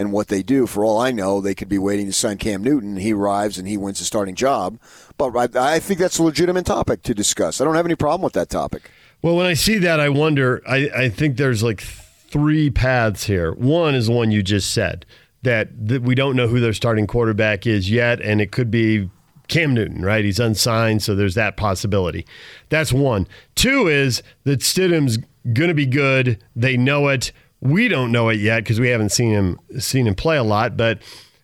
and 0.00 0.12
what 0.12 0.28
they 0.28 0.42
do. 0.42 0.66
For 0.66 0.82
all 0.82 0.98
I 0.98 1.10
know, 1.10 1.42
they 1.42 1.54
could 1.54 1.68
be 1.68 1.76
waiting 1.76 2.06
to 2.06 2.12
sign 2.12 2.38
Cam 2.38 2.64
Newton. 2.64 2.96
He 2.96 3.12
arrives 3.12 3.58
and 3.58 3.68
he 3.68 3.76
wins 3.76 4.00
a 4.00 4.04
starting 4.04 4.34
job. 4.34 4.80
But 5.18 5.36
I, 5.36 5.74
I 5.74 5.78
think 5.78 6.00
that's 6.00 6.18
a 6.18 6.22
legitimate 6.22 6.64
topic 6.64 7.02
to 7.02 7.14
discuss. 7.14 7.60
I 7.60 7.64
don't 7.64 7.74
have 7.74 7.84
any 7.84 7.96
problem 7.96 8.22
with 8.22 8.32
that 8.32 8.48
topic. 8.48 8.90
Well, 9.20 9.36
when 9.36 9.44
I 9.44 9.52
see 9.52 9.76
that, 9.78 10.00
I 10.00 10.08
wonder. 10.08 10.62
I, 10.66 10.88
I 10.96 11.08
think 11.10 11.36
there's 11.36 11.62
like 11.62 11.82
three 11.82 12.70
paths 12.70 13.24
here. 13.24 13.52
One 13.52 13.94
is 13.94 14.06
the 14.06 14.12
one 14.12 14.30
you 14.30 14.42
just 14.42 14.72
said 14.72 15.04
that, 15.42 15.68
that 15.88 16.00
we 16.00 16.14
don't 16.14 16.34
know 16.34 16.48
who 16.48 16.60
their 16.60 16.72
starting 16.72 17.06
quarterback 17.06 17.66
is 17.66 17.90
yet, 17.90 18.22
and 18.22 18.40
it 18.40 18.52
could 18.52 18.70
be 18.70 19.10
Cam 19.48 19.74
Newton, 19.74 20.02
right? 20.02 20.24
He's 20.24 20.40
unsigned, 20.40 21.02
so 21.02 21.14
there's 21.14 21.34
that 21.34 21.58
possibility. 21.58 22.24
That's 22.70 22.90
one. 22.90 23.28
Two 23.54 23.86
is 23.86 24.22
that 24.44 24.60
Stidham's 24.60 25.18
going 25.52 25.68
to 25.68 25.74
be 25.74 25.86
good. 25.86 26.42
They 26.56 26.78
know 26.78 27.08
it. 27.08 27.32
We 27.60 27.88
don't 27.88 28.12
know 28.12 28.28
it 28.28 28.40
yet 28.40 28.64
because 28.64 28.80
we 28.80 28.88
haven't 28.88 29.10
seen 29.10 29.32
him 29.32 29.58
seen 29.78 30.06
him 30.06 30.14
play 30.14 30.36
a 30.36 30.42
lot. 30.42 30.76
But 30.76 31.00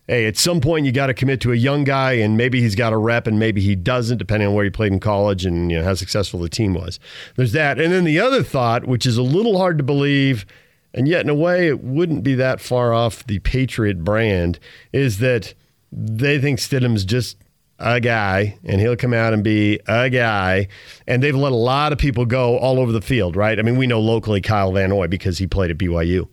hey, 0.09 0.27
at 0.27 0.37
some 0.37 0.61
point 0.61 0.87
you 0.87 0.93
got 0.93 1.09
to 1.09 1.15
commit 1.15 1.41
to 1.43 1.53
a 1.53 1.57
young 1.57 1.85
guy, 1.85 2.13
and 2.13 2.37
maybe 2.37 2.61
he's 2.61 2.75
got 2.75 2.93
a 2.93 2.97
rep, 2.97 3.27
and 3.27 3.39
maybe 3.39 3.61
he 3.61 3.75
doesn't, 3.75 4.19
depending 4.19 4.49
on 4.49 4.55
where 4.55 4.65
he 4.65 4.71
played 4.71 4.93
in 4.93 5.01
college 5.01 5.45
and 5.45 5.71
you 5.71 5.79
know 5.79 5.85
how 5.85 5.95
successful 5.95 6.41
the 6.41 6.49
team 6.49 6.75
was. 6.75 6.99
There's 7.37 7.53
that, 7.53 7.79
and 7.79 7.93
then 7.93 8.05
the 8.05 8.21
other 8.21 8.43
thought, 8.43 8.87
which 8.87 9.07
is 9.07 9.19
a 9.19 9.23
little 9.23 9.59
hard 9.59 9.79
to 9.79 9.85
believe. 9.85 10.47
And 10.95 11.07
yet, 11.07 11.21
in 11.21 11.29
a 11.29 11.35
way, 11.35 11.69
it 11.69 11.85
wouldn't 11.85 12.23
be 12.23 12.35
that 12.37 12.59
far 12.59 12.95
off 12.95 13.27
the 13.27 13.39
Patriot 13.41 14.03
brand, 14.03 14.59
is 14.95 15.19
that 15.19 15.53
they 15.93 16.39
think 16.39 16.59
Stidham's 16.59 17.05
just 17.05 17.37
a 17.79 18.01
guy 18.01 18.59
and 18.65 18.81
he'll 18.81 18.97
come 18.97 19.13
out 19.13 19.33
and 19.33 19.45
be 19.45 19.81
a 19.87 20.09
guy. 20.09 20.69
And 21.07 21.23
they've 21.23 21.35
let 21.35 21.53
a 21.53 21.57
lot 21.57 21.93
of 21.93 21.99
people 21.99 22.25
go 22.25 22.59
all 22.59 22.79
over 22.79 22.93
the 22.93 23.01
field, 23.01 23.37
right? 23.37 23.59
I 23.59 23.63
mean, 23.63 23.77
we 23.77 23.87
know 23.87 24.01
locally 24.01 24.41
Kyle 24.41 24.73
Van 24.73 24.91
Noy 24.91 25.07
because 25.09 25.39
he 25.39 25.47
played 25.47 25.71
at 25.71 25.79
BYU. 25.79 26.29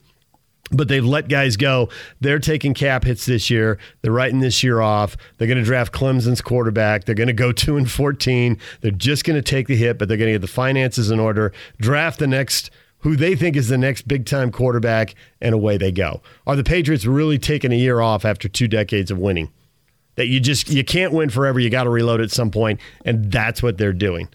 But 0.71 0.87
they've 0.87 1.05
let 1.05 1.27
guys 1.27 1.55
go. 1.55 1.89
They're 2.19 2.39
taking 2.39 2.73
cap 2.73 3.03
hits 3.03 3.25
this 3.25 3.49
year. 3.49 3.77
They're 4.01 4.13
writing 4.13 4.39
this 4.39 4.63
year 4.63 4.81
off. 4.81 5.15
They're 5.37 5.47
going 5.47 5.59
to 5.59 5.63
draft 5.63 5.93
Clemson's 5.93 6.41
quarterback. 6.41 7.03
They're 7.03 7.13
going 7.15 7.27
to 7.27 7.33
go 7.33 7.51
2 7.53 7.77
and 7.77 7.89
14. 7.89 8.57
They're 8.81 8.91
just 8.91 9.23
going 9.23 9.35
to 9.35 9.41
take 9.41 9.67
the 9.67 9.75
hit, 9.75 9.99
but 9.99 10.07
they're 10.07 10.17
going 10.17 10.29
to 10.29 10.33
get 10.33 10.41
the 10.41 10.47
finances 10.47 11.11
in 11.11 11.19
order, 11.19 11.53
draft 11.79 12.19
the 12.19 12.27
next 12.27 12.71
who 12.99 13.17
they 13.17 13.35
think 13.35 13.57
is 13.57 13.67
the 13.67 13.77
next 13.77 14.07
big 14.07 14.25
time 14.25 14.49
quarterback, 14.49 15.13
and 15.41 15.53
away 15.53 15.77
they 15.77 15.91
go. 15.91 16.21
Are 16.47 16.55
the 16.55 16.63
Patriots 16.63 17.05
really 17.05 17.37
taking 17.37 17.73
a 17.73 17.75
year 17.75 17.99
off 17.99 18.23
after 18.23 18.47
two 18.47 18.67
decades 18.69 19.11
of 19.11 19.19
winning? 19.19 19.51
That 20.15 20.27
you 20.27 20.39
just 20.39 20.69
you 20.69 20.83
can't 20.83 21.13
win 21.13 21.29
forever. 21.29 21.59
You 21.59 21.69
got 21.69 21.83
to 21.83 21.89
reload 21.89 22.21
at 22.21 22.31
some 22.31 22.51
point, 22.51 22.79
and 23.05 23.31
that's 23.31 23.63
what 23.63 23.77
they're 23.77 23.93
doing. 23.93 24.29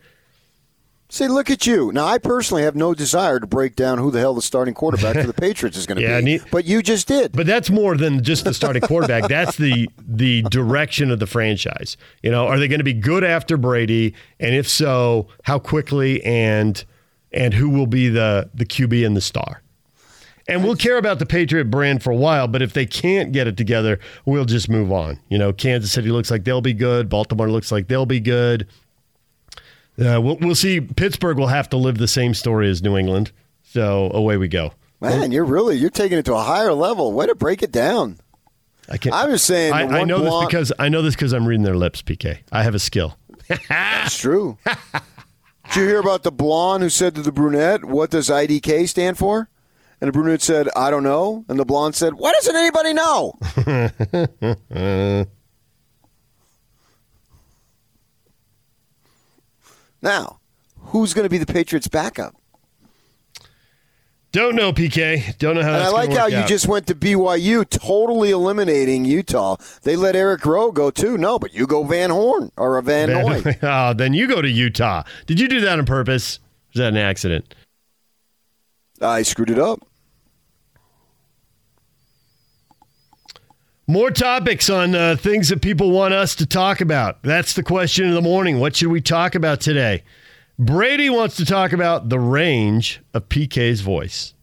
See, 1.10 1.26
look 1.26 1.48
at 1.50 1.66
you. 1.66 1.90
Now, 1.90 2.04
I 2.04 2.18
personally 2.18 2.64
have 2.64 2.76
no 2.76 2.92
desire 2.92 3.40
to 3.40 3.46
break 3.46 3.74
down 3.74 3.96
who 3.96 4.10
the 4.10 4.18
hell 4.20 4.34
the 4.34 4.42
starting 4.42 4.74
quarterback 4.74 5.16
for 5.16 5.26
the 5.26 5.32
Patriots 5.40 5.78
is 5.78 5.86
going 5.86 5.96
to 5.96 6.02
yeah, 6.02 6.20
be. 6.20 6.38
but 6.52 6.66
you 6.66 6.82
just 6.82 7.08
did. 7.08 7.32
But 7.32 7.46
that's 7.46 7.70
more 7.70 7.96
than 7.96 8.22
just 8.22 8.44
the 8.44 8.52
starting 8.52 8.82
quarterback. 8.82 9.26
That's 9.28 9.56
the 9.56 9.88
the 10.06 10.42
direction 10.50 11.10
of 11.10 11.18
the 11.18 11.26
franchise. 11.26 11.96
You 12.22 12.30
know, 12.30 12.46
are 12.46 12.58
they 12.58 12.68
going 12.68 12.80
to 12.80 12.84
be 12.84 12.92
good 12.92 13.24
after 13.24 13.56
Brady? 13.56 14.14
And 14.38 14.54
if 14.54 14.68
so, 14.68 15.28
how 15.44 15.58
quickly 15.58 16.22
and 16.24 16.84
and 17.32 17.54
who 17.54 17.70
will 17.70 17.86
be 17.86 18.10
the 18.10 18.50
the 18.52 18.66
QB 18.66 19.06
and 19.06 19.16
the 19.16 19.22
star? 19.22 19.62
And 20.48 20.64
we'll 20.64 20.76
care 20.76 20.96
about 20.96 21.18
the 21.18 21.26
Patriot 21.26 21.66
brand 21.66 22.02
for 22.02 22.10
a 22.10 22.16
while, 22.16 22.48
but 22.48 22.62
if 22.62 22.72
they 22.72 22.86
can't 22.86 23.32
get 23.32 23.46
it 23.46 23.58
together, 23.58 24.00
we'll 24.24 24.46
just 24.46 24.70
move 24.70 24.90
on. 24.90 25.20
You 25.28 25.36
know, 25.36 25.52
Kansas 25.52 25.92
City 25.92 26.08
looks 26.08 26.30
like 26.30 26.44
they'll 26.44 26.62
be 26.62 26.72
good. 26.72 27.10
Baltimore 27.10 27.50
looks 27.50 27.70
like 27.70 27.88
they'll 27.88 28.06
be 28.06 28.20
good. 28.20 28.66
Uh, 29.98 30.20
we'll, 30.22 30.38
we'll 30.40 30.54
see. 30.54 30.80
Pittsburgh 30.80 31.36
will 31.36 31.48
have 31.48 31.68
to 31.70 31.76
live 31.76 31.98
the 31.98 32.08
same 32.08 32.32
story 32.32 32.70
as 32.70 32.82
New 32.82 32.96
England. 32.96 33.30
So 33.62 34.10
away 34.14 34.38
we 34.38 34.48
go. 34.48 34.72
Man, 35.00 35.30
you're 35.30 35.44
really 35.44 35.76
you're 35.76 35.90
taking 35.90 36.18
it 36.18 36.24
to 36.24 36.34
a 36.34 36.42
higher 36.42 36.72
level. 36.72 37.12
Way 37.12 37.26
to 37.26 37.34
break 37.34 37.62
it 37.62 37.70
down. 37.70 38.18
I 38.88 38.96
can't. 38.96 39.14
I 39.14 39.26
was 39.26 39.42
saying. 39.42 39.72
I, 39.72 39.82
I 40.00 40.04
know 40.04 40.18
blonde, 40.18 40.44
this 40.44 40.46
because 40.46 40.72
I 40.78 40.88
know 40.88 41.02
this 41.02 41.14
because 41.14 41.32
I'm 41.32 41.46
reading 41.46 41.64
their 41.64 41.76
lips. 41.76 42.00
PK, 42.02 42.38
I 42.50 42.62
have 42.62 42.74
a 42.74 42.78
skill. 42.78 43.16
That's 43.68 44.18
true. 44.20 44.56
Did 44.64 45.76
you 45.76 45.86
hear 45.86 46.00
about 46.00 46.22
the 46.22 46.32
blonde 46.32 46.82
who 46.82 46.88
said 46.88 47.14
to 47.16 47.22
the 47.22 47.30
brunette, 47.30 47.84
"What 47.84 48.10
does 48.10 48.28
IDK 48.28 48.88
stand 48.88 49.18
for?" 49.18 49.48
And 50.00 50.08
the 50.08 50.12
brunette 50.12 50.42
said, 50.42 50.68
I 50.76 50.90
don't 50.90 51.02
know. 51.02 51.44
And 51.48 51.58
the 51.58 51.64
blonde 51.64 51.96
said, 51.96 52.14
Why 52.14 52.32
doesn't 52.32 52.54
anybody 52.54 52.92
know? 52.92 53.34
now, 60.02 60.38
who's 60.78 61.14
going 61.14 61.24
to 61.24 61.30
be 61.30 61.38
the 61.38 61.46
Patriots' 61.46 61.88
backup? 61.88 62.36
Don't 64.30 64.54
know, 64.54 64.72
PK. 64.72 65.36
Don't 65.38 65.54
know 65.54 65.62
how. 65.62 65.74
And 65.74 65.82
I 65.82 65.88
like 65.88 66.12
how 66.12 66.26
you 66.26 66.46
just 66.46 66.68
went 66.68 66.86
to 66.88 66.94
BYU, 66.94 67.68
totally 67.68 68.30
eliminating 68.30 69.06
Utah. 69.06 69.56
They 69.82 69.96
let 69.96 70.14
Eric 70.14 70.44
Rowe 70.44 70.70
go 70.70 70.90
too. 70.90 71.16
No, 71.16 71.38
but 71.38 71.54
you 71.54 71.66
go 71.66 71.82
Van 71.82 72.10
Horn 72.10 72.52
or 72.58 72.76
a 72.76 72.82
Van, 72.82 73.08
Van 73.08 73.26
Noy. 73.26 73.58
oh, 73.62 73.94
then 73.94 74.12
you 74.12 74.28
go 74.28 74.42
to 74.42 74.48
Utah. 74.48 75.04
Did 75.26 75.40
you 75.40 75.48
do 75.48 75.60
that 75.62 75.78
on 75.78 75.86
purpose? 75.86 76.40
Was 76.74 76.80
that 76.80 76.88
an 76.88 76.98
accident? 76.98 77.54
I 79.00 79.22
screwed 79.22 79.50
it 79.50 79.58
up. 79.58 79.87
More 83.90 84.10
topics 84.10 84.68
on 84.68 84.94
uh, 84.94 85.16
things 85.16 85.48
that 85.48 85.62
people 85.62 85.90
want 85.90 86.12
us 86.12 86.34
to 86.34 86.46
talk 86.46 86.82
about. 86.82 87.22
That's 87.22 87.54
the 87.54 87.62
question 87.62 88.06
of 88.06 88.12
the 88.12 88.20
morning. 88.20 88.60
What 88.60 88.76
should 88.76 88.88
we 88.88 89.00
talk 89.00 89.34
about 89.34 89.62
today? 89.62 90.02
Brady 90.58 91.08
wants 91.08 91.36
to 91.36 91.46
talk 91.46 91.72
about 91.72 92.10
the 92.10 92.20
range 92.20 93.00
of 93.14 93.30
PK's 93.30 93.80
voice. 93.80 94.34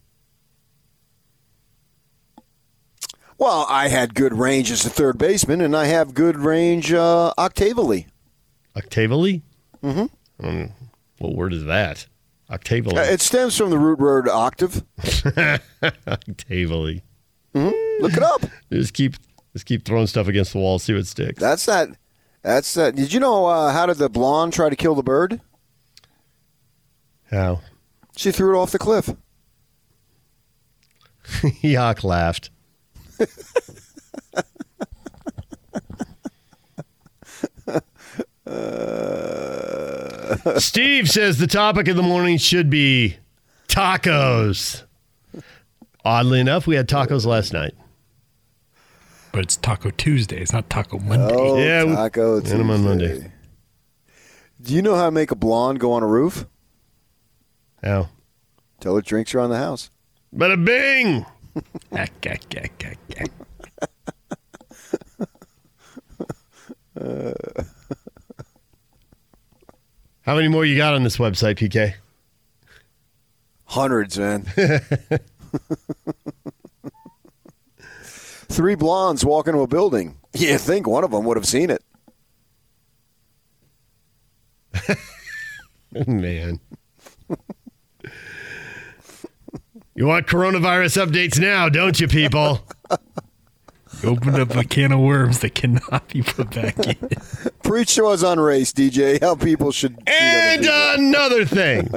Well, 3.38 3.66
I 3.68 3.86
had 3.86 4.16
good 4.16 4.34
range 4.34 4.72
as 4.72 4.84
a 4.84 4.90
third 4.90 5.16
baseman, 5.16 5.60
and 5.60 5.76
I 5.76 5.84
have 5.84 6.12
good 6.12 6.36
range 6.36 6.92
uh, 6.92 7.32
octavally. 7.38 8.08
Octavally? 8.76 9.42
Mm-hmm. 9.80 10.44
Um, 10.44 10.72
what 11.18 11.36
word 11.36 11.52
is 11.52 11.66
that? 11.66 12.08
Octavally. 12.50 12.96
Uh, 12.96 13.02
it 13.02 13.20
stems 13.20 13.56
from 13.56 13.70
the 13.70 13.78
root 13.78 14.00
word 14.00 14.28
octave. 14.28 14.82
Octavally. 16.08 17.04
Mm-hmm. 17.54 18.02
Look 18.02 18.14
it 18.14 18.24
up. 18.24 18.42
Just 18.72 18.92
keep 18.92 19.14
just 19.56 19.64
keep 19.64 19.86
throwing 19.86 20.06
stuff 20.06 20.28
against 20.28 20.52
the 20.52 20.58
wall, 20.58 20.78
see 20.78 20.92
what 20.92 21.06
sticks. 21.06 21.40
That's 21.40 21.64
that. 21.64 21.88
That's 22.42 22.74
that. 22.74 22.94
Did 22.94 23.10
you 23.10 23.20
know 23.20 23.46
uh, 23.46 23.72
how 23.72 23.86
did 23.86 23.96
the 23.96 24.10
blonde 24.10 24.52
try 24.52 24.68
to 24.68 24.76
kill 24.76 24.94
the 24.94 25.02
bird? 25.02 25.40
How? 27.30 27.62
She 28.18 28.32
threw 28.32 28.54
it 28.54 28.60
off 28.60 28.70
the 28.70 28.78
cliff. 28.78 29.08
Yock 31.62 32.04
laughed. 32.04 32.50
Steve 40.60 41.08
says 41.08 41.38
the 41.38 41.46
topic 41.46 41.88
of 41.88 41.96
the 41.96 42.02
morning 42.02 42.36
should 42.36 42.68
be 42.68 43.16
tacos. 43.68 44.82
Oddly 46.04 46.40
enough, 46.40 46.66
we 46.66 46.76
had 46.76 46.90
tacos 46.90 47.24
last 47.24 47.54
night. 47.54 47.72
But 49.36 49.44
it's 49.44 49.56
Taco 49.56 49.90
Tuesday. 49.90 50.40
It's 50.40 50.54
not 50.54 50.70
Taco 50.70 50.98
Monday. 50.98 51.28
Oh, 51.30 51.58
Yeah, 51.58 51.84
we- 51.84 51.94
taco 51.94 52.40
Had 52.40 52.58
'em 52.58 52.70
on 52.70 52.78
Tuesday. 52.78 52.88
Monday. 53.18 53.32
Do 54.62 54.72
you 54.74 54.80
know 54.80 54.94
how 54.94 55.04
to 55.04 55.10
make 55.10 55.30
a 55.30 55.34
blonde 55.34 55.78
go 55.78 55.92
on 55.92 56.02
a 56.02 56.06
roof? 56.06 56.46
How? 57.84 58.08
Tell 58.80 58.94
her 58.94 59.02
drinks 59.02 59.34
around 59.34 59.50
the 59.50 59.58
house. 59.58 59.90
Bada 60.34 60.64
bing! 60.64 61.26
How 70.22 70.34
many 70.34 70.48
more 70.48 70.64
you 70.64 70.76
got 70.76 70.94
on 70.94 71.04
this 71.04 71.18
website, 71.18 71.56
PK? 71.56 71.94
Hundreds, 73.64 74.18
man. 74.18 74.46
Three 78.48 78.74
blondes 78.74 79.24
walk 79.24 79.48
into 79.48 79.60
a 79.60 79.66
building. 79.66 80.18
You 80.32 80.58
think 80.58 80.86
one 80.86 81.04
of 81.04 81.10
them 81.10 81.24
would 81.24 81.36
have 81.36 81.46
seen 81.46 81.70
it. 81.70 81.82
Man. 86.06 86.60
you 89.94 90.06
want 90.06 90.26
coronavirus 90.26 91.06
updates 91.06 91.40
now, 91.40 91.68
don't 91.68 91.98
you, 91.98 92.08
people? 92.08 92.66
You 94.02 94.10
opened 94.10 94.36
up 94.36 94.54
a 94.54 94.62
can 94.62 94.92
of 94.92 95.00
worms 95.00 95.38
that 95.38 95.54
cannot 95.54 96.08
be 96.08 96.20
put 96.20 96.50
back 96.50 96.78
in. 96.86 97.08
Preach 97.62 97.94
to 97.94 98.06
us 98.06 98.22
on 98.22 98.38
race, 98.38 98.70
DJ. 98.70 99.18
How 99.20 99.34
people 99.34 99.72
should. 99.72 99.96
And 100.06 100.62
people. 100.62 100.94
another 100.98 101.44
thing. 101.46 101.90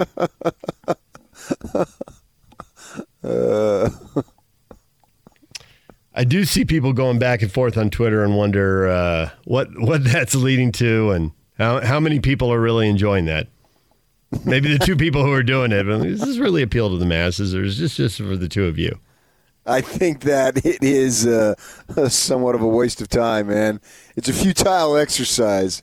Uh, 3.22 3.90
I 6.20 6.26
do 6.26 6.44
see 6.44 6.66
people 6.66 6.92
going 6.92 7.18
back 7.18 7.42
and 7.42 7.50
forth 7.50 7.78
on 7.78 7.90
Twitter 7.90 8.26
and 8.26 8.36
wonder 8.36 8.90
uh, 8.90 9.30
what 9.46 9.70
what 9.80 10.04
that's 10.12 10.36
leading 10.36 10.74
to 10.74 11.12
and 11.12 11.32
how 11.58 11.80
how 11.80 12.02
many 12.02 12.20
people 12.20 12.52
are 12.52 12.60
really 12.60 12.90
enjoying 12.90 13.24
that. 13.26 13.48
Maybe 14.44 14.78
the 14.78 14.86
two 14.86 14.96
people 14.98 15.24
who 15.24 15.32
are 15.32 15.44
doing 15.44 15.72
it. 15.72 15.86
But 15.86 16.04
does 16.04 16.20
this 16.20 16.38
really 16.38 16.62
appeal 16.62 16.90
to 16.90 16.98
the 16.98 17.06
masses, 17.06 17.56
or 17.56 17.64
is 17.64 17.80
this 17.80 17.96
just 17.96 18.18
for 18.18 18.36
the 18.36 18.50
two 18.50 18.66
of 18.66 18.78
you? 18.78 19.00
I 19.66 19.80
think 19.80 20.24
that 20.24 20.58
it 20.66 20.84
is 20.84 21.26
uh, 21.26 21.56
somewhat 22.10 22.54
of 22.54 22.62
a 22.62 22.68
waste 22.68 23.00
of 23.00 23.08
time, 23.08 23.48
man. 23.48 23.80
It's 24.18 24.28
a 24.28 24.34
futile 24.34 24.98
exercise. 24.98 25.82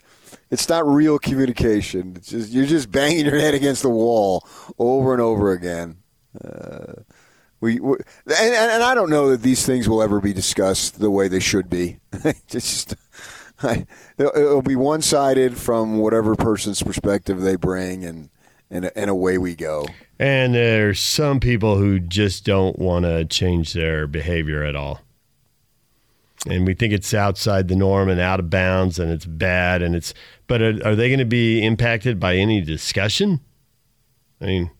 It's 0.51 0.69
not 0.69 0.87
real 0.87 1.19
communication. 1.19 2.13
Just 2.23 2.53
you're 2.53 2.67
just 2.67 2.93
banging 2.93 3.25
your 3.25 3.41
head 3.41 3.55
against 3.55 3.81
the 3.81 3.89
wall 3.89 4.47
over 4.79 5.15
and 5.15 5.23
over 5.23 5.53
again. 5.53 5.97
Uh, 6.45 6.93
we, 7.67 7.81
we 7.81 7.97
and, 8.27 8.55
and 8.55 8.83
I 8.83 8.95
don't 8.95 9.11
know 9.11 9.31
that 9.31 9.43
these 9.43 9.67
things 9.67 9.89
will 9.89 10.01
ever 10.01 10.21
be 10.21 10.33
discussed 10.33 11.01
the 11.01 11.11
way 11.11 11.27
they 11.27 11.41
should 11.41 11.69
be. 11.69 11.99
just 12.47 12.95
I, 13.63 13.87
it'll, 14.17 14.63
be 14.63 14.77
one 14.77 15.03
sided 15.03 15.57
from 15.57 15.99
whatever 15.99 16.37
person's 16.37 16.83
perspective 16.83 17.41
they 17.41 17.57
bring, 17.57 18.05
and 18.05 18.31
and 18.71 18.93
and 18.95 19.11
away 19.11 19.37
we 19.39 19.57
go. 19.57 19.87
And 20.19 20.55
there's 20.55 21.01
some 21.01 21.41
people 21.41 21.77
who 21.77 21.99
just 21.99 22.45
don't 22.45 22.79
want 22.79 23.05
to 23.05 23.25
change 23.25 23.73
their 23.73 24.07
behavior 24.07 24.63
at 24.63 24.77
all. 24.77 25.01
And 26.47 26.67
we 26.67 26.75
think 26.75 26.93
it's 26.93 27.13
outside 27.13 27.67
the 27.67 27.75
norm 27.75 28.09
and 28.09 28.21
out 28.21 28.39
of 28.39 28.49
bounds 28.49 29.01
and 29.01 29.11
it's 29.11 29.27
bad 29.27 29.83
and 29.83 29.97
it's 29.97 30.15
but 30.47 30.63
are, 30.63 30.79
are 30.85 30.95
they 30.95 31.09
going 31.09 31.19
to 31.19 31.25
be 31.25 31.65
impacted 31.65 32.21
by 32.21 32.37
any 32.37 32.61
discussion? 32.61 33.41
I 34.41 34.45
mean, 34.45 34.71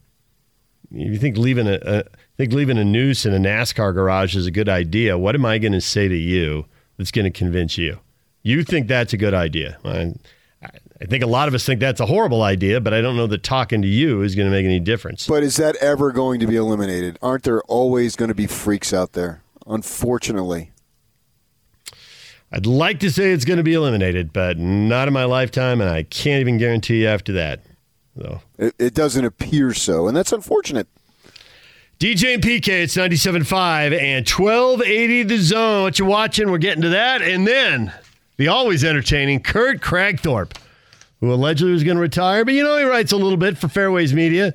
you 0.91 1.17
think 1.17 1.37
leaving 1.37 1.67
a 1.67 2.03
think 2.37 2.53
leaving 2.53 2.77
a 2.77 2.85
noose 2.85 3.25
in 3.25 3.33
a 3.33 3.39
NASCAR 3.39 3.93
garage 3.93 4.35
is 4.35 4.45
a 4.45 4.51
good 4.51 4.69
idea, 4.69 5.17
what 5.17 5.35
am 5.35 5.45
I 5.45 5.57
going 5.57 5.73
to 5.73 5.81
say 5.81 6.07
to 6.07 6.15
you 6.15 6.65
that's 6.97 7.11
going 7.11 7.25
to 7.25 7.31
convince 7.31 7.77
you? 7.77 7.99
You 8.43 8.63
think 8.63 8.87
that's 8.87 9.11
a 9.11 9.17
good 9.17 9.33
idea. 9.33 9.77
I, 9.83 10.13
I 11.01 11.05
think 11.05 11.23
a 11.23 11.27
lot 11.27 11.47
of 11.47 11.53
us 11.53 11.65
think 11.65 11.79
that's 11.79 11.99
a 11.99 12.05
horrible 12.05 12.43
idea, 12.43 12.79
but 12.79 12.93
I 12.93 13.01
don't 13.01 13.17
know 13.17 13.27
that 13.27 13.43
talking 13.43 13.81
to 13.81 13.87
you 13.87 14.21
is 14.21 14.35
going 14.35 14.47
to 14.47 14.51
make 14.51 14.65
any 14.65 14.79
difference. 14.79 15.27
But 15.27 15.43
is 15.43 15.57
that 15.57 15.75
ever 15.77 16.11
going 16.11 16.39
to 16.39 16.47
be 16.47 16.55
eliminated? 16.55 17.19
Aren't 17.21 17.43
there 17.43 17.61
always 17.63 18.15
going 18.15 18.29
to 18.29 18.35
be 18.35 18.47
freaks 18.47 18.93
out 18.93 19.13
there? 19.13 19.41
Unfortunately. 19.65 20.71
I'd 22.51 22.65
like 22.65 22.99
to 23.01 23.11
say 23.11 23.31
it's 23.31 23.45
going 23.45 23.57
to 23.57 23.63
be 23.63 23.73
eliminated, 23.73 24.31
but 24.31 24.57
not 24.57 25.07
in 25.07 25.13
my 25.13 25.25
lifetime, 25.25 25.81
and 25.81 25.89
I 25.89 26.03
can't 26.03 26.39
even 26.39 26.57
guarantee 26.57 27.01
you 27.01 27.07
after 27.07 27.33
that. 27.33 27.61
So, 28.17 28.41
It, 28.57 28.73
it 28.79 28.93
doesn't 28.93 29.25
appear 29.25 29.73
so, 29.73 30.07
and 30.07 30.15
that's 30.15 30.31
unfortunate. 30.31 30.87
DJ 31.99 32.35
and 32.35 32.43
PK, 32.43 32.83
it's 32.83 32.95
97.5 32.95 33.99
and 33.99 34.29
1280 34.29 35.23
the 35.23 35.37
zone. 35.39 35.81
What 35.81 35.97
you 35.97 36.05
watching? 36.05 36.51
We're 36.51 36.59
getting 36.59 36.83
to 36.83 36.89
that. 36.89 37.23
And 37.23 37.47
then 37.47 37.91
the 38.35 38.49
always 38.49 38.83
entertaining 38.83 39.39
Kurt 39.39 39.81
Kragthorpe, 39.81 40.55
who 41.21 41.33
allegedly 41.33 41.73
was 41.73 41.83
going 41.83 41.97
to 41.97 42.01
retire, 42.01 42.45
but 42.45 42.53
you 42.53 42.63
know, 42.63 42.77
he 42.77 42.83
writes 42.83 43.13
a 43.13 43.17
little 43.17 43.37
bit 43.37 43.57
for 43.57 43.67
Fairways 43.67 44.13
Media 44.13 44.53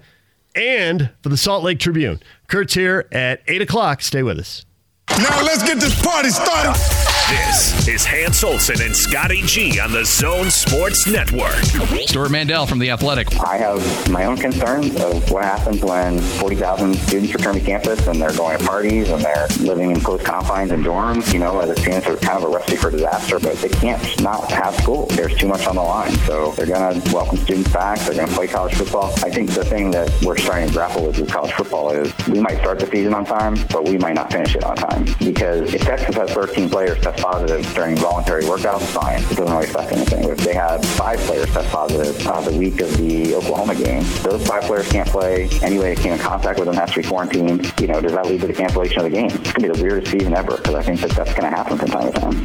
and 0.55 1.11
for 1.25 1.31
the 1.31 1.37
Salt 1.37 1.65
Lake 1.65 1.81
Tribune. 1.81 2.21
Kurt's 2.47 2.75
here 2.75 3.09
at 3.11 3.43
8 3.49 3.63
o'clock. 3.63 4.03
Stay 4.03 4.23
with 4.23 4.39
us. 4.39 4.65
Now 5.11 5.43
let's 5.43 5.65
get 5.65 5.81
this 5.81 6.01
party 6.01 6.29
started. 6.29 7.02
This 7.33 7.89
is 7.89 8.05
Hans 8.05 8.45
Olsen 8.45 8.83
and 8.83 8.95
Scotty 8.95 9.41
G 9.41 9.81
on 9.81 9.91
the 9.91 10.05
Zone 10.05 10.51
Sports 10.51 11.07
Network. 11.07 11.65
Stewart 12.07 12.31
Mandel 12.31 12.67
from 12.67 12.79
The 12.79 12.91
Athletic. 12.91 13.35
I 13.41 13.57
have 13.57 14.11
my 14.11 14.27
own 14.27 14.37
concerns 14.37 14.95
of 15.01 15.31
what 15.31 15.43
happens 15.43 15.83
when 15.83 16.19
40,000 16.19 16.95
students 16.95 17.33
return 17.33 17.55
to 17.55 17.61
campus 17.63 18.07
and 18.07 18.21
they're 18.21 18.37
going 18.37 18.59
to 18.59 18.65
parties 18.67 19.09
and 19.09 19.25
they're 19.25 19.49
living 19.61 19.93
in 19.93 20.01
close 20.03 20.23
confines 20.23 20.73
and 20.73 20.85
dorms. 20.85 21.33
You 21.33 21.39
know, 21.39 21.59
as 21.61 21.71
a 21.71 21.77
students 21.81 22.07
are 22.07 22.17
kind 22.19 22.37
of 22.37 22.51
a 22.51 22.55
recipe 22.55 22.77
for 22.77 22.91
disaster, 22.91 23.41
but 23.41 23.57
they 23.57 23.71
can't 23.71 24.21
not 24.21 24.51
have 24.53 24.75
school. 24.75 25.07
There's 25.07 25.35
too 25.35 25.49
much 25.49 25.67
on 25.67 25.77
the 25.77 25.83
line. 25.83 26.13
So 26.27 26.51
they're 26.51 26.67
going 26.67 27.01
to 27.01 27.15
welcome 27.15 27.39
students 27.39 27.73
back. 27.73 27.99
They're 28.01 28.15
going 28.15 28.29
to 28.29 28.35
play 28.35 28.47
college 28.47 28.75
football. 28.75 29.11
I 29.25 29.31
think 29.31 29.53
the 29.53 29.65
thing 29.65 29.91
that 29.93 30.13
we're 30.23 30.37
starting 30.37 30.69
to 30.69 30.75
grapple 30.75 31.07
with 31.07 31.19
with 31.19 31.33
college 31.33 31.53
football 31.53 31.93
is 31.93 32.13
we 32.29 32.41
might 32.41 32.59
start 32.59 32.79
the 32.79 32.87
season 32.89 33.15
on 33.15 33.25
time, 33.25 33.57
but 33.71 33.89
we 33.89 33.97
might 33.97 34.17
not 34.17 34.31
finish 34.31 34.55
it 34.55 34.65
on 34.65 34.77
time. 34.77 35.07
Because 35.19 35.73
if 35.73 35.81
Texas 35.81 36.15
has 36.17 36.31
13 36.33 36.69
players 36.69 37.01
test 37.01 37.22
positive 37.23 37.65
during 37.75 37.97
voluntary 37.97 38.43
workouts, 38.43 38.83
fine. 38.93 39.23
It 39.23 39.37
doesn't 39.37 39.45
really 39.45 39.67
affect 39.67 39.93
anything. 39.93 40.29
If 40.29 40.39
they 40.39 40.55
had 40.55 40.85
five 40.85 41.19
players 41.21 41.51
test 41.53 41.71
positive 41.71 42.27
uh, 42.27 42.41
the 42.41 42.57
week 42.57 42.81
of 42.81 42.97
the 42.99 43.35
Oklahoma 43.37 43.77
game, 43.77 44.03
those 44.23 44.45
five 44.47 44.65
players 44.65 44.91
can't 44.91 45.09
play. 45.09 45.49
Anyway, 45.63 45.95
that 45.95 46.03
came 46.03 46.13
in 46.13 46.19
contact 46.19 46.59
with 46.59 46.67
them 46.67 46.75
has 46.77 46.91
to 46.93 47.03
be 47.03 47.09
quarantined. 47.09 47.73
You 47.81 47.87
know, 47.87 48.01
does 48.01 48.13
that 48.13 48.27
lead 48.27 48.41
to 48.41 48.47
the 48.47 48.53
cancellation 48.53 48.99
of 48.99 49.05
the 49.05 49.11
game? 49.11 49.27
It's 49.27 49.53
going 49.53 49.63
to 49.63 49.73
be 49.73 49.79
the 49.79 49.83
weirdest 49.83 50.13
season 50.13 50.35
ever 50.35 50.57
because 50.57 50.75
I 50.75 50.83
think 50.83 51.01
that 51.01 51.11
that's 51.11 51.33
going 51.35 51.51
to 51.51 51.57
happen 51.57 51.79
from 51.79 51.89
time 51.89 52.13
to 52.13 52.21
time. 52.21 52.45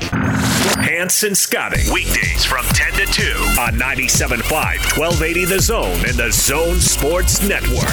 Hans 0.83 1.23
and 1.23 1.37
Scotty, 1.37 1.81
weekdays 1.91 2.45
from 2.45 2.65
10 2.65 2.93
to 2.93 3.05
2 3.05 3.23
on 3.59 3.73
97.5, 3.73 4.43
1280 4.97 5.45
The 5.45 5.59
Zone 5.59 6.05
and 6.05 6.15
the 6.15 6.31
Zone 6.31 6.79
Sports 6.79 7.41
Network. 7.41 7.87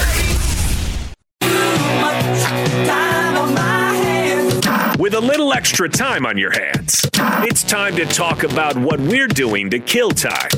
With 5.05 5.13
a 5.13 5.21
little 5.21 5.53
extra 5.53 5.87
time 5.87 6.25
on 6.25 6.35
your 6.35 6.49
hands, 6.51 7.05
it's 7.43 7.63
time 7.63 7.95
to 7.95 8.05
talk 8.05 8.41
about 8.41 8.75
what 8.75 8.99
we're 8.99 9.27
doing 9.27 9.69
to 9.69 9.77
kill 9.77 10.09
time. 10.09 10.49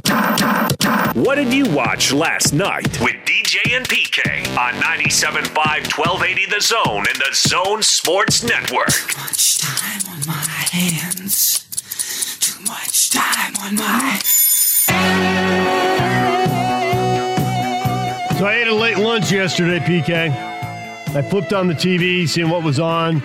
What 1.15 1.35
did 1.35 1.53
you 1.53 1.69
watch 1.69 2.13
last 2.13 2.53
night 2.53 2.87
with 3.01 3.15
DJ 3.25 3.75
and 3.75 3.85
PK 3.85 4.47
on 4.57 4.73
97.5, 4.75 5.53
1280 5.53 6.45
The 6.45 6.61
Zone 6.61 7.05
and 7.09 7.17
the 7.17 7.33
Zone 7.33 7.83
Sports 7.83 8.43
Network? 8.43 8.87
One 13.59 13.75
more. 13.75 14.19
So 18.39 18.45
I 18.45 18.59
ate 18.61 18.69
a 18.69 18.73
late 18.73 18.97
lunch 18.97 19.29
yesterday, 19.29 19.79
PK. 19.79 20.29
I 21.13 21.21
flipped 21.23 21.51
on 21.51 21.67
the 21.67 21.73
TV, 21.73 22.25
seeing 22.29 22.49
what 22.49 22.63
was 22.63 22.79
on. 22.79 23.21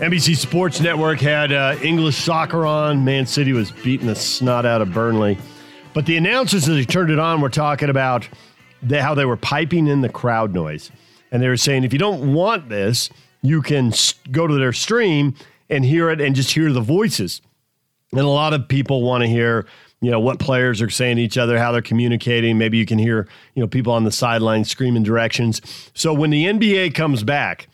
NBC 0.00 0.36
Sports 0.36 0.80
Network 0.80 1.20
had 1.20 1.52
uh, 1.52 1.76
English 1.80 2.16
soccer 2.16 2.66
on. 2.66 3.04
Man 3.04 3.26
City 3.26 3.52
was 3.52 3.70
beating 3.70 4.08
the 4.08 4.16
snot 4.16 4.66
out 4.66 4.82
of 4.82 4.92
Burnley. 4.92 5.38
But 5.92 6.04
the 6.04 6.16
announcers, 6.16 6.68
as 6.68 6.74
they 6.74 6.84
turned 6.84 7.12
it 7.12 7.20
on, 7.20 7.40
were 7.40 7.48
talking 7.48 7.88
about 7.88 8.28
the, 8.82 9.00
how 9.00 9.14
they 9.14 9.24
were 9.24 9.36
piping 9.36 9.86
in 9.86 10.00
the 10.00 10.08
crowd 10.08 10.52
noise. 10.52 10.90
And 11.30 11.40
they 11.40 11.46
were 11.46 11.56
saying, 11.56 11.84
if 11.84 11.92
you 11.92 12.00
don't 12.00 12.34
want 12.34 12.68
this, 12.68 13.08
you 13.40 13.62
can 13.62 13.92
go 14.32 14.48
to 14.48 14.54
their 14.54 14.72
stream 14.72 15.36
and 15.70 15.84
hear 15.84 16.10
it 16.10 16.20
and 16.20 16.34
just 16.34 16.50
hear 16.50 16.72
the 16.72 16.80
voices. 16.80 17.40
And 18.10 18.20
a 18.20 18.26
lot 18.26 18.52
of 18.52 18.66
people 18.66 19.02
want 19.02 19.22
to 19.22 19.28
hear, 19.28 19.64
you 20.00 20.10
know, 20.10 20.18
what 20.18 20.40
players 20.40 20.82
are 20.82 20.90
saying 20.90 21.16
to 21.16 21.22
each 21.22 21.38
other, 21.38 21.56
how 21.56 21.70
they're 21.70 21.82
communicating. 21.82 22.58
Maybe 22.58 22.78
you 22.78 22.86
can 22.86 22.98
hear, 22.98 23.28
you 23.54 23.62
know, 23.62 23.68
people 23.68 23.92
on 23.92 24.02
the 24.02 24.12
sideline 24.12 24.64
screaming 24.64 25.04
directions. 25.04 25.60
So 25.94 26.12
when 26.12 26.30
the 26.30 26.46
NBA 26.46 26.96
comes 26.96 27.22
back, 27.22 27.68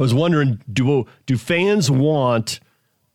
I 0.00 0.02
was 0.02 0.14
wondering, 0.14 0.58
do 0.72 1.06
do 1.26 1.36
fans 1.36 1.90
want 1.90 2.58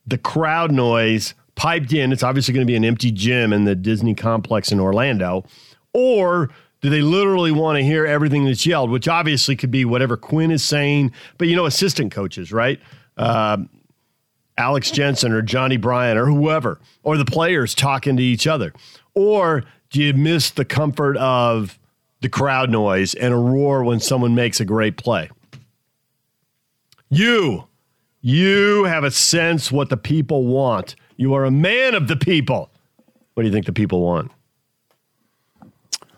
the 0.06 0.20
crowd 0.20 0.72
noise 0.72 1.34
piped 1.56 1.92
in? 1.92 2.12
It's 2.12 2.22
obviously 2.22 2.54
going 2.54 2.66
to 2.66 2.72
be 2.72 2.76
an 2.76 2.86
empty 2.86 3.12
gym 3.12 3.52
in 3.52 3.66
the 3.66 3.74
Disney 3.74 4.14
complex 4.14 4.72
in 4.72 4.80
Orlando, 4.80 5.46
or 5.94 6.52
do 6.82 6.92
they 6.92 7.02
literally 7.02 7.52
want 7.52 7.80
to 7.80 7.84
hear 7.84 8.06
everything 8.06 8.46
that's 8.46 8.68
yelled? 8.68 8.92
Which 8.92 9.08
obviously 9.08 9.56
could 9.56 9.72
be 9.72 9.84
whatever 9.84 10.16
Quin 10.16 10.52
is 10.52 10.64
saying, 10.64 11.12
but 11.40 11.48
you 11.48 11.56
know, 11.56 11.66
assistant 11.66 12.12
coaches, 12.12 12.52
right? 12.52 12.80
Um, 13.18 13.68
Alex 14.56 14.92
Jensen 14.92 15.32
or 15.32 15.42
Johnnie 15.42 15.78
Bryant 15.78 16.20
or 16.20 16.28
whoever, 16.28 16.80
or 17.02 17.18
the 17.18 17.26
players 17.26 17.74
talking 17.74 18.16
to 18.18 18.24
each 18.24 18.46
other? 18.46 18.74
Or 19.16 19.64
do 19.90 20.04
you 20.04 20.14
miss 20.14 20.52
the 20.52 20.66
comfort 20.66 21.18
of 21.18 21.80
the 22.22 22.30
crowd 22.30 22.70
noise 22.70 23.16
and 23.16 23.34
a 23.34 23.38
roar 23.38 23.84
when 23.84 24.00
someone 24.00 24.36
makes 24.36 24.60
a 24.60 24.66
great 24.66 24.98
play? 24.98 25.32
You, 27.10 27.68
you 28.22 28.86
have 28.86 29.04
a 29.04 29.12
sense 29.12 29.72
what 29.72 29.90
the 29.90 29.98
people 29.98 30.46
want. 30.46 30.96
You 31.18 31.34
are 31.34 31.46
a 31.46 31.52
man 31.52 31.96
of 31.96 32.08
the 32.08 32.16
people. 32.16 32.72
What 33.34 33.44
do 33.44 33.48
you 33.48 33.54
think 33.54 33.66
the 33.66 33.74
people 33.74 34.02
want? 34.02 34.32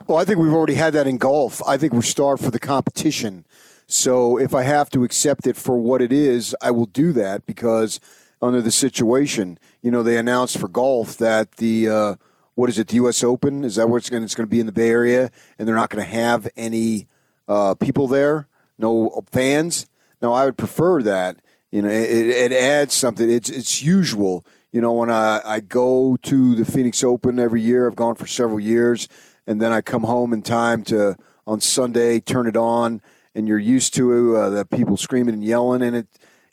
Well, 0.07 0.17
I 0.17 0.23
think 0.23 0.39
we've 0.39 0.53
already 0.53 0.75
had 0.75 0.93
that 0.93 1.07
in 1.07 1.17
golf. 1.17 1.61
I 1.67 1.77
think 1.77 1.91
we're 1.91 2.01
starved 2.01 2.43
for 2.43 2.51
the 2.51 2.59
competition. 2.59 3.45
So 3.87 4.37
if 4.37 4.53
I 4.53 4.63
have 4.63 4.89
to 4.91 5.03
accept 5.03 5.47
it 5.47 5.57
for 5.57 5.77
what 5.77 6.01
it 6.01 6.13
is, 6.13 6.55
I 6.61 6.71
will 6.71 6.85
do 6.85 7.11
that 7.13 7.45
because 7.45 7.99
under 8.41 8.61
the 8.61 8.71
situation, 8.71 9.57
you 9.81 9.91
know, 9.91 10.03
they 10.03 10.17
announced 10.17 10.57
for 10.57 10.67
golf 10.67 11.17
that 11.17 11.53
the 11.53 11.89
uh, 11.89 12.15
what 12.55 12.69
is 12.69 12.79
it, 12.79 12.87
the 12.87 12.95
U.S. 12.95 13.23
Open? 13.23 13.63
Is 13.63 13.75
that 13.75 13.89
where 13.89 13.97
it's 13.97 14.09
going? 14.09 14.23
It's 14.23 14.35
going 14.35 14.47
to 14.47 14.51
be 14.51 14.59
in 14.59 14.65
the 14.65 14.71
Bay 14.71 14.89
Area, 14.89 15.29
and 15.59 15.67
they're 15.67 15.75
not 15.75 15.89
going 15.89 16.03
to 16.03 16.11
have 16.11 16.47
any 16.57 17.07
uh, 17.47 17.75
people 17.75 18.07
there, 18.07 18.47
no 18.77 19.23
fans. 19.31 19.87
No, 20.21 20.33
I 20.33 20.45
would 20.45 20.57
prefer 20.57 21.01
that. 21.03 21.37
You 21.71 21.81
know, 21.81 21.89
it, 21.89 22.27
it 22.27 22.51
adds 22.51 22.93
something. 22.93 23.29
It's 23.29 23.49
it's 23.49 23.81
usual. 23.81 24.45
You 24.71 24.81
know, 24.81 24.93
when 24.93 25.09
I, 25.09 25.41
I 25.45 25.59
go 25.59 26.17
to 26.23 26.55
the 26.55 26.65
Phoenix 26.65 27.03
Open 27.03 27.39
every 27.39 27.61
year, 27.61 27.87
I've 27.87 27.95
gone 27.95 28.15
for 28.15 28.27
several 28.27 28.59
years, 28.59 29.07
and 29.45 29.61
then 29.61 29.71
I 29.71 29.81
come 29.81 30.03
home 30.03 30.33
in 30.33 30.41
time 30.41 30.83
to 30.85 31.17
on 31.45 31.61
Sunday 31.61 32.19
turn 32.19 32.47
it 32.47 32.57
on, 32.57 33.01
and 33.35 33.47
you're 33.47 33.59
used 33.59 33.93
to 33.95 34.35
uh, 34.35 34.49
the 34.49 34.65
people 34.65 34.97
screaming 34.97 35.33
and 35.33 35.43
yelling, 35.43 35.81
and 35.81 35.95
it, 35.95 36.07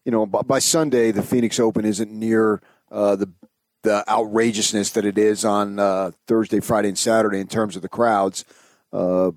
you 0.05 0.13
know, 0.13 0.27
by, 0.27 0.43
by 0.43 0.59
Sunday 0.59 1.11
the 1.11 1.23
Phoenix 1.23 1.59
Open 1.59 1.85
isn't 1.85 2.11
near 2.11 2.61
uh, 2.91 3.17
the 3.17 3.31
the 3.83 4.03
outrageousness 4.09 4.91
that 4.91 5.05
it 5.05 5.19
is 5.19 5.45
on 5.45 5.79
uh, 5.79 6.11
Thursday, 6.27 6.61
Friday, 6.61 6.89
and 6.89 6.99
Saturday 6.99 7.39
in 7.39 7.47
terms 7.47 7.77
of 7.77 7.83
the 7.83 7.89
crowds. 7.89 8.45
Uh, 8.93 9.31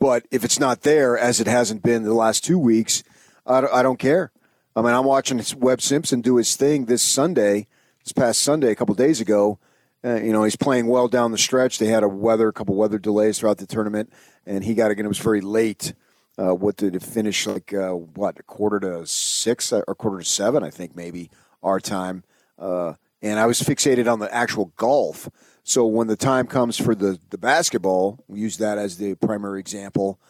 but 0.00 0.26
if 0.30 0.44
it's 0.44 0.58
not 0.58 0.82
there, 0.82 1.16
as 1.16 1.40
it 1.40 1.46
hasn't 1.46 1.82
been 1.82 2.02
the 2.02 2.14
last 2.14 2.44
two 2.44 2.58
weeks, 2.58 3.02
I 3.46 3.66
I 3.66 3.82
don't 3.82 3.98
care. 3.98 4.32
I 4.74 4.82
mean, 4.82 4.92
I'm 4.92 5.04
watching 5.04 5.42
Webb 5.56 5.80
Simpson 5.80 6.20
do 6.20 6.36
his 6.36 6.54
thing 6.56 6.84
this 6.84 7.02
Sunday, 7.02 7.66
this 8.04 8.12
past 8.12 8.42
Sunday, 8.42 8.70
a 8.70 8.74
couple 8.74 8.94
days 8.94 9.20
ago. 9.20 9.58
Uh, 10.04 10.16
you 10.16 10.32
know, 10.32 10.44
he's 10.44 10.56
playing 10.56 10.86
well 10.86 11.08
down 11.08 11.32
the 11.32 11.38
stretch. 11.38 11.78
They 11.78 11.86
had 11.86 12.02
a 12.02 12.08
weather, 12.08 12.48
a 12.48 12.52
couple 12.52 12.74
weather 12.74 12.98
delays 12.98 13.38
throughout 13.38 13.58
the 13.58 13.66
tournament, 13.66 14.12
and 14.44 14.62
he 14.62 14.74
got 14.74 14.90
again. 14.90 15.06
It 15.06 15.08
was 15.08 15.18
very 15.18 15.40
late. 15.40 15.94
Uh, 16.38 16.54
what 16.54 16.76
did 16.76 16.94
it 16.94 17.02
finish 17.02 17.46
like? 17.46 17.72
Uh, 17.72 17.92
what 17.92 18.38
a 18.38 18.42
quarter 18.42 18.78
to 18.80 19.06
six 19.06 19.72
or 19.72 19.82
quarter 19.94 20.18
to 20.18 20.24
seven? 20.24 20.62
I 20.62 20.70
think 20.70 20.94
maybe 20.94 21.30
our 21.62 21.80
time. 21.80 22.24
Uh, 22.58 22.94
and 23.22 23.40
I 23.40 23.46
was 23.46 23.60
fixated 23.60 24.10
on 24.10 24.18
the 24.18 24.32
actual 24.32 24.72
golf. 24.76 25.28
So 25.64 25.86
when 25.86 26.06
the 26.06 26.16
time 26.16 26.46
comes 26.46 26.76
for 26.76 26.94
the 26.94 27.18
the 27.30 27.38
basketball, 27.38 28.22
use 28.32 28.58
that 28.58 28.78
as 28.78 28.98
the 28.98 29.14
primary 29.14 29.60
example. 29.60 30.20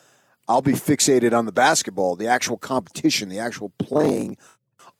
I'll 0.48 0.62
be 0.62 0.72
fixated 0.72 1.36
on 1.36 1.46
the 1.46 1.52
basketball, 1.52 2.16
the 2.16 2.28
actual 2.28 2.56
competition, 2.56 3.28
the 3.28 3.38
actual 3.38 3.70
playing 3.78 4.36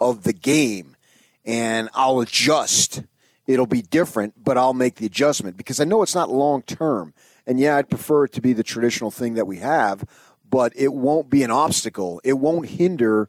of 0.00 0.24
the 0.24 0.32
game, 0.32 0.96
and 1.44 1.88
I'll 1.94 2.20
adjust. 2.20 3.02
It'll 3.46 3.66
be 3.66 3.82
different, 3.82 4.34
but 4.42 4.58
I'll 4.58 4.74
make 4.74 4.96
the 4.96 5.06
adjustment 5.06 5.56
because 5.56 5.78
I 5.78 5.84
know 5.84 6.02
it's 6.02 6.14
not 6.14 6.30
long 6.30 6.62
term. 6.62 7.14
And 7.46 7.60
yeah, 7.60 7.76
I'd 7.76 7.88
prefer 7.88 8.24
it 8.24 8.32
to 8.32 8.40
be 8.40 8.52
the 8.52 8.64
traditional 8.64 9.12
thing 9.12 9.34
that 9.34 9.46
we 9.46 9.58
have, 9.58 10.04
but 10.48 10.72
it 10.74 10.92
won't 10.92 11.30
be 11.30 11.44
an 11.44 11.52
obstacle. 11.52 12.20
It 12.24 12.34
won't 12.34 12.68
hinder 12.68 13.28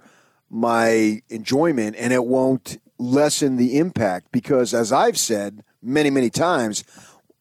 my 0.49 1.21
enjoyment 1.29 1.95
and 1.99 2.11
it 2.11 2.25
won't 2.25 2.79
lessen 2.97 3.57
the 3.57 3.77
impact 3.77 4.31
because, 4.31 4.73
as 4.73 4.91
I've 4.91 5.19
said 5.19 5.63
many, 5.83 6.09
many 6.09 6.31
times, 6.31 6.83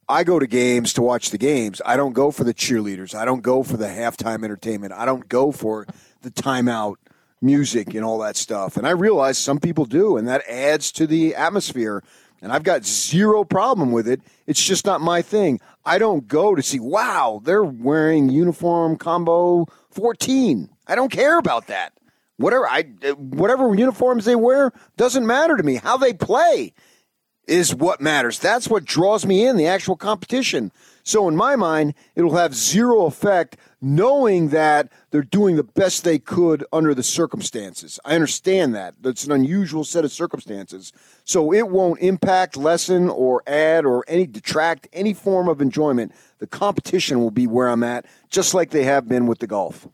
I 0.09 0.23
go 0.23 0.39
to 0.39 0.47
games 0.47 0.93
to 0.95 1.03
watch 1.03 1.31
the 1.31 1.39
games. 1.39 1.83
I 1.85 1.97
don't 1.97 2.13
go 2.13 2.31
for 2.31 2.45
the 2.45 2.55
cheerleaders. 2.55 3.15
I 3.15 3.25
don't 3.25 3.43
go 3.43 3.63
for 3.65 3.77
the 3.77 3.87
halftime 3.87 4.45
entertainment. 4.45 4.93
I 4.93 5.05
don't 5.05 5.29
go 5.29 5.51
for 5.51 5.87
the 6.23 6.31
timeout 6.31 6.97
music 7.43 7.95
and 7.95 8.05
all 8.05 8.19
that 8.19 8.37
stuff. 8.37 8.77
And 8.77 8.87
I 8.87 8.91
realize 8.91 9.37
some 9.37 9.59
people 9.59 9.85
do, 9.85 10.17
and 10.17 10.29
that 10.29 10.49
adds 10.49 10.93
to 10.93 11.07
the 11.07 11.35
atmosphere. 11.35 12.05
And 12.41 12.53
I've 12.53 12.63
got 12.63 12.85
zero 12.85 13.43
problem 13.43 13.91
with 13.91 14.07
it. 14.07 14.21
It's 14.47 14.63
just 14.63 14.87
not 14.87 15.01
my 15.01 15.23
thing. 15.23 15.61
I 15.85 15.99
don't 15.99 16.29
go 16.29 16.55
to 16.55 16.63
see, 16.63 16.79
wow, 16.79 17.41
they're 17.43 17.65
wearing 17.65 18.29
uniform 18.29 18.97
combo 18.97 19.67
14. 19.91 20.69
I 20.87 20.95
don't 20.95 21.11
care 21.11 21.39
about 21.39 21.67
that. 21.67 21.93
Whatever 22.37 22.69
I 22.69 22.83
whatever 23.17 23.75
uniforms 23.75 24.27
they 24.27 24.37
wear 24.37 24.71
doesn't 24.99 25.27
matter 25.27 25.57
to 25.57 25.63
me. 25.63 25.77
How 25.77 25.97
they 25.97 26.13
play 26.13 26.75
is 27.47 27.75
what 27.75 28.01
matters. 28.01 28.39
That's 28.39 28.69
what 28.69 28.85
draws 28.85 29.25
me 29.25 29.47
in, 29.47 29.57
the 29.57 29.67
actual 29.67 29.97
competition. 29.97 30.73
So 31.03 31.29
in 31.29 31.37
my 31.37 31.55
mind, 31.55 31.95
it'll 32.17 32.35
have 32.35 32.55
zero 32.55 33.07
effect 33.07 33.57
knowing 33.81 34.49
that 34.49 34.91
they're 35.11 35.23
doing 35.23 35.55
the 35.55 35.63
best 35.63 36.03
they 36.03 36.19
could 36.19 36.65
under 36.73 36.95
the 36.95 37.03
circumstances. 37.03 38.01
I 38.05 38.15
understand 38.17 38.75
that. 38.75 38.95
That's 39.01 39.25
an 39.25 39.31
unusual 39.31 39.85
set 39.85 40.05
of 40.05 40.11
circumstances. 40.11 40.93
So 41.25 41.53
it 41.53 41.69
won't 41.69 42.01
impact, 42.01 42.57
lessen, 42.57 43.09
or 43.09 43.45
add, 43.47 43.85
or 43.85 44.05
any 44.09 44.27
detract 44.27 44.89
any 44.93 45.15
form 45.15 45.49
of 45.49 45.61
enjoyment. 45.61 46.13
The 46.39 46.49
competition 46.49 47.21
will 47.21 47.31
be 47.31 47.47
where 47.47 47.69
I'm 47.69 47.85
at, 47.85 48.07
just 48.29 48.55
like 48.55 48.71
they 48.71 48.85
have 48.85 49.09
been 49.09 49.27
with 49.27 49.39
the 49.39 49.47
golf. 49.47 49.87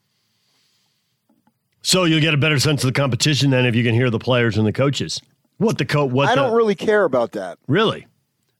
So 1.82 2.04
you'll 2.04 2.20
get 2.20 2.32
a 2.32 2.38
better 2.38 2.58
sense 2.58 2.84
of 2.84 2.88
the 2.88 2.98
competition 2.98 3.50
than 3.50 3.66
if 3.66 3.74
you 3.74 3.82
can 3.84 3.94
hear 3.94 4.08
the 4.08 4.18
players 4.18 4.56
and 4.56 4.66
the 4.66 4.72
coaches. 4.72 5.20
What 5.62 5.78
the 5.78 5.84
coach? 5.84 6.10
What 6.10 6.28
I 6.28 6.34
the- 6.34 6.42
don't 6.42 6.54
really 6.56 6.74
care 6.74 7.04
about 7.04 7.32
that. 7.32 7.58
Really? 7.68 8.06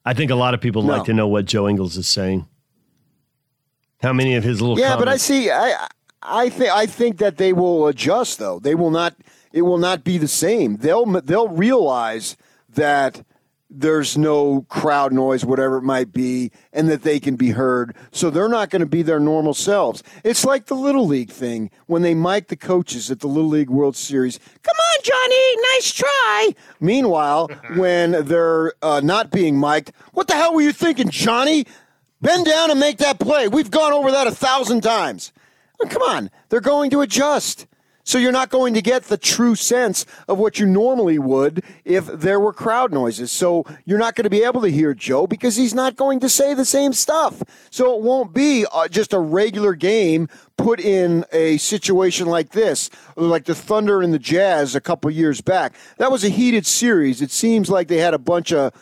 I 0.05 0.15
think 0.15 0.31
a 0.31 0.35
lot 0.37 0.55
of 0.55 0.61
people 0.61 0.83
No. 0.83 0.93
like 0.95 1.05
to 1.05 1.13
know 1.13 1.29
what 1.29 1.45
Joe 1.47 1.69
Ingles 1.69 1.97
is 1.97 2.09
saying. 2.09 2.47
How 4.03 4.13
many 4.13 4.35
of 4.35 4.45
his 4.45 4.61
little 4.61 4.79
Yeah, 4.79 4.97
but 4.97 5.09
I 5.09 5.17
see. 5.17 5.51
I 5.51 5.87
I 6.23 6.49
think 6.49 6.71
I 6.71 6.87
think 6.87 7.19
that 7.19 7.37
they 7.37 7.53
will 7.53 7.87
adjust 7.89 8.39
though. 8.39 8.59
They 8.59 8.75
will 8.75 8.91
not. 8.91 9.15
It 9.53 9.63
will 9.63 9.79
not 9.79 10.03
be 10.05 10.19
the 10.19 10.29
same. 10.29 10.77
They'll 10.79 11.07
they'll 11.07 11.49
realize 11.49 12.37
that 12.75 13.25
there's 13.75 14.19
no 14.19 14.67
crowd 14.69 15.13
noise, 15.13 15.45
whatever 15.45 15.79
it 15.79 15.83
might 15.83 16.13
be, 16.13 16.51
and 16.73 16.89
that 16.89 17.03
they 17.03 17.19
can 17.19 17.37
be 17.37 17.51
heard. 17.51 17.97
So 18.11 18.31
they're 18.31 18.49
not 18.49 18.71
going 18.71 18.81
to 18.81 18.87
be 18.87 19.03
their 19.03 19.21
normal 19.21 19.55
selves. 19.55 20.03
It's 20.25 20.45
like 20.45 20.67
the 20.67 20.75
Little 20.75 21.07
League 21.07 21.31
thing 21.31 21.71
when 21.87 22.03
they 22.03 22.15
mic 22.15 22.49
the 22.49 22.57
coaches 22.57 23.11
at 23.11 23.21
the 23.21 23.27
Little 23.27 23.51
League 23.51 23.71
World 23.71 23.97
Series. 23.97 24.39
Come 24.63 24.77
on, 24.77 25.03
Johnny, 25.03 25.57
nice 25.75 25.93
try. 25.93 26.55
Meanwhile, 26.81 27.49
when 27.77 28.27
they're 28.27 28.75
uh, 28.83 29.01
not 29.03 29.31
being 29.31 29.59
mic'd, 29.59 29.93
what 30.13 30.27
the 30.27 30.35
hell 30.35 30.55
were 30.55 30.63
you 30.63 30.73
thinking, 30.73 31.09
Johnny? 31.09 31.67
Bend 32.21 32.47
down 32.47 32.71
and 32.71 32.79
make 32.79 32.99
that 32.99 33.19
play. 33.19 33.49
We've 33.49 33.71
gone 33.71 33.93
over 33.93 34.11
that 34.13 34.27
a 34.27 34.33
thousand 34.33 34.83
times. 34.83 35.33
Oh, 35.81 35.89
come 35.89 36.03
on, 36.03 36.31
they're 36.49 36.61
going 36.61 36.91
to 36.91 37.01
adjust. 37.01 37.67
So 38.05 38.19
you're 38.19 38.33
not 38.33 38.51
going 38.51 38.75
to 38.75 38.83
get 38.83 39.05
the 39.05 39.17
true 39.17 39.55
sense 39.55 40.05
of 40.27 40.39
what 40.39 40.59
you 40.59 40.67
normally 40.67 41.19
would 41.19 41.65
if 41.85 42.07
there 42.07 42.41
were 42.41 42.53
crowd 42.53 42.93
noises. 42.93 43.31
So 43.31 43.65
you're 43.85 43.99
not 43.99 44.17
going 44.17 44.25
to 44.25 44.31
be 44.31 44.43
able 44.43 44.61
to 44.63 44.69
hear 44.69 44.93
Joe 44.93 45.27
because 45.27 45.57
he's 45.57 45.75
not 45.75 45.97
going 45.97 46.19
to 46.21 46.29
say 46.29 46.53
the 46.55 46.65
same 46.65 46.93
stuff. 46.93 47.43
So 47.71 47.97
it 47.97 48.03
won't 48.03 48.35
be 48.35 48.67
uh, 48.73 48.89
just 48.89 49.13
a 49.13 49.21
regular 49.21 49.75
game 49.75 50.29
put 50.57 50.81
in 50.81 51.25
a 51.33 51.57
situation 51.59 52.27
like 52.27 52.51
this, 52.51 52.91
like 53.17 53.45
the 53.45 53.55
Thunder 53.55 54.03
and 54.03 54.13
the 54.13 54.19
Jazz 54.19 54.75
a 54.75 54.81
couple 54.81 55.11
years 55.11 55.41
back. 55.41 55.75
That 55.99 56.11
was 56.11 56.25
a 56.25 56.29
heated 56.29 56.67
series. 56.67 57.23
It 57.23 57.31
seems 57.31 57.71
like 57.71 57.89
they 57.89 57.99
had 57.99 58.15
a 58.15 58.19
bunch 58.19 58.53
of 58.53 58.75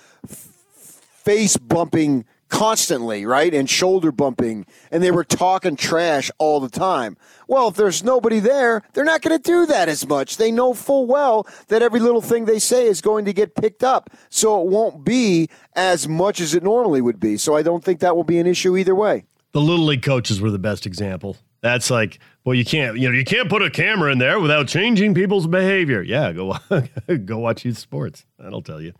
face 1.25 1.57
bumping 1.59 2.25
constantly, 2.51 3.25
right? 3.25 3.55
And 3.55 3.71
shoulder 3.71 4.13
bumping, 4.13 4.67
and 4.91 5.03
they 5.03 5.11
were 5.11 5.25
talking 5.25 5.77
trash 5.77 6.31
all 6.39 6.61
the 6.61 6.69
time. 6.69 7.17
Well, 7.49 7.69
if 7.69 7.77
there's 7.77 8.05
nobody 8.05 8.41
there, 8.41 8.83
they're 8.93 9.05
not 9.05 9.23
going 9.23 9.37
to 9.37 9.43
do 9.43 9.65
that 9.67 9.89
as 9.89 10.07
much. 10.07 10.37
They 10.37 10.53
know 10.53 10.75
full 10.75 11.07
well 11.07 11.47
that 11.69 11.81
every 11.83 12.01
little 12.01 12.21
thing 12.21 12.45
they 12.45 12.59
say 12.59 12.87
is 12.87 13.01
going 13.01 13.25
to 13.25 13.33
get 13.33 13.55
picked 13.55 13.83
up. 13.83 14.11
So 14.29 14.61
it 14.61 14.69
won't 14.69 15.05
be 15.05 15.49
as 15.75 16.07
much 16.07 16.41
as 16.41 16.55
it 16.55 16.63
normally 16.63 17.01
would 17.01 17.19
be. 17.19 17.39
So 17.39 17.57
I 17.57 17.63
don't 17.63 17.83
think 17.83 18.01
that 18.01 18.15
will 18.15 18.25
be 18.25 18.39
an 18.39 18.47
issue 18.47 18.77
either 18.77 18.95
way. 18.95 19.25
The 19.53 19.61
little 19.61 19.87
league 19.87 20.03
coaches 20.03 20.41
were 20.41 20.51
the 20.51 20.59
best 20.59 20.87
example. 20.87 21.37
That's 21.61 21.91
like, 21.91 22.19
well, 22.45 22.55
you 22.55 22.65
can't, 22.65 22.99
you 22.99 23.09
know, 23.09 23.15
you 23.15 23.25
can't 23.25 23.49
put 23.49 23.63
a 23.63 23.71
camera 23.71 24.13
in 24.13 24.19
there 24.19 24.41
without 24.41 24.67
changing 24.69 25.15
people's 25.15 25.47
behavior. 25.47 26.03
Yeah, 26.03 26.33
go 26.33 26.57
go 27.25 27.39
watch 27.39 27.65
youth 27.65 27.79
sports. 27.79 28.25
That'll 28.39 28.63
tell 28.63 28.81
you. 28.81 28.93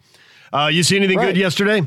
Uh, 0.53 0.69
you 0.71 0.83
see 0.83 0.97
anything 0.97 1.19
right. 1.19 1.27
good 1.29 1.37
yesterday? 1.37 1.87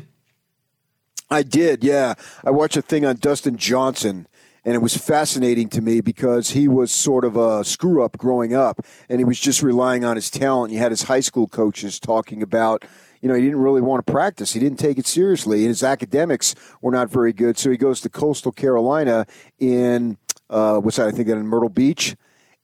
I 1.33 1.41
did, 1.41 1.83
yeah. 1.83 2.13
I 2.43 2.51
watched 2.51 2.77
a 2.77 2.81
thing 2.83 3.07
on 3.07 3.15
Dustin 3.15 3.57
Johnson, 3.57 4.27
and 4.63 4.75
it 4.75 4.83
was 4.83 4.95
fascinating 4.95 5.67
to 5.69 5.81
me 5.81 5.99
because 5.99 6.51
he 6.51 6.67
was 6.67 6.91
sort 6.91 7.25
of 7.25 7.35
a 7.35 7.63
screw 7.63 8.03
up 8.03 8.19
growing 8.19 8.53
up, 8.53 8.85
and 9.09 9.19
he 9.19 9.25
was 9.25 9.39
just 9.39 9.63
relying 9.63 10.05
on 10.05 10.15
his 10.15 10.29
talent. 10.29 10.71
You 10.71 10.77
had 10.77 10.91
his 10.91 11.01
high 11.01 11.21
school 11.21 11.47
coaches 11.47 11.99
talking 11.99 12.43
about, 12.43 12.85
you 13.19 13.27
know, 13.27 13.33
he 13.33 13.41
didn't 13.41 13.61
really 13.61 13.81
want 13.81 14.05
to 14.05 14.11
practice. 14.11 14.53
He 14.53 14.59
didn't 14.59 14.77
take 14.77 14.99
it 14.99 15.07
seriously, 15.07 15.61
and 15.61 15.69
his 15.69 15.81
academics 15.81 16.53
were 16.83 16.91
not 16.91 17.09
very 17.09 17.33
good. 17.33 17.57
So 17.57 17.71
he 17.71 17.77
goes 17.77 17.99
to 18.01 18.09
Coastal 18.09 18.51
Carolina 18.51 19.25
in, 19.57 20.19
uh, 20.51 20.77
what's 20.77 20.97
that? 20.97 21.07
I 21.07 21.11
think 21.11 21.27
that 21.29 21.37
in 21.37 21.47
Myrtle 21.47 21.69
Beach, 21.69 22.15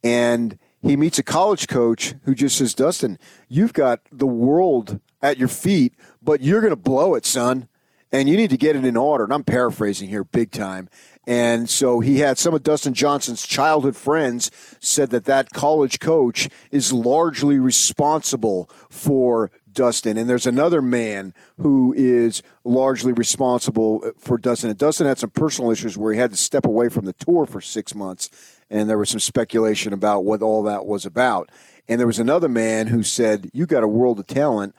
and 0.03 0.59
he 0.83 0.95
meets 0.95 1.17
a 1.17 1.23
college 1.23 1.67
coach 1.67 2.13
who 2.25 2.35
just 2.35 2.59
says, 2.59 2.75
Dustin, 2.75 3.17
you've 3.47 3.73
got 3.73 4.01
the 4.11 4.27
world 4.27 4.99
at 5.23 5.39
your 5.39 5.47
feet, 5.47 5.95
but 6.21 6.41
you're 6.41 6.61
going 6.61 6.69
to 6.69 6.75
blow 6.75 7.15
it, 7.15 7.25
son 7.25 7.67
and 8.11 8.27
you 8.27 8.37
need 8.37 8.49
to 8.49 8.57
get 8.57 8.75
it 8.75 8.85
in 8.85 8.97
order. 8.97 9.23
And 9.23 9.33
I'm 9.33 9.43
paraphrasing 9.43 10.09
here 10.09 10.23
big 10.23 10.51
time. 10.51 10.89
And 11.27 11.69
so 11.69 11.99
he 11.99 12.19
had 12.19 12.39
some 12.39 12.55
of 12.55 12.63
Dustin 12.63 12.95
Johnson's 12.95 13.45
childhood 13.45 13.95
friends 13.95 14.49
said 14.79 15.11
that 15.11 15.25
that 15.25 15.51
college 15.51 15.99
coach 15.99 16.49
is 16.71 16.91
largely 16.91 17.59
responsible 17.59 18.67
for 18.89 19.51
Dustin. 19.71 20.17
And 20.17 20.27
there's 20.27 20.47
another 20.47 20.81
man 20.81 21.35
who 21.59 21.93
is 21.95 22.41
largely 22.63 23.13
responsible 23.13 24.11
for 24.17 24.39
Dustin. 24.39 24.71
And 24.71 24.79
Dustin 24.79 25.05
had 25.05 25.19
some 25.19 25.29
personal 25.29 25.69
issues 25.69 25.97
where 25.97 26.13
he 26.13 26.19
had 26.19 26.31
to 26.31 26.37
step 26.37 26.65
away 26.65 26.89
from 26.89 27.05
the 27.05 27.13
tour 27.13 27.45
for 27.45 27.61
six 27.61 27.93
months. 27.93 28.31
And 28.71 28.89
there 28.89 28.97
was 28.97 29.11
some 29.11 29.19
speculation 29.19 29.93
about 29.93 30.25
what 30.25 30.41
all 30.41 30.63
that 30.63 30.87
was 30.87 31.05
about. 31.05 31.51
And 31.87 31.99
there 31.99 32.07
was 32.07 32.19
another 32.19 32.49
man 32.49 32.87
who 32.87 33.03
said, 33.03 33.51
You 33.53 33.67
got 33.67 33.83
a 33.83 33.87
world 33.87 34.19
of 34.19 34.27
talent 34.27 34.75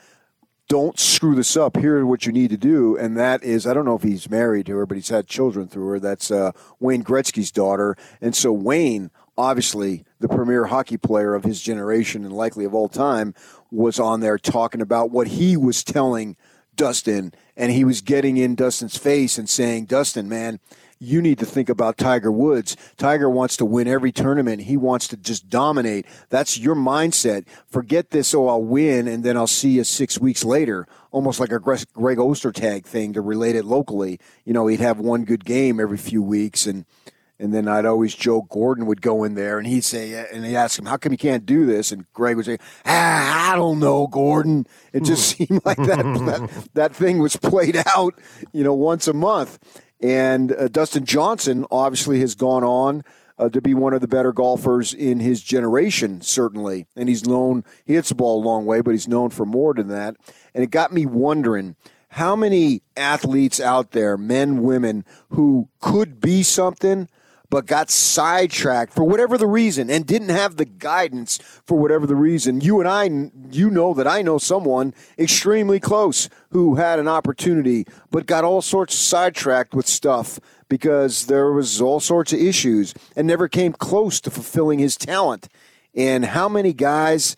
don't 0.70 1.00
screw 1.00 1.34
this 1.34 1.56
up. 1.56 1.76
Here's 1.76 2.04
what 2.04 2.26
you 2.26 2.32
need 2.32 2.50
to 2.50 2.56
do, 2.56 2.96
and 2.96 3.16
that 3.16 3.42
is 3.42 3.66
I 3.66 3.74
don't 3.74 3.84
know 3.84 3.96
if 3.96 4.04
he's 4.04 4.30
married 4.30 4.66
to 4.66 4.76
her, 4.76 4.86
but 4.86 4.96
he's 4.96 5.08
had 5.08 5.26
children 5.26 5.66
through 5.66 5.88
her. 5.88 5.98
That's 5.98 6.30
uh, 6.30 6.52
Wayne 6.78 7.02
Gretzky's 7.02 7.50
daughter, 7.50 7.96
and 8.20 8.36
so 8.36 8.52
Wayne, 8.52 9.10
obviously 9.36 10.04
the 10.20 10.28
premier 10.28 10.66
hockey 10.66 10.96
player 10.96 11.34
of 11.34 11.42
his 11.42 11.60
generation 11.60 12.24
and 12.24 12.32
likely 12.32 12.64
of 12.64 12.72
all 12.72 12.88
time, 12.88 13.34
was 13.72 13.98
on 13.98 14.20
there 14.20 14.38
talking 14.38 14.80
about 14.80 15.10
what 15.10 15.26
he 15.26 15.56
was 15.56 15.82
telling 15.82 16.36
Dustin, 16.76 17.34
and 17.56 17.72
he 17.72 17.82
was 17.82 18.00
getting 18.00 18.36
in 18.36 18.54
Dustin's 18.54 18.96
face 18.96 19.38
and 19.38 19.50
saying, 19.50 19.86
"Dustin, 19.86 20.28
man." 20.28 20.60
You 21.01 21.22
need 21.22 21.38
to 21.38 21.46
think 21.46 21.70
about 21.70 21.96
Tiger 21.96 22.30
Woods. 22.30 22.76
Tiger 22.98 23.28
wants 23.28 23.57
to 23.57 23.64
win 23.64 23.88
every 23.88 24.12
tournament. 24.12 24.62
He 24.62 24.76
wants 24.76 25.09
to 25.09 25.16
just 25.16 25.48
dominate. 25.48 26.05
That's 26.28 26.59
your 26.59 26.74
mindset. 26.74 27.46
Forget 27.66 28.11
this, 28.11 28.34
oh, 28.34 28.48
I'll 28.48 28.62
win 28.62 29.09
and 29.09 29.24
then 29.24 29.36
I'll 29.36 29.46
see 29.46 29.70
you 29.70 29.84
six 29.84 30.20
weeks 30.20 30.44
later. 30.44 30.86
Almost 31.11 31.40
like 31.40 31.53
a 31.53 31.59
Greg 31.59 31.86
Ostertag 31.94 32.84
thing 32.84 33.14
to 33.14 33.22
relate 33.22 33.57
it 33.57 33.64
locally. 33.64 34.20
You 34.44 34.53
know, 34.53 34.66
he'd 34.66 34.80
have 34.80 35.01
one 35.01 35.24
good 35.24 35.46
game 35.46 35.80
every 35.80 35.98
few 35.98 36.22
weeks 36.22 36.66
and 36.66 36.84
and 37.40 37.55
then 37.55 37.68
I'd 37.68 37.86
always 37.86 38.14
joke 38.14 38.51
Gordon 38.51 38.84
would 38.84 39.01
go 39.01 39.24
in 39.24 39.34
there 39.34 39.57
and 39.57 39.66
he'd 39.66 39.82
say, 39.82 40.26
and 40.30 40.44
he'd 40.44 40.57
ask 40.57 40.78
him, 40.78 40.84
how 40.84 40.98
come 40.98 41.12
you 41.12 41.16
can't 41.16 41.46
do 41.46 41.64
this? 41.64 41.90
And 41.90 42.05
Greg 42.12 42.36
would 42.36 42.44
say, 42.44 42.59
ah, 42.84 43.53
I 43.53 43.57
don't 43.57 43.78
know, 43.78 44.07
Gordon. 44.09 44.66
It 44.92 45.05
just 45.05 45.26
seemed 45.38 45.62
like 45.64 45.78
that, 45.78 46.05
that, 46.05 46.68
that 46.74 46.94
thing 46.94 47.18
was 47.18 47.36
played 47.36 47.82
out, 47.96 48.20
you 48.53 48.62
know, 48.62 48.74
once 48.74 49.09
a 49.09 49.14
month. 49.14 49.59
And 50.03 50.53
uh, 50.53 50.68
Dustin 50.68 51.05
Johnson 51.05 51.66
obviously 51.70 52.20
has 52.20 52.34
gone 52.34 52.64
on 52.64 53.05
uh, 53.38 53.48
to 53.48 53.61
be 53.61 53.74
one 53.74 53.94
of 53.94 54.01
the 54.01 54.09
better 54.09 54.32
golfers 54.32 54.92
in 54.92 55.20
his 55.20 55.42
generation, 55.42 56.20
certainly. 56.20 56.86
And 56.96 57.09
he's 57.09 57.26
known, 57.26 57.64
he 57.84 57.94
hits 57.94 58.11
the 58.11 58.14
ball 58.14 58.42
a 58.42 58.44
long 58.44 58.66
way, 58.66 58.80
but 58.80 58.92
he's 58.92 59.09
known 59.09 59.30
for 59.30 59.46
more 59.46 59.74
than 59.74 59.88
that. 59.88 60.16
And 60.55 60.62
it 60.62 60.70
got 60.70 60.92
me 60.92 61.07
wondering 61.07 61.76
how 62.14 62.34
many 62.34 62.82
athletes 62.96 63.61
out 63.61 63.92
there, 63.92 64.16
men, 64.16 64.62
women, 64.62 65.05
who 65.30 65.68
could 65.80 66.20
be 66.20 66.42
something 66.42 67.09
but 67.51 67.66
got 67.66 67.90
sidetracked 67.90 68.94
for 68.94 69.05
whatever 69.05 69.36
the 69.36 69.46
reason 69.46 69.90
and 69.90 70.07
didn't 70.07 70.28
have 70.28 70.57
the 70.57 70.64
guidance 70.64 71.38
for 71.66 71.76
whatever 71.76 72.07
the 72.07 72.16
reason. 72.16 72.61
You 72.61 72.80
and 72.80 72.88
I, 72.88 73.30
you 73.51 73.70
know 73.70 73.92
that 73.94 74.07
I 74.07 74.22
know 74.22 74.38
someone 74.38 74.94
extremely 75.18 75.80
close 75.80 76.28
who 76.51 76.76
had 76.76 76.98
an 76.98 77.09
opportunity 77.09 77.86
but 78.11 78.26
got 78.26 78.44
all 78.44 78.62
sorts 78.62 78.94
of 78.94 79.01
sidetracked 79.01 79.74
with 79.74 79.86
stuff 79.86 80.38
because 80.68 81.26
there 81.26 81.53
was 81.53 81.80
all 81.80 82.01
sorts 82.01 82.32
of 82.32 82.38
issues 82.38 82.94
and 83.16 83.26
never 83.26 83.48
came 83.48 83.72
close 83.72 84.20
to 84.20 84.30
fulfilling 84.30 84.78
his 84.78 84.96
talent. 84.96 85.48
And 85.94 86.24
how 86.24 86.48
many 86.48 86.72
guys 86.72 87.34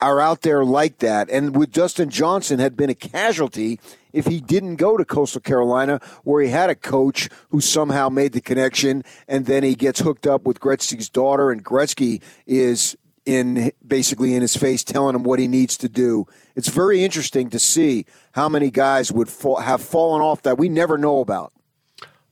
are 0.00 0.20
out 0.20 0.42
there 0.42 0.64
like 0.64 0.98
that? 0.98 1.30
And 1.30 1.56
with 1.56 1.72
Dustin 1.72 2.10
Johnson 2.10 2.58
had 2.58 2.76
been 2.76 2.90
a 2.90 2.94
casualty 2.94 3.80
if 4.12 4.26
he 4.26 4.40
didn't 4.40 4.76
go 4.76 4.96
to 4.96 5.04
Coastal 5.04 5.40
Carolina, 5.40 6.00
where 6.24 6.42
he 6.42 6.48
had 6.48 6.70
a 6.70 6.74
coach 6.74 7.28
who 7.50 7.60
somehow 7.60 8.08
made 8.08 8.32
the 8.32 8.40
connection, 8.40 9.04
and 9.28 9.44
then 9.46 9.62
he 9.62 9.74
gets 9.74 10.00
hooked 10.00 10.26
up 10.26 10.46
with 10.46 10.58
Gretzky's 10.58 11.10
daughter, 11.10 11.50
and 11.50 11.62
Gretzky 11.62 12.22
is 12.46 12.96
in 13.26 13.72
basically 13.86 14.34
in 14.34 14.40
his 14.40 14.56
face 14.56 14.84
telling 14.84 15.14
him 15.14 15.24
what 15.24 15.38
he 15.38 15.48
needs 15.48 15.76
to 15.76 15.88
do. 15.88 16.26
It's 16.54 16.68
very 16.68 17.04
interesting 17.04 17.50
to 17.50 17.58
see 17.58 18.06
how 18.32 18.48
many 18.48 18.70
guys 18.70 19.12
would 19.12 19.28
fall, 19.28 19.56
have 19.56 19.82
fallen 19.82 20.22
off 20.22 20.42
that 20.42 20.56
we 20.56 20.68
never 20.68 20.96
know 20.96 21.20
about. 21.20 21.52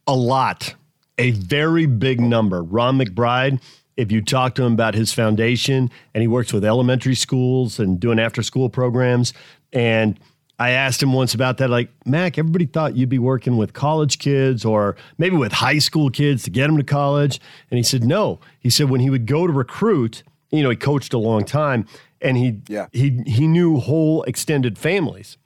A 0.07 0.15
lot, 0.15 0.75
a 1.19 1.33
very 1.33 1.87
big 1.87 2.21
number. 2.21 2.63
Ron 2.63 2.99
McBride. 2.99 3.61
If 3.97 4.11
you 4.11 4.23
talk 4.23 4.55
to 4.57 4.65
him 4.65 4.73
about 4.73 4.95
his 4.95 5.13
foundation, 5.13 5.91
and 6.15 6.23
he 6.23 6.29
works 6.29 6.53
with 6.53 6.65
elementary 6.65 7.15
schools 7.15 7.79
and 7.79 8.01
doing 8.01 8.19
after 8.19 8.43
school 8.43 8.69
programs, 8.69 9.33
and 9.73 10.19
I 10.59 10.71
asked 10.71 11.03
him 11.03 11.13
once 11.13 11.35
about 11.35 11.59
that. 11.59 11.71
Like, 11.71 11.91
Mac, 12.07 12.39
everybody 12.39 12.67
thought 12.67 12.97
you'd 12.97 13.09
be 13.09 13.19
working 13.19 13.57
with 13.57 13.73
college 13.73 14.19
kids 14.19 14.65
or 14.65 14.97
maybe 15.19 15.37
with 15.37 15.53
high 15.53 15.79
school 15.79 16.11
kids 16.11 16.45
to 16.45 16.51
get 16.51 16.69
them 16.69 16.77
to 16.77 16.85
college. 16.85 17.41
And 17.71 17.79
he 17.79 17.83
said, 17.83 18.05
no. 18.05 18.39
He 18.61 18.71
said, 18.71 18.89
when 18.89 19.01
he 19.01 19.11
would 19.11 19.27
go 19.27 19.47
to 19.47 19.53
recruit, 19.53 20.23
you 20.51 20.63
know, 20.63 20.71
he 20.71 20.77
coached 20.77 21.13
a 21.13 21.19
long 21.19 21.45
time 21.45 21.87
and 22.21 22.37
he, 22.37 22.61
yeah. 22.69 22.87
he, 22.93 23.23
he 23.27 23.49
knew 23.49 23.81
whole 23.81 24.23
extended 24.25 24.79
families. 24.79 25.37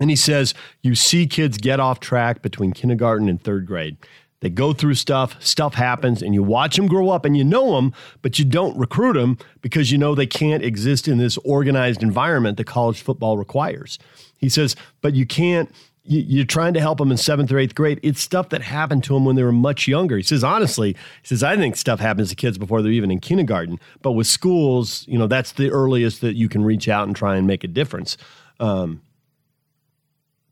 And 0.00 0.08
he 0.08 0.16
says, 0.16 0.54
you 0.80 0.94
see 0.94 1.26
kids 1.26 1.58
get 1.58 1.78
off 1.78 2.00
track 2.00 2.40
between 2.40 2.72
kindergarten 2.72 3.28
and 3.28 3.40
third 3.40 3.66
grade. 3.66 3.98
They 4.40 4.48
go 4.48 4.72
through 4.72 4.94
stuff, 4.94 5.36
stuff 5.42 5.74
happens, 5.74 6.22
and 6.22 6.34
you 6.34 6.42
watch 6.42 6.76
them 6.76 6.86
grow 6.86 7.10
up 7.10 7.24
and 7.24 7.36
you 7.36 7.44
know 7.44 7.76
them, 7.76 7.92
but 8.22 8.38
you 8.38 8.44
don't 8.44 8.76
recruit 8.78 9.12
them 9.12 9.38
because 9.60 9.92
you 9.92 9.98
know 9.98 10.14
they 10.14 10.26
can't 10.26 10.64
exist 10.64 11.08
in 11.08 11.18
this 11.18 11.36
organized 11.38 12.02
environment 12.02 12.56
that 12.56 12.66
college 12.66 13.02
football 13.02 13.36
requires. 13.36 13.98
He 14.38 14.48
says, 14.48 14.76
but 15.02 15.14
you 15.14 15.26
can't. 15.26 15.70
You're 16.02 16.46
trying 16.46 16.72
to 16.74 16.80
help 16.80 16.98
them 16.98 17.10
in 17.10 17.18
seventh 17.18 17.52
or 17.52 17.58
eighth 17.58 17.74
grade. 17.74 18.00
It's 18.02 18.20
stuff 18.20 18.48
that 18.48 18.62
happened 18.62 19.04
to 19.04 19.14
them 19.14 19.26
when 19.26 19.36
they 19.36 19.44
were 19.44 19.52
much 19.52 19.86
younger. 19.86 20.16
He 20.16 20.22
says, 20.22 20.42
honestly, 20.42 20.94
he 20.94 21.28
says, 21.28 21.42
I 21.42 21.56
think 21.56 21.76
stuff 21.76 22.00
happens 22.00 22.30
to 22.30 22.34
kids 22.34 22.56
before 22.56 22.80
they're 22.80 22.90
even 22.90 23.10
in 23.10 23.20
kindergarten. 23.20 23.78
But 24.00 24.12
with 24.12 24.26
schools, 24.26 25.04
you 25.06 25.18
know, 25.18 25.26
that's 25.26 25.52
the 25.52 25.70
earliest 25.70 26.22
that 26.22 26.34
you 26.34 26.48
can 26.48 26.64
reach 26.64 26.88
out 26.88 27.06
and 27.06 27.14
try 27.14 27.36
and 27.36 27.46
make 27.46 27.64
a 27.64 27.68
difference. 27.68 28.16
Um, 28.58 29.02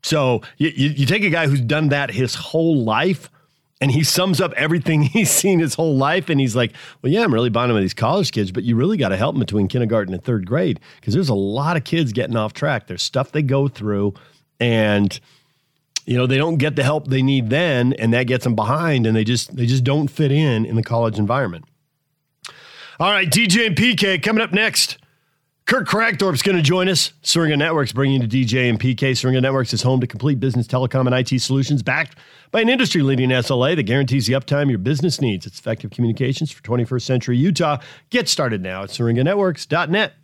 so 0.03 0.43
you, 0.59 0.69
you, 0.69 1.07
take 1.07 1.25
a 1.25 1.31
guy 1.31 1.47
who's 1.47 1.63
done 1.63 1.89
that 1.89 2.11
his 2.11 2.35
whole 2.35 2.85
life 2.85 3.31
and 3.81 3.91
he 3.91 4.03
sums 4.03 4.41
up 4.41 4.53
everything 4.55 5.03
he's 5.15 5.31
seen 5.31 5.59
his 5.59 5.75
whole 5.75 5.97
life. 5.97 6.29
And 6.29 6.41
he's 6.41 6.57
like 6.57 6.73
well 7.03 7.13
yeah 7.13 7.23
i'm 7.23 7.33
really 7.33 7.51
bonding 7.51 7.75
with 7.75 7.85
these 7.85 7.95
college 7.95 8.33
kids 8.33 8.51
but 8.53 8.65
you 8.65 8.77
really 8.77 8.97
got 8.97 9.11
to 9.11 9.17
help 9.17 9.35
them 9.35 9.41
between 9.41 9.69
kindergarten 9.69 10.15
and 10.15 10.23
third 10.23 10.47
grade 10.47 10.81
because 11.01 11.15
there's 11.15 11.29
a 11.29 11.35
lot 11.35 11.77
of 11.77 11.85
kids 11.85 12.13
getting 12.13 12.37
off 12.37 12.53
track. 12.53 12.87
There's 12.87 13.03
stuff 13.03 13.33
they 13.33 13.43
go 13.43 13.69
through. 13.69 14.15
And 14.61 15.19
you 16.07 16.17
know 16.17 16.27
they 16.27 16.39
don't 16.39 16.57
get 16.57 16.75
the 16.75 16.83
help 16.83 17.09
they 17.09 17.23
need 17.23 17.51
then 17.51 17.93
and 17.93 18.15
that 18.15 18.25
gets 18.25 18.45
them 18.45 18.55
behind 18.55 19.07
and 19.07 19.15
they 19.15 19.25
just 19.25 19.55
they 19.55 19.67
just 19.67 19.85
don't 19.85 20.09
fit 20.09 20.33
in 20.33 20.65
in 20.65 20.75
the 20.75 20.83
college 20.83 21.19
environment. 21.19 21.67
All 23.01 23.13
right, 23.13 23.31
DJ 23.31 23.69
and 23.69 23.77
PK 23.77 24.21
coming 24.21 24.43
up 24.43 24.53
next. 24.53 24.99
Kirk 25.69 25.87
Kragthorpe's 25.87 26.41
going 26.41 26.57
to 26.57 26.63
join 26.63 26.89
us. 26.89 27.13
Syringa 27.21 27.55
Networks 27.55 27.93
bringing 27.93 28.23
you 28.23 28.27
to 28.27 28.37
DJ 28.37 28.71
and 28.71 28.81
PK. 28.81 29.15
Syringa 29.15 29.43
Networks 29.43 29.75
is 29.75 29.83
home 29.83 30.01
to 30.01 30.07
complete 30.07 30.41
business 30.41 30.67
telecom 30.67 31.05
and 31.07 31.15
IT 31.15 31.43
solutions 31.43 31.83
backed 31.83 32.17
by 32.51 32.63
an 32.63 32.71
industry 32.71 33.03
leading 33.03 33.29
SLA 33.29 33.77
that 33.77 33.83
guarantees 33.83 34.27
the 34.27 34.33
uptime 34.33 34.71
your 34.71 34.79
business 34.79 35.21
needs. 35.21 35.45
It's 35.45 35.59
effective 35.59 35.91
communications 35.91 36.51
for 36.51 36.63
21st 36.63 37.03
century 37.03 37.37
Utah. 37.37 37.83
Get 38.09 38.31
started 38.31 38.63
now 38.63 38.85
at 38.85 38.89
syringanetworks.net. 38.89 40.15